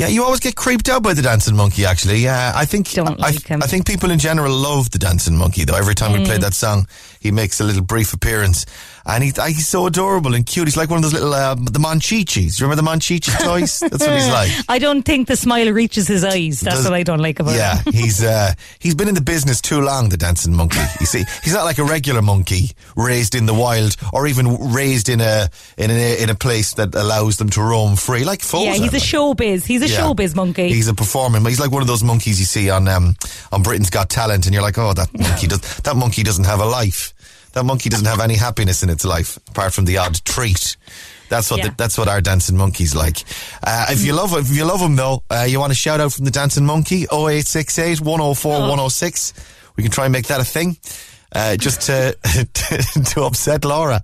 Yeah, 0.00 0.08
you 0.08 0.24
always 0.24 0.40
get 0.40 0.56
creeped 0.56 0.88
out 0.88 1.02
by 1.02 1.12
the 1.14 1.20
dancing 1.22 1.54
monkey. 1.56 1.84
Actually, 1.84 2.18
yeah, 2.18 2.52
I 2.54 2.64
think 2.64 2.90
Don't 2.92 3.20
I, 3.22 3.28
like 3.30 3.46
him. 3.46 3.62
I 3.62 3.66
think 3.66 3.86
people 3.86 4.10
in 4.10 4.18
general 4.18 4.52
love 4.54 4.90
the 4.90 4.98
dancing 4.98 5.36
monkey. 5.36 5.64
Though 5.64 5.74
every 5.76 5.94
time 5.94 6.12
we 6.12 6.24
play 6.24 6.36
Mm. 6.38 6.40
that 6.42 6.54
song, 6.54 6.86
he 7.26 7.32
makes 7.32 7.60
a 7.60 7.64
little 7.64 7.82
brief 7.82 8.12
appearance, 8.12 8.66
and 9.04 9.22
he, 9.22 9.30
he's 9.48 9.68
so 9.68 9.86
adorable 9.86 10.34
and 10.34 10.44
cute. 10.46 10.66
He's 10.66 10.76
like 10.76 10.88
one 10.90 10.96
of 10.98 11.02
those 11.02 11.12
little 11.12 11.32
uh, 11.34 11.54
the 11.54 11.78
Monchichis. 11.78 12.60
Remember 12.60 12.80
the 12.82 12.88
Monchichi 12.88 13.38
toys? 13.44 13.80
That's 13.80 13.98
what 14.06 14.14
he's 14.14 14.28
like. 14.28 14.50
I 14.68 14.78
don't 14.78 15.02
think 15.02 15.28
the 15.28 15.36
smile 15.36 15.70
reaches 15.72 16.08
his 16.08 16.24
eyes. 16.24 16.60
That's 16.60 16.76
Does- 16.76 16.84
what 16.84 16.94
I 16.94 17.02
don't 17.02 17.20
like 17.20 17.38
about 17.40 17.54
Yeah, 17.54 17.76
him. 17.78 17.82
Yeah, 17.86 18.00
he's 18.00 18.24
uh, 18.24 18.52
he's 18.78 18.94
been 18.94 19.08
in 19.08 19.14
the 19.14 19.20
business 19.20 19.60
too 19.60 19.80
long. 19.80 20.08
The 20.08 20.16
dancing 20.16 20.54
monkey. 20.54 20.80
You 21.00 21.06
see, 21.06 21.24
he's 21.44 21.52
not 21.54 21.64
like 21.64 21.78
a 21.78 21.84
regular 21.84 22.22
monkey 22.22 22.70
raised 22.96 23.34
in 23.34 23.46
the 23.46 23.54
wild 23.54 23.96
or 24.12 24.26
even 24.26 24.72
raised 24.72 25.08
in 25.08 25.20
a 25.20 25.48
in 25.76 25.90
a 25.90 26.22
in 26.22 26.30
a 26.30 26.34
place 26.34 26.74
that 26.74 26.94
allows 26.94 27.36
them 27.36 27.50
to 27.50 27.60
roam 27.62 27.96
free, 27.96 28.24
like 28.24 28.40
foes. 28.42 28.64
Yeah, 28.64 28.72
he's 28.74 28.92
a 28.92 28.96
like. 28.96 29.02
showbiz. 29.02 29.64
He's 29.66 29.82
a 29.82 29.88
Yeah. 29.88 30.00
showbiz 30.00 30.34
monkey. 30.34 30.68
He's 30.68 30.88
a 30.88 30.94
performing. 30.94 31.44
He's 31.44 31.60
like 31.60 31.70
one 31.70 31.82
of 31.82 31.88
those 31.88 32.02
monkeys 32.02 32.38
you 32.40 32.46
see 32.46 32.70
on 32.70 32.88
um, 32.88 33.14
on 33.52 33.62
Britain's 33.62 33.90
Got 33.90 34.10
Talent, 34.10 34.46
and 34.46 34.54
you're 34.54 34.62
like, 34.62 34.78
oh, 34.78 34.92
that 34.92 35.12
monkey 35.18 35.46
does. 35.46 35.60
That 35.78 35.96
monkey 35.96 36.22
doesn't 36.22 36.44
have 36.44 36.60
a 36.60 36.66
life. 36.66 37.12
That 37.56 37.64
monkey 37.64 37.88
doesn't 37.88 38.04
have 38.04 38.20
any 38.20 38.34
happiness 38.34 38.82
in 38.82 38.90
its 38.90 39.02
life 39.02 39.38
apart 39.48 39.72
from 39.72 39.86
the 39.86 39.96
odd 39.96 40.22
treat. 40.26 40.76
That's 41.30 41.50
what 41.50 41.60
Yeah. 41.60 41.68
the, 41.70 41.74
that's 41.78 41.96
what 41.96 42.06
our 42.06 42.20
dancing 42.20 42.54
monkey's 42.54 42.94
like. 42.94 43.24
Uh, 43.62 43.86
if 43.88 44.04
you 44.04 44.12
love 44.12 44.36
if 44.36 44.54
you 44.54 44.66
love 44.66 44.78
him 44.82 44.94
though, 44.94 45.22
uh, 45.30 45.46
you 45.48 45.58
want 45.58 45.72
a 45.72 45.74
shout 45.74 45.98
out 45.98 46.12
from 46.12 46.26
the 46.26 46.30
dancing 46.30 46.66
monkey 46.66 47.06
0868 47.10 48.02
104 48.02 48.60
106. 48.60 49.32
We 49.76 49.82
can 49.84 49.90
try 49.90 50.04
and 50.04 50.12
make 50.12 50.26
that 50.26 50.38
a 50.38 50.44
thing. 50.44 50.76
Uh, 51.34 51.56
just 51.56 51.80
to, 51.82 52.14
to 53.06 53.22
upset 53.22 53.64
Laura. 53.64 54.02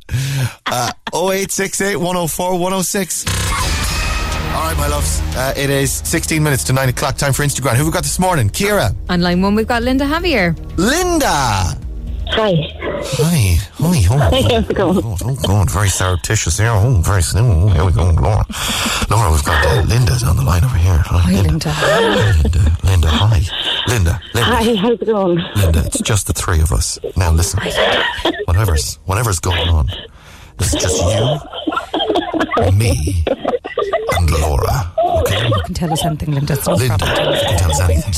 Uh, 0.65 0.91
0868 1.13 1.97
104 1.97 2.53
106. 2.59 3.27
All 3.27 4.63
right, 4.65 4.77
my 4.79 4.87
loves. 4.89 5.21
Uh, 5.37 5.53
it 5.59 5.69
is 5.69 5.93
16 5.93 6.43
minutes 6.43 6.65
to 6.65 6.73
9 6.73 6.89
o'clock. 6.89 7.17
Time 7.19 7.35
for 7.35 7.43
Instagrand. 7.45 7.73
Who 7.73 7.85
have 7.85 7.87
we 7.87 7.93
got 7.93 8.03
this 8.03 8.19
morning? 8.19 8.49
Kira. 8.49 8.95
On 9.11 9.21
line 9.21 9.43
one, 9.43 9.55
we've 9.55 9.67
got 9.69 9.83
Linda 9.83 10.07
Javier. 10.07 10.57
Linda. 10.79 11.77
Hi. 12.35 12.55
Hi. 12.55 13.59
Hi. 13.79 14.07
Oh, 14.11 14.19
Hi, 14.19 14.43
how's 14.55 14.71
it 14.71 14.75
going? 14.77 14.99
Oh, 15.05 15.17
oh 15.25 15.35
God, 15.47 15.71
very 15.71 15.89
surreptitious 15.89 16.59
here. 16.59 16.69
Oh, 16.71 17.01
very 17.05 17.23
slow. 17.23 17.43
Oh, 17.45 17.69
here 17.69 17.85
we 17.85 17.93
go, 17.93 18.05
Laura. 18.11 18.45
Laura, 19.11 19.31
we've 19.31 19.45
got 19.45 19.65
uh, 19.67 19.83
Linda's 19.83 20.23
on 20.23 20.37
the 20.37 20.43
line 20.43 20.65
over 20.65 20.77
here. 20.77 20.99
Hi, 21.05 21.31
Linda. 21.31 21.69
Linda. 22.43 22.77
Linda, 22.85 23.09
hi. 23.09 23.41
Linda. 23.89 24.21
Linda. 24.35 24.45
Hi, 24.51 24.75
how's 24.77 25.01
it 25.01 25.07
going? 25.07 25.39
Linda, 25.57 25.83
it's 25.85 26.01
just 26.01 26.27
the 26.27 26.33
three 26.33 26.61
of 26.61 26.73
us. 26.73 26.99
Now 27.17 27.33
listen, 27.33 27.61
whatever's 28.47 28.95
whatever's 29.05 29.39
going 29.41 29.69
on, 29.69 29.89
it's 30.59 30.73
just 30.73 31.03
you, 31.03 32.73
me, 32.73 33.25
and 34.17 34.31
Laura. 34.31 34.93
Okay, 35.21 35.47
You 35.49 35.63
can 35.65 35.75
tell 35.75 35.93
us 35.93 36.05
anything, 36.05 36.33
Linda. 36.33 36.55
It's 36.55 36.67
no 36.67 36.75
Linda, 36.75 36.97
problem. 36.99 37.35
you 37.35 37.41
can 37.41 37.59
tell 37.59 37.71
us 37.73 37.81
anything. 37.81 38.15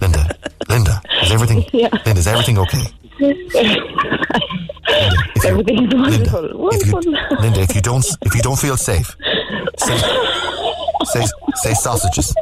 Linda, 0.00 0.36
Linda, 0.68 1.02
is 1.22 1.32
everything? 1.32 1.64
Yeah. 1.72 1.88
Linda, 2.06 2.20
is 2.20 2.26
everything 2.26 2.58
okay? 2.58 2.84
If 3.20 3.54
you- 3.54 5.48
Everything's 5.48 5.94
wonderful. 5.94 6.68
if 6.72 6.86
you, 6.86 7.00
Linda, 7.40 7.60
if 7.60 7.74
you 7.74 7.80
don't, 7.80 8.04
if 8.22 8.34
you 8.34 8.42
don't 8.42 8.58
feel 8.58 8.76
safe, 8.76 9.14
say, 9.78 9.96
say, 11.04 11.24
say 11.56 11.74
sausages. 11.74 12.34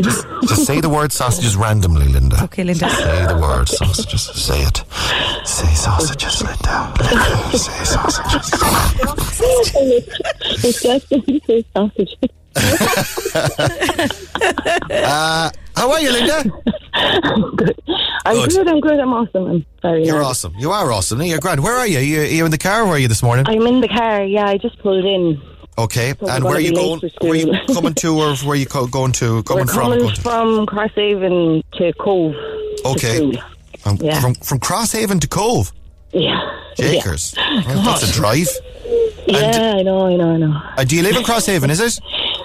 just, 0.00 0.26
just 0.48 0.66
say 0.66 0.80
the 0.80 0.88
word 0.88 1.12
sausages 1.12 1.56
randomly, 1.56 2.06
Linda. 2.08 2.42
Okay, 2.44 2.64
Linda. 2.64 2.88
Say 2.90 3.26
the 3.26 3.38
word 3.40 3.68
sausages. 3.68 4.22
Say 4.22 4.62
it. 4.62 4.82
Say 5.44 5.74
sausages, 5.74 6.42
Linda. 6.42 6.92
Linda, 7.00 7.58
say 7.58 7.84
sausages. 7.84 8.50
it's 10.64 10.82
just 10.82 11.12
a 11.12 11.64
sausage. 11.74 12.16
Uh, 14.90 15.50
how 15.80 15.90
are 15.92 16.00
you, 16.00 16.12
Linda? 16.12 16.42
good. 17.56 17.80
I'm 18.26 18.34
Good. 18.36 18.50
good. 18.50 18.68
I'm 18.68 18.80
good. 18.80 19.00
I'm 19.00 19.12
awesome. 19.14 19.46
I'm 19.46 19.66
sorry. 19.80 20.04
You're 20.04 20.22
awesome. 20.22 20.54
You 20.58 20.70
are 20.72 20.92
awesome. 20.92 21.22
You're 21.22 21.38
grand. 21.40 21.62
Where 21.62 21.74
are 21.74 21.86
you? 21.86 21.98
You, 22.00 22.20
are 22.20 22.24
you 22.24 22.44
in 22.44 22.50
the 22.50 22.58
car? 22.58 22.82
Or 22.82 22.88
are 22.88 22.98
you 22.98 23.08
this 23.08 23.22
morning? 23.22 23.46
I'm 23.48 23.66
in 23.66 23.80
the 23.80 23.88
car. 23.88 24.22
Yeah, 24.22 24.46
I 24.46 24.58
just 24.58 24.78
pulled 24.80 25.04
in. 25.06 25.40
Okay. 25.78 26.12
we're 26.20 26.30
And 26.30 26.44
where 26.44 26.56
are 26.56 26.60
you 26.60 26.74
going? 26.74 27.00
Where 27.22 27.32
are 27.32 27.34
you 27.34 27.58
coming 27.74 27.94
to, 27.94 28.08
or 28.18 28.34
where 28.36 28.50
are 28.50 28.54
you 28.56 28.66
co- 28.66 28.86
going 28.86 29.12
to? 29.12 29.42
Coming 29.44 29.66
We're 29.66 29.72
from? 29.72 29.82
coming 29.82 29.98
Going 30.00 30.14
from 30.16 30.66
Crosshaven 30.66 31.62
to 31.78 31.92
Cobh. 31.94 32.34
Okay. 32.96 33.16
school. 33.16 33.32
Um, 33.86 33.96
Yeah. 34.00 34.20
From 34.20 34.34
from 34.34 34.60
Crosshaven 34.60 35.18
to 35.22 35.28
Cobh. 35.28 35.72
Yeah. 36.12 36.40
Jakers. 36.76 37.34
Right, 37.38 37.64
that's 37.84 38.02
a 38.10 38.12
drive. 38.20 38.48
Yeah, 39.26 39.74
I 39.78 39.82
know, 39.82 40.06
I 40.06 40.16
know, 40.16 40.30
I 40.34 40.36
know. 40.36 40.60
Uh, 40.76 40.84
do 40.84 40.96
you 40.96 41.02
live 41.02 41.16
in 41.16 41.22
Crosshaven? 41.22 41.70
Is 41.70 41.80
it? 41.80 42.00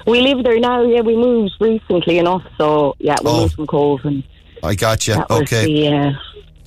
We 0.05 0.21
live 0.21 0.43
there 0.43 0.59
now. 0.59 0.83
Yeah, 0.83 1.01
we 1.01 1.15
moved 1.15 1.53
recently 1.59 2.19
enough, 2.19 2.43
so 2.57 2.95
yeah, 2.99 3.15
we 3.23 3.31
Oh. 3.31 3.41
moved 3.41 3.55
from 3.55 3.67
Cobh, 3.67 4.05
and 4.05 4.23
I 4.63 4.75
got 4.75 5.07
you. 5.07 5.15
Okay. 5.29 5.65
the. 5.65 5.87
Uh, 5.95 6.11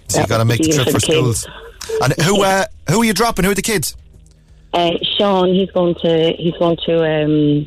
so 0.08 0.20
you 0.22 0.26
got 0.26 0.38
to 0.38 0.44
make 0.44 0.60
the 0.62 0.68
trip 0.72 0.86
for 0.86 0.92
the 0.92 1.00
kids. 1.00 1.40
schools. 1.40 1.46
And 2.02 2.12
who 2.22 2.42
uh, 2.42 2.64
who 2.90 3.02
are 3.02 3.04
you 3.04 3.14
dropping? 3.14 3.44
Who 3.44 3.50
are 3.50 3.54
the 3.54 3.62
kids? 3.62 3.96
Uh, 4.74 4.92
Sean, 5.16 5.54
he's 5.54 5.70
going 5.70 5.94
to 6.02 6.32
he's 6.38 6.54
going 6.58 6.76
to 6.86 6.94
um, 7.24 7.66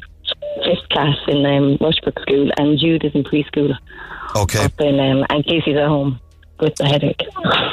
fifth 0.64 0.90
class 0.90 1.16
in 1.28 1.46
um, 1.46 1.78
Rushbrooke 1.80 2.22
School, 2.22 2.52
and 2.58 2.78
Jude 2.80 3.04
is 3.06 3.14
in 3.16 3.24
preschool 3.24 3.76
Okay. 4.36 4.64
up 4.64 4.80
in, 4.80 5.00
um, 5.00 5.26
and 5.30 5.44
Casey's 5.46 5.78
at 5.78 5.88
home 5.88 6.20
with 6.62 6.76
the 6.76 6.86
headache. 6.86 7.22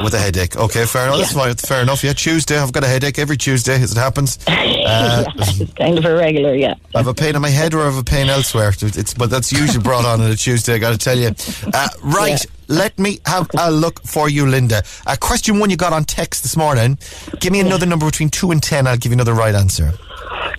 With 0.03 0.14
a 0.14 0.18
headache. 0.18 0.57
Okay, 0.57 0.86
fair 0.86 1.07
enough. 1.07 1.18
That's 1.18 1.32
fine. 1.32 1.55
Fair 1.55 1.82
enough. 1.82 2.03
Yeah, 2.03 2.14
Tuesday. 2.14 2.59
I've 2.59 2.72
got 2.72 2.84
a 2.84 2.89
headache 2.89 3.18
every 3.18 3.36
Tuesday 3.36 3.80
as 3.80 3.93
it 3.93 3.99
happens. 3.99 4.39
Uh, 4.89 5.22
yeah, 5.26 5.45
it's 5.61 5.74
kind 5.74 5.99
of 5.99 6.05
a 6.07 6.14
regular, 6.16 6.55
yeah. 6.55 6.74
I 6.95 6.99
have 6.99 7.09
a 7.09 7.12
pain 7.12 7.36
in 7.36 7.43
my 7.43 7.51
head 7.51 7.74
or 7.74 7.82
I 7.82 7.84
have 7.84 7.99
a 7.99 8.03
pain 8.03 8.30
elsewhere. 8.30 8.72
It's, 8.80 9.12
but 9.12 9.28
that's 9.28 9.53
usually 9.53 9.82
brought 9.82 10.07
on 10.07 10.22
on 10.22 10.30
a 10.30 10.34
Tuesday, 10.34 10.76
I 10.76 10.78
got 10.78 10.93
to 10.93 10.97
tell 10.99 11.18
you. 11.18 11.30
Uh, 11.74 11.89
right, 12.03 12.43
let 12.68 12.99
me 12.99 13.18
have 13.26 13.51
a 13.59 13.70
look 13.70 14.01
for 14.07 14.30
you, 14.30 14.47
Linda. 14.47 14.82
Uh, 15.07 15.14
question 15.20 15.59
one 15.59 15.68
you 15.68 15.76
got 15.76 15.93
on 15.93 16.05
text 16.05 16.43
this 16.43 16.57
morning. 16.57 16.97
Give 17.39 17.53
me 17.53 17.61
another 17.61 17.84
number 17.84 18.07
between 18.07 18.30
2 18.30 18.51
and 18.51 18.62
10. 18.62 18.86
I'll 18.86 18.97
give 18.97 19.12
you 19.12 19.16
another 19.16 19.34
right 19.34 19.55
answer. 19.55 19.93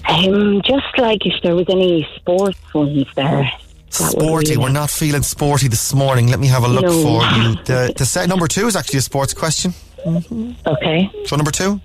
Um, 0.07 0.61
just 0.61 0.95
like 0.99 1.25
if 1.25 1.41
there 1.41 1.55
was 1.55 1.65
any 1.67 2.07
sports 2.15 2.59
ones 2.71 3.07
there. 3.15 3.49
That 3.97 4.11
Sporty. 4.11 4.57
We're 4.57 4.69
not 4.69 4.89
feeling 4.89 5.23
sporty 5.23 5.67
this 5.67 5.93
morning. 5.93 6.27
Let 6.27 6.39
me 6.39 6.47
have 6.47 6.63
a 6.63 6.67
look 6.67 6.83
No. 6.83 6.91
for 7.03 7.23
you. 7.37 7.55
The, 7.65 7.93
the 7.95 8.05
set 8.05 8.27
number 8.29 8.47
two 8.47 8.67
is 8.67 8.75
actually 8.75 8.99
a 8.99 9.01
sports 9.01 9.33
question. 9.33 9.73
Okay. 10.05 11.09
So 11.25 11.35
number 11.35 11.51
two. 11.51 11.79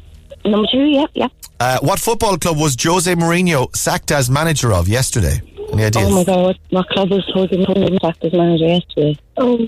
Number 0.45 0.69
two, 0.71 0.85
yeah, 0.85 1.07
yeah. 1.15 1.29
Uh, 1.59 1.79
what 1.81 1.99
football 1.99 2.37
club 2.37 2.59
was 2.59 2.77
Jose 2.81 3.13
Mourinho 3.15 3.75
sacked 3.75 4.11
as 4.13 4.29
manager 4.29 4.73
of 4.73 4.89
yesterday? 4.89 5.41
Any 5.73 5.85
ideas? 5.85 6.07
Oh 6.07 6.15
my 6.15 6.25
god, 6.25 6.45
what, 6.45 6.57
what 6.71 6.89
club 6.89 7.11
was 7.11 7.25
Hogan 7.33 7.65
Hogan 7.65 7.99
sacked 8.01 8.25
as 8.25 8.33
manager 8.35 8.67
yesterday? 8.67 9.19
Oh. 9.39 9.67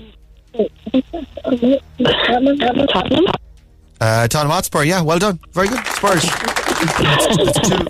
Tottenham? 1.97 3.25
Uh, 3.99 4.27
Tottenham 4.27 4.51
Hotspur, 4.51 4.83
yeah, 4.83 5.01
well 5.01 5.17
done. 5.19 5.39
Very 5.53 5.67
good. 5.67 5.83
Spurs. 5.87 6.23
it's, 6.23 7.37
it's 7.39 7.69
two, 7.69 7.87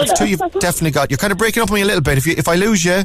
it's 0.00 0.18
two 0.18 0.26
you've 0.28 0.40
definitely 0.60 0.92
got. 0.92 1.10
You're 1.10 1.18
kind 1.18 1.32
of 1.32 1.38
breaking 1.38 1.62
up 1.62 1.70
on 1.70 1.74
me 1.74 1.82
a 1.82 1.84
little 1.84 2.00
bit. 2.00 2.18
If 2.18 2.26
you, 2.26 2.34
if 2.38 2.46
I 2.48 2.54
lose 2.54 2.84
you, 2.84 3.02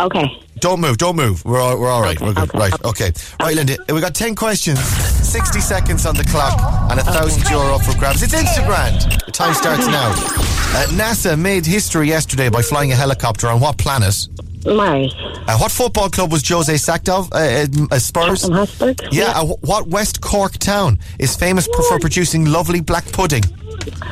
Okay. 0.00 0.40
don't 0.60 0.80
move, 0.80 0.96
don't 0.98 1.16
move. 1.16 1.44
We're 1.44 1.60
all, 1.60 1.78
we're 1.78 1.88
all 1.90 2.02
right. 2.02 2.20
we're 2.20 2.32
good. 2.32 2.52
Right, 2.54 2.72
okay. 2.84 3.12
Right, 3.40 3.56
Linda, 3.56 3.76
we 3.92 4.00
got 4.00 4.14
10 4.14 4.34
questions, 4.34 4.78
60 4.80 5.60
seconds 5.60 6.06
on 6.06 6.14
the 6.14 6.24
clock, 6.24 6.60
and 6.90 7.00
a 7.00 7.04
thousand 7.04 7.48
euro 7.50 7.74
up 7.74 7.82
for 7.82 7.96
grabs. 7.98 8.22
It's 8.22 8.34
Instagrand. 8.34 9.24
The 9.26 9.32
time 9.32 9.54
starts 9.54 9.86
now. 9.86 10.10
Uh, 10.10 10.86
NASA 10.90 11.38
made 11.38 11.64
history 11.66 12.08
yesterday 12.08 12.48
by 12.48 12.62
flying 12.62 12.92
a 12.92 12.94
helicopter 12.94 13.48
on 13.48 13.60
what 13.60 13.78
planet? 13.78 14.28
Mars. 14.66 15.14
Uh, 15.46 15.56
what 15.58 15.72
football 15.72 16.10
club 16.10 16.30
was 16.30 16.46
Jose 16.46 16.76
sacked 16.76 17.08
of? 17.08 17.32
Uh, 17.32 17.66
uh, 17.90 17.98
Spurs? 17.98 18.42
Tottenham 18.42 18.58
Hotspur? 18.66 18.94
Yeah, 19.10 19.32
uh, 19.34 19.46
what 19.62 19.86
West 19.88 20.20
Cork 20.20 20.58
town 20.58 20.98
is 21.18 21.34
famous 21.36 21.66
p- 21.66 21.74
for 21.88 21.98
producing 21.98 22.44
lovely 22.44 22.80
black 22.80 23.10
pudding? 23.12 23.42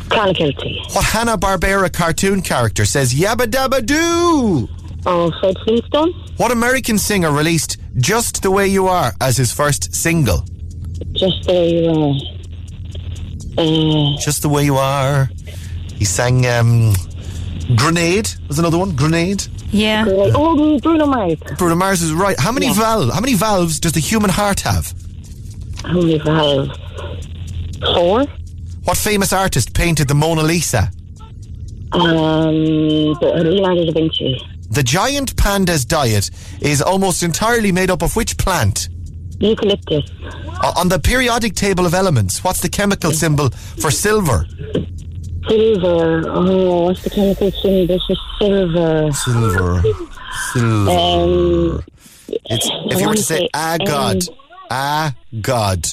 Clonakilty. 0.09 0.95
What 0.95 1.05
Hanna-Barbera 1.05 1.93
cartoon 1.93 2.41
character 2.43 2.85
says 2.85 3.13
yabba 3.15 3.47
dabba 3.47 3.85
doo? 3.85 4.69
Oh, 5.09 5.31
Fred 5.41 5.57
Flintstone? 5.65 6.13
What 6.37 6.51
American 6.51 6.99
singer 6.99 7.31
released 7.31 7.77
Just 7.97 8.43
the 8.43 8.51
Way 8.51 8.67
You 8.67 8.89
Are 8.89 9.13
as 9.21 9.37
his 9.37 9.53
first 9.53 9.95
single? 9.95 10.45
Just 11.13 11.45
there 11.47 11.65
you 11.65 11.89
are. 11.91 12.15
Uh, 13.59 14.17
Just 14.19 14.43
the 14.43 14.49
Way 14.49 14.65
You 14.65 14.77
Are. 14.77 15.31
He 15.95 16.05
sang 16.05 16.45
um, 16.47 16.93
Grenade 17.77 18.29
was 18.49 18.59
another 18.59 18.79
one. 18.79 18.95
Grenade. 18.97 19.47
Yeah. 19.71 20.05
oh, 20.09 20.79
Bruno 20.81 21.07
Mars. 21.07 21.39
Bruno 21.57 21.75
Mars 21.75 22.03
is 22.03 22.13
right. 22.13 22.39
How 22.39 22.53
many 22.53 22.67
Yeah. 22.67 22.75
valves? 22.75 23.15
How 23.15 23.21
many 23.21 23.35
valves 23.35 23.81
does 23.81 23.93
the 23.93 24.01
human 24.01 24.31
heart 24.31 24.61
have? 24.61 24.93
How 25.85 25.93
many 25.95 26.19
valves? 26.19 26.71
Four? 27.95 28.25
What 28.85 28.97
famous 28.97 29.33
artist 29.33 29.73
painted 29.75 30.09
the 30.09 30.15
Mona 30.15 30.43
Lisa? 30.43 30.91
Um, 31.93 32.55
the- 33.21 33.43
Leonardo 33.45 33.85
da 33.87 33.93
Vinci. 33.93 34.39
The 34.71 34.83
giant 34.83 35.37
panda's 35.37 35.85
diet 35.85 36.31
is 36.61 36.83
almost 36.83 37.23
entirely 37.23 37.73
made 37.73 37.91
up 37.91 38.03
of 38.03 38.17
which 38.17 38.37
plant? 38.37 38.89
Eucalyptus. 39.39 40.11
O- 40.63 40.73
On 40.77 40.89
the 40.89 40.99
periodic 40.99 41.55
table 41.55 41.87
of 41.87 41.95
elements, 41.95 42.43
what's 42.43 42.61
the 42.61 42.69
chemical 42.69 43.13
symbol 43.13 43.51
for 43.51 43.91
silver? 43.91 44.47
Silver. 45.49 46.25
Oh, 46.29 46.85
what's 46.87 47.03
the 47.03 47.11
chemical 47.11 47.51
symbol 47.53 47.99
for 48.07 48.17
silver? 48.39 49.13
Silver. 49.13 49.83
Silver. 50.53 50.91
Um, 50.91 51.83
if 52.29 52.65
you 52.65 52.97
were 53.01 53.07
wanna 53.07 53.19
say, 53.19 53.49
ah, 53.55 53.77
God. 53.85 54.23
Ah, 54.71 55.15
God. 55.41 55.87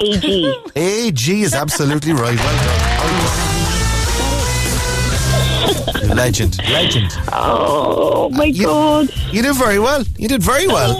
AG. 0.00 0.54
AG 0.76 1.42
is 1.42 1.54
absolutely 1.54 2.12
right. 2.12 2.38
Well 2.38 2.64
done. 2.64 3.49
Legend. 6.14 6.58
Legend. 6.68 7.10
Oh, 7.32 8.28
my 8.30 8.44
you, 8.44 8.64
God. 8.66 9.08
You 9.32 9.42
did 9.42 9.54
very 9.56 9.78
well. 9.78 10.02
You 10.18 10.28
did 10.28 10.42
very 10.42 10.66
well. 10.66 10.92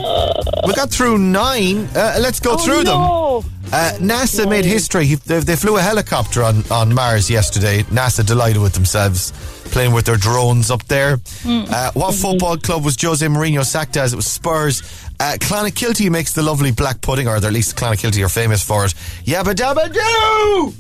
We 0.67 0.75
got 0.75 0.91
through 0.91 1.19
nine. 1.19 1.89
Uh, 1.95 2.19
let's 2.21 2.41
go 2.41 2.53
Oh, 2.55 2.57
through 2.57 2.83
no. 2.85 3.41
them. 3.43 3.51
Uh, 3.73 3.93
NASA 4.01 4.49
made 4.49 4.65
history. 4.65 5.15
They, 5.15 5.41
they 5.41 5.57
flew 5.57 5.77
a 5.77 5.81
helicopter 5.81 6.43
on, 6.43 6.65
on 6.71 6.93
Mars 6.95 7.29
yesterday. 7.31 7.83
NASA 7.85 8.25
delighted 8.27 8.61
with 8.63 8.73
themselves, 8.73 9.33
playing 9.71 9.93
with 9.93 10.07
their 10.07 10.17
drones 10.17 10.71
up 10.71 10.85
there. 10.87 11.21
Uh, 11.47 11.91
what 11.95 12.15
football 12.15 12.57
club 12.57 12.85
was 12.85 13.01
Jose 13.01 13.25
Mourinho 13.27 13.65
sacked 13.65 13.97
as? 13.97 14.13
It 14.13 14.17
was 14.17 14.27
Spurs. 14.27 14.83
Uh, 15.21 15.37
Clonakilty 15.39 16.11
makes 16.11 16.33
the 16.33 16.43
lovely 16.43 16.73
black 16.73 17.01
pudding, 17.01 17.29
or 17.29 17.37
at 17.37 17.43
least 17.53 17.77
Clonakilty 17.77 18.25
are 18.25 18.29
famous 18.29 18.63
for 18.65 18.85
it. 18.87 18.95
Yabba 19.25 19.55
dabba 19.55 19.93
doo! 19.93 20.75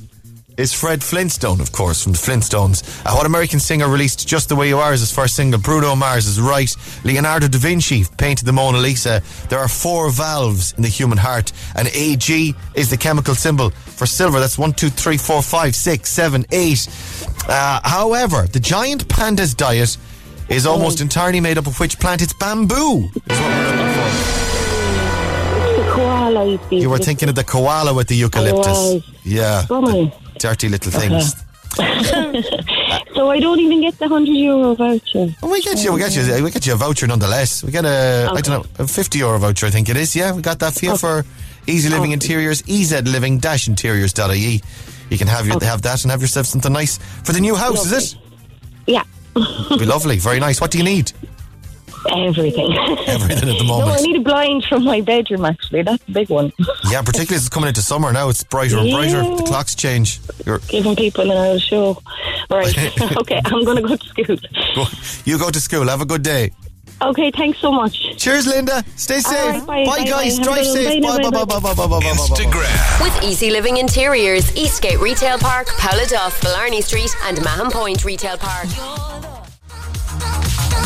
Is 0.60 0.74
Fred 0.74 1.02
Flintstone, 1.02 1.58
of 1.62 1.72
course, 1.72 2.02
from 2.02 2.12
the 2.12 2.18
Flintstones. 2.18 2.82
Uh, 3.06 3.14
what 3.14 3.24
American 3.24 3.58
singer 3.58 3.88
released 3.88 4.28
Just 4.28 4.50
the 4.50 4.54
Way 4.56 4.68
You 4.68 4.78
Are 4.78 4.92
as 4.92 5.00
his 5.00 5.10
first 5.10 5.34
single? 5.34 5.58
Bruno 5.58 5.96
Mars 5.96 6.26
is 6.26 6.38
right. 6.38 6.70
Leonardo 7.02 7.48
da 7.48 7.56
Vinci 7.56 8.04
painted 8.18 8.44
the 8.44 8.52
Mona 8.52 8.76
Lisa. 8.76 9.22
There 9.48 9.58
are 9.58 9.68
four 9.68 10.10
valves 10.10 10.74
in 10.74 10.82
the 10.82 10.88
human 10.90 11.16
heart, 11.16 11.50
and 11.76 11.88
AG 11.94 12.54
is 12.74 12.90
the 12.90 12.98
chemical 12.98 13.34
symbol 13.34 13.70
for 13.70 14.04
silver. 14.04 14.38
That's 14.38 14.58
one, 14.58 14.74
two, 14.74 14.90
three, 14.90 15.16
four, 15.16 15.40
five, 15.40 15.74
six, 15.74 16.10
seven, 16.10 16.44
eight. 16.52 16.86
Uh, 17.48 17.80
however, 17.82 18.42
the 18.42 18.60
giant 18.60 19.08
panda's 19.08 19.54
diet 19.54 19.96
is 20.50 20.66
almost 20.66 21.00
entirely 21.00 21.40
made 21.40 21.56
up 21.56 21.68
of 21.68 21.80
which 21.80 21.98
plant? 21.98 22.20
It's 22.20 22.34
bamboo. 22.34 23.08
Is 23.14 23.40
what 23.40 23.40
we're 23.40 23.76
looking 23.76 23.94
for. 23.94 24.10
The 25.80 25.90
koala. 25.94 26.58
you 26.70 26.90
were 26.90 26.98
thinking 26.98 27.30
of 27.30 27.34
the 27.34 27.44
koala 27.44 27.94
with 27.94 28.08
the 28.08 28.16
eucalyptus. 28.16 29.02
Yeah. 29.24 29.64
Dirty 30.40 30.68
little 30.68 30.90
things. 30.90 31.36
So 33.14 33.28
I 33.28 33.38
don't 33.38 33.60
even 33.60 33.82
get 33.82 33.98
the 33.98 34.08
100 34.08 34.32
euro 34.32 34.74
voucher. 34.74 35.28
Well, 35.42 35.52
we 35.52 35.60
get 35.60 35.84
you, 35.84 35.92
we 35.92 36.00
get 36.00 36.16
you, 36.16 36.42
we 36.42 36.50
get 36.50 36.66
you 36.66 36.72
a 36.72 36.76
voucher 36.76 37.06
nonetheless. 37.06 37.62
We 37.62 37.70
get 37.70 37.84
a, 37.84 38.26
I 38.28 38.32
Okay. 38.32 38.42
don't 38.42 38.78
know, 38.78 38.84
a 38.84 38.88
50 38.88 39.18
euro 39.18 39.38
voucher, 39.38 39.66
I 39.66 39.70
think 39.70 39.88
it 39.90 39.96
is. 39.96 40.16
Yeah, 40.16 40.32
we 40.32 40.40
got 40.42 40.58
that 40.60 40.72
for 40.74 40.84
you 40.86 40.96
for 40.96 41.24
EZ 41.68 41.90
Living 41.90 42.12
Interiors, 42.12 42.62
ezliving-interiors.ie. 42.62 44.62
You 45.10 45.18
can 45.18 45.26
have 45.28 45.46
your, 45.46 45.62
have 45.62 45.82
that 45.82 46.02
and 46.02 46.10
have 46.10 46.22
yourself 46.22 46.46
something 46.46 46.72
nice 46.72 46.98
for 47.24 47.32
the 47.32 47.40
new 47.40 47.54
house, 47.56 47.84
is 47.84 47.92
it? 48.14 48.18
Yeah. 48.86 49.02
Be 49.34 49.84
lovely, 49.84 50.18
very 50.18 50.40
nice. 50.40 50.60
What 50.60 50.70
do 50.70 50.78
you 50.78 50.84
need? 50.84 51.12
Everything. 52.08 52.72
Everything 53.06 53.48
at 53.50 53.58
the 53.58 53.64
moment. 53.64 53.88
No, 53.90 53.94
I 53.94 54.00
need 54.00 54.16
a 54.16 54.20
blind 54.20 54.64
from 54.64 54.84
my 54.84 55.00
bedroom, 55.00 55.44
actually. 55.44 55.82
That's 55.82 56.02
a 56.08 56.10
big 56.12 56.28
one. 56.30 56.52
yeah, 56.90 57.02
particularly 57.02 57.36
as 57.36 57.46
it's 57.46 57.48
coming 57.48 57.68
into 57.68 57.82
summer 57.82 58.12
now. 58.12 58.28
It's 58.28 58.42
brighter 58.44 58.78
and 58.78 58.90
brighter. 58.90 59.22
The 59.22 59.44
clocks 59.46 59.74
change. 59.74 60.20
You're 60.46 60.58
Giving 60.68 60.96
people 60.96 61.30
an 61.30 61.36
old 61.36 61.60
show. 61.60 62.00
Right. 62.50 62.76
okay, 63.18 63.40
I'm 63.44 63.64
going 63.64 63.76
to 63.76 63.82
go 63.82 63.96
to 63.96 64.06
school. 64.06 64.86
You 65.24 65.38
go 65.38 65.50
to 65.50 65.60
school. 65.60 65.88
Have 65.88 66.00
a 66.00 66.06
good 66.06 66.22
day. 66.22 66.52
Okay, 67.02 67.30
thanks 67.30 67.58
so 67.58 67.72
much. 67.72 68.16
Cheers, 68.18 68.46
Linda. 68.46 68.84
Stay 68.96 69.20
safe. 69.20 69.32
Right, 69.32 69.66
bye, 69.66 69.84
bye, 69.86 69.98
bye, 69.98 70.04
guys. 70.04 70.38
Bye. 70.38 70.44
Drive 70.44 70.66
safe. 70.66 71.02
Bye, 71.02 71.18
bye, 71.22 71.30
bye, 71.30 71.44
bye, 71.44 71.60
bye, 71.60 71.74
bye, 71.74 71.86
bye, 71.86 72.00
Instagrand. 72.00 73.02
With 73.02 73.24
EZ 73.24 73.42
Living 73.50 73.78
Interiors, 73.78 74.54
Eastgate 74.56 75.00
Retail 75.00 75.38
Park, 75.38 75.68
Paula 75.78 76.06
Duff, 76.06 76.38
Blarney 76.42 76.82
Street, 76.82 77.14
and 77.24 77.42
Mahon 77.42 77.70
Point 77.70 78.04
Retail 78.04 78.36
Park. 78.38 78.68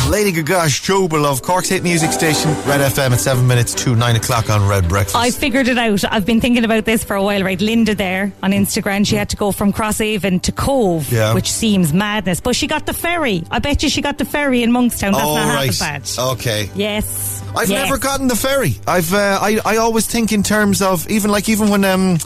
Lady 0.08 0.30
Gaga's 0.32 0.72
Jobel 0.80 1.24
of 1.24 1.42
Cork's 1.42 1.68
hit 1.70 1.82
music 1.82 2.12
station, 2.12 2.50
Red 2.66 2.80
FM 2.92 3.12
at 3.12 3.20
7 3.20 3.46
minutes 3.46 3.74
to 3.74 3.96
9 3.96 4.16
o'clock 4.16 4.50
on 4.50 4.68
Red 4.68 4.88
Breakfast. 4.88 5.16
I 5.16 5.30
figured 5.30 5.66
it 5.66 5.78
out. 5.78 6.04
I've 6.12 6.26
been 6.26 6.40
thinking 6.40 6.64
about 6.64 6.84
this 6.84 7.02
for 7.02 7.16
a 7.16 7.22
while, 7.22 7.42
right? 7.42 7.60
Linda 7.60 7.94
there 7.94 8.32
on 8.42 8.52
Instagrand, 8.52 9.06
she 9.06 9.16
had 9.16 9.30
to 9.30 9.36
go 9.36 9.50
from 9.50 9.72
Crosshaven 9.72 10.42
to 10.42 10.52
Cobh, 10.52 11.10
Yeah. 11.10 11.32
which 11.34 11.50
seems 11.50 11.92
madness. 11.92 12.40
But 12.40 12.54
she 12.54 12.66
got 12.66 12.86
the 12.86 12.92
ferry. 12.92 13.44
I 13.50 13.58
bet 13.58 13.82
you 13.82 13.88
she 13.88 14.02
got 14.02 14.18
the 14.18 14.24
ferry 14.26 14.62
in 14.62 14.70
Monkstown. 14.70 15.12
That's 15.12 15.24
oh, 15.24 15.34
not 15.36 15.46
half 15.46 15.56
right. 15.56 15.68
as 15.70 15.78
bad. 15.80 16.10
Okay. 16.32 16.70
Yes. 16.74 17.42
I've 17.56 17.70
Yes. 17.70 17.84
never 17.88 17.98
gotten 17.98 18.28
the 18.28 18.36
ferry. 18.36 18.76
I've 18.86 19.12
uh, 19.14 19.38
I 19.40 19.58
I 19.64 19.76
always 19.78 20.06
think 20.06 20.32
in 20.32 20.42
terms 20.42 20.82
of 20.82 21.08
even 21.08 21.30
like 21.30 21.48
even 21.48 21.70
when 21.70 21.84
um 21.84 22.18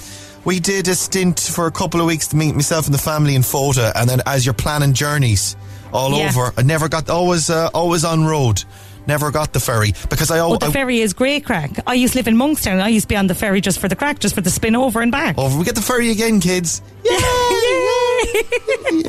we 0.44 0.58
did 0.58 0.88
a 0.88 0.94
stint 0.94 1.38
for 1.38 1.66
a 1.66 1.70
couple 1.70 2.00
of 2.00 2.06
weeks 2.06 2.28
to 2.28 2.36
meet 2.36 2.54
myself 2.54 2.86
and 2.86 2.94
the 2.94 2.98
family 2.98 3.34
in 3.34 3.42
Fota, 3.42 3.92
and 3.94 4.08
then 4.10 4.20
as 4.26 4.44
you're 4.46 4.54
planning 4.54 4.94
journeys 4.94 5.54
all 5.92 6.16
Yeah. 6.16 6.28
over, 6.28 6.52
I 6.56 6.62
never 6.62 6.88
got 6.88 7.10
always 7.10 7.50
uh, 7.50 7.68
always 7.74 8.04
on 8.04 8.24
road. 8.24 8.62
Never 9.06 9.30
got 9.30 9.54
the 9.54 9.60
ferry 9.60 9.94
because 10.10 10.30
I 10.30 10.38
always. 10.40 10.58
the 10.60 10.70
ferry 10.70 11.00
is 11.00 11.14
great 11.14 11.46
crack. 11.46 11.70
I 11.86 11.94
used 11.94 12.12
to 12.12 12.18
live 12.18 12.28
in 12.28 12.36
Monkstown. 12.36 12.78
I 12.80 12.88
used 12.88 13.04
to 13.04 13.08
be 13.08 13.16
on 13.16 13.26
the 13.26 13.34
ferry 13.34 13.62
just 13.62 13.78
for 13.78 13.88
the 13.88 13.96
crack, 13.96 14.18
just 14.18 14.34
for 14.34 14.42
the 14.42 14.50
spin 14.50 14.76
over 14.76 15.00
and 15.00 15.10
back. 15.10 15.38
Over. 15.38 15.56
we 15.58 15.64
get 15.64 15.76
the 15.76 15.80
ferry 15.80 16.10
again, 16.10 16.40
kids. 16.40 16.82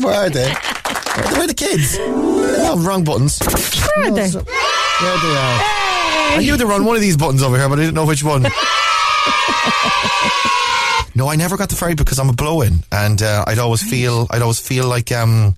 Where 0.02 0.16
are 0.16 0.30
they? 0.30 0.54
Where 0.54 1.42
are 1.44 1.48
the 1.48 1.54
kids? 1.54 1.98
No, 2.00 2.76
wrong 2.78 3.04
buttons. 3.04 3.40
Where 3.40 4.08
are 4.08 4.12
they? 4.12 4.30
There 4.30 4.42
they 4.42 5.36
are. 5.36 5.60
I 6.32 6.38
knew 6.40 6.56
they 6.56 6.64
were 6.64 6.72
on 6.74 6.86
one 6.86 6.96
of 6.96 7.02
these 7.02 7.18
buttons 7.18 7.42
over 7.44 7.58
here, 7.58 7.68
but 7.68 7.80
I 7.80 7.82
didn't 7.82 7.96
know 7.96 8.06
which 8.06 8.24
one. 8.24 8.44
no, 11.16 11.28
I 11.28 11.36
never 11.36 11.58
got 11.58 11.70
the 11.70 11.76
ferry 11.76 11.96
because 11.96 12.20
I'm 12.20 12.30
a 12.30 12.34
blow-in, 12.34 12.84
and 12.92 13.22
uh, 13.22 13.44
I'd 13.48 13.60
always 13.60 13.82
feel, 13.82 14.28
I'd 14.30 14.42
always 14.42 14.60
feel 14.60 14.88
like, 14.88 15.12
um, 15.12 15.56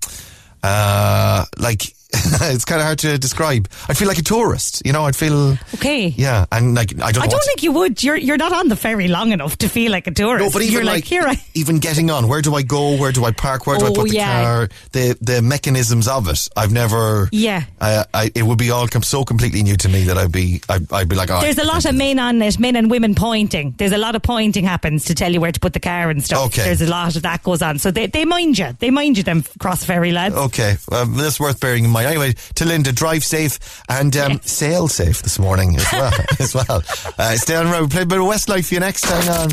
uh, 0.64 1.46
like 1.58 1.94
it's 2.54 2.66
kind 2.66 2.82
of 2.82 2.86
hard 2.86 3.00
to 3.00 3.18
describe. 3.18 3.70
I'd 3.88 3.98
feel 3.98 4.08
like 4.08 4.18
a 4.18 4.24
tourist, 4.24 4.82
you 4.86 4.92
know. 4.94 5.06
I'd 5.06 5.16
feel, 5.16 5.58
Okay. 5.76 6.08
yeah, 6.10 6.46
and 6.52 6.76
like 6.76 6.92
I 7.02 7.12
don't. 7.12 7.24
I 7.24 7.28
don't 7.28 7.44
think 7.44 7.64
you 7.64 7.72
would. 7.72 8.04
You're 8.04 8.18
you're 8.18 8.38
not 8.38 8.52
on 8.54 8.68
the 8.68 8.76
ferry 8.76 9.08
long 9.08 9.32
enough 9.32 9.58
to 9.60 9.70
feel 9.70 9.92
like 9.92 10.08
a 10.08 10.12
tourist. 10.12 10.46
No, 10.46 10.52
but 10.52 10.62
even 10.62 10.74
you're 10.74 10.84
like, 10.84 11.06
here 11.06 11.24
I. 11.24 11.42
even 11.54 11.80
getting 11.80 12.10
on, 12.12 12.28
where 12.28 12.42
do 12.42 12.54
I 12.56 12.62
go? 12.64 12.98
Where 12.98 13.12
do 13.12 13.26
I 13.26 13.32
park? 13.32 13.66
Where 13.68 13.78
do 13.78 13.86
I 13.86 13.90
Oh, 13.90 13.94
put 13.94 14.10
the 14.10 14.16
yeah. 14.16 14.44
car? 14.44 14.70
The 14.92 15.18
the 15.22 15.42
mechanisms 15.42 16.08
of 16.08 16.28
it, 16.28 16.48
I've 16.56 16.72
never. 16.72 17.30
Yeah. 17.32 17.64
I, 17.80 18.06
I, 18.14 18.32
it 18.36 18.44
would 18.44 18.58
be 18.58 18.72
all 18.72 18.88
com- 18.88 19.04
so 19.04 19.24
completely 19.24 19.64
new 19.64 19.78
to 19.78 19.90
me 19.90 20.04
that 20.04 20.18
I'd 20.18 20.32
be, 20.32 20.62
I'd, 20.70 20.92
I'd 20.94 21.10
be 21.10 21.16
like, 21.16 21.30
oh, 21.32 21.42
There's 21.42 21.58
a 21.58 21.66
lot 21.66 21.86
of 21.86 21.96
men 21.96 22.20
on 22.20 22.42
it, 22.42 22.60
men 22.60 22.76
and 22.76 22.92
women 22.92 23.16
pointing. 23.16 23.74
There's 23.78 23.92
a 23.92 23.98
lot 23.98 24.16
of 24.16 24.22
pointing 24.22 24.64
happens 24.66 25.06
to 25.06 25.16
tell 25.16 25.32
you 25.32 25.40
where 25.42 25.52
to 25.52 25.60
put 25.60 25.74
the 25.74 25.80
car 25.80 26.10
and 26.10 26.24
stuff. 26.24 26.48
Okay. 26.48 26.64
There's 26.66 26.82
a 26.82 26.88
lot 26.90 27.16
of 27.16 27.22
that 27.24 27.42
goes 27.44 27.62
on. 27.62 27.80
So 27.80 27.90
they, 27.92 28.08
they 28.08 28.26
mind 28.26 28.58
you. 28.60 28.76
They 28.80 28.90
mind 28.92 29.18
you, 29.18 29.24
them 29.24 29.44
cross 29.60 29.84
ferry 29.84 30.12
lads. 30.12 30.36
Okay, 30.36 30.76
um, 30.92 31.16
that's 31.18 31.40
worth 31.40 31.60
bearing 31.60 31.86
in 31.86 31.90
mind. 31.92 32.01
Anyway, 32.06 32.34
to 32.56 32.66
Linda, 32.66 32.92
drive 32.92 33.24
safe 33.24 33.82
and 33.90 34.16
um, 34.18 34.40
sail 34.42 34.88
safe 34.88 35.22
this 35.22 35.40
morning 35.40 35.76
as 35.78 35.92
well. 35.92 36.14
as 36.40 36.56
well. 36.56 36.84
Uh, 37.18 37.36
stay 37.36 37.56
on 37.56 37.66
the 37.66 37.72
road. 37.72 37.92
Play 37.92 38.04
a 38.04 38.06
bit 38.06 38.20
of 38.20 38.26
Westlife 38.26 38.68
for 38.68 38.74
you 38.76 38.80
next 38.80 39.02
time 39.02 39.28
on. 39.30 39.50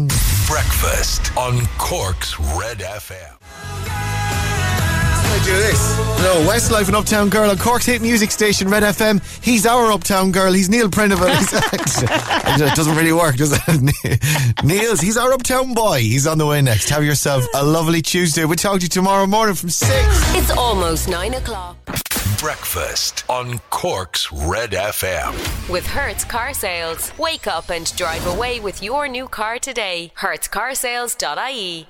Breakfast 0.46 1.36
on 1.36 1.66
Cork's 1.78 2.38
Red 2.40 2.78
FM. 2.78 3.38
I 5.30 5.44
do 5.44 5.52
this. 5.52 5.98
No, 6.22 6.50
Westlife 6.50 6.88
and 6.88 6.96
Uptown 6.96 7.28
Girl 7.28 7.50
on 7.50 7.58
Cork's 7.58 7.86
hit 7.86 8.02
music 8.02 8.30
station, 8.30 8.68
Red 8.68 8.82
FM. 8.82 9.22
He's 9.44 9.66
our 9.66 9.92
Uptown 9.92 10.32
Girl. 10.32 10.52
He's 10.52 10.68
Neil 10.68 10.88
Prendeville. 10.88 11.28
it 12.60 12.74
doesn't 12.74 12.96
really 12.96 13.12
work, 13.12 13.36
does 13.36 13.52
it? 13.52 14.54
Neil's, 14.64 15.00
he's 15.00 15.16
our 15.16 15.32
Uptown 15.32 15.74
boy. 15.74 16.00
He's 16.00 16.26
on 16.26 16.38
the 16.38 16.46
way 16.46 16.60
next. 16.62 16.88
Have 16.88 17.04
yourself 17.04 17.46
a 17.54 17.64
lovely 17.64 18.02
Tuesday. 18.02 18.44
We'll 18.46 18.56
talk 18.56 18.78
to 18.78 18.82
you 18.82 18.88
tomorrow 18.88 19.26
morning 19.26 19.54
from 19.54 19.70
6. 19.70 19.90
It's 20.34 20.50
almost 20.50 21.08
9 21.08 21.34
o'clock. 21.34 21.76
Breakfast 22.36 23.24
on 23.28 23.58
Cork's 23.70 24.30
Red 24.30 24.70
FM. 24.70 25.32
With 25.68 25.84
Hertz 25.86 26.24
Car 26.24 26.52
Sales. 26.52 27.10
Wake 27.18 27.46
up 27.46 27.70
and 27.70 27.96
drive 27.96 28.24
away 28.26 28.60
with 28.60 28.82
your 28.82 29.08
new 29.08 29.26
car 29.26 29.58
today. 29.58 30.12
HertzCarsales.ie. 30.18 31.86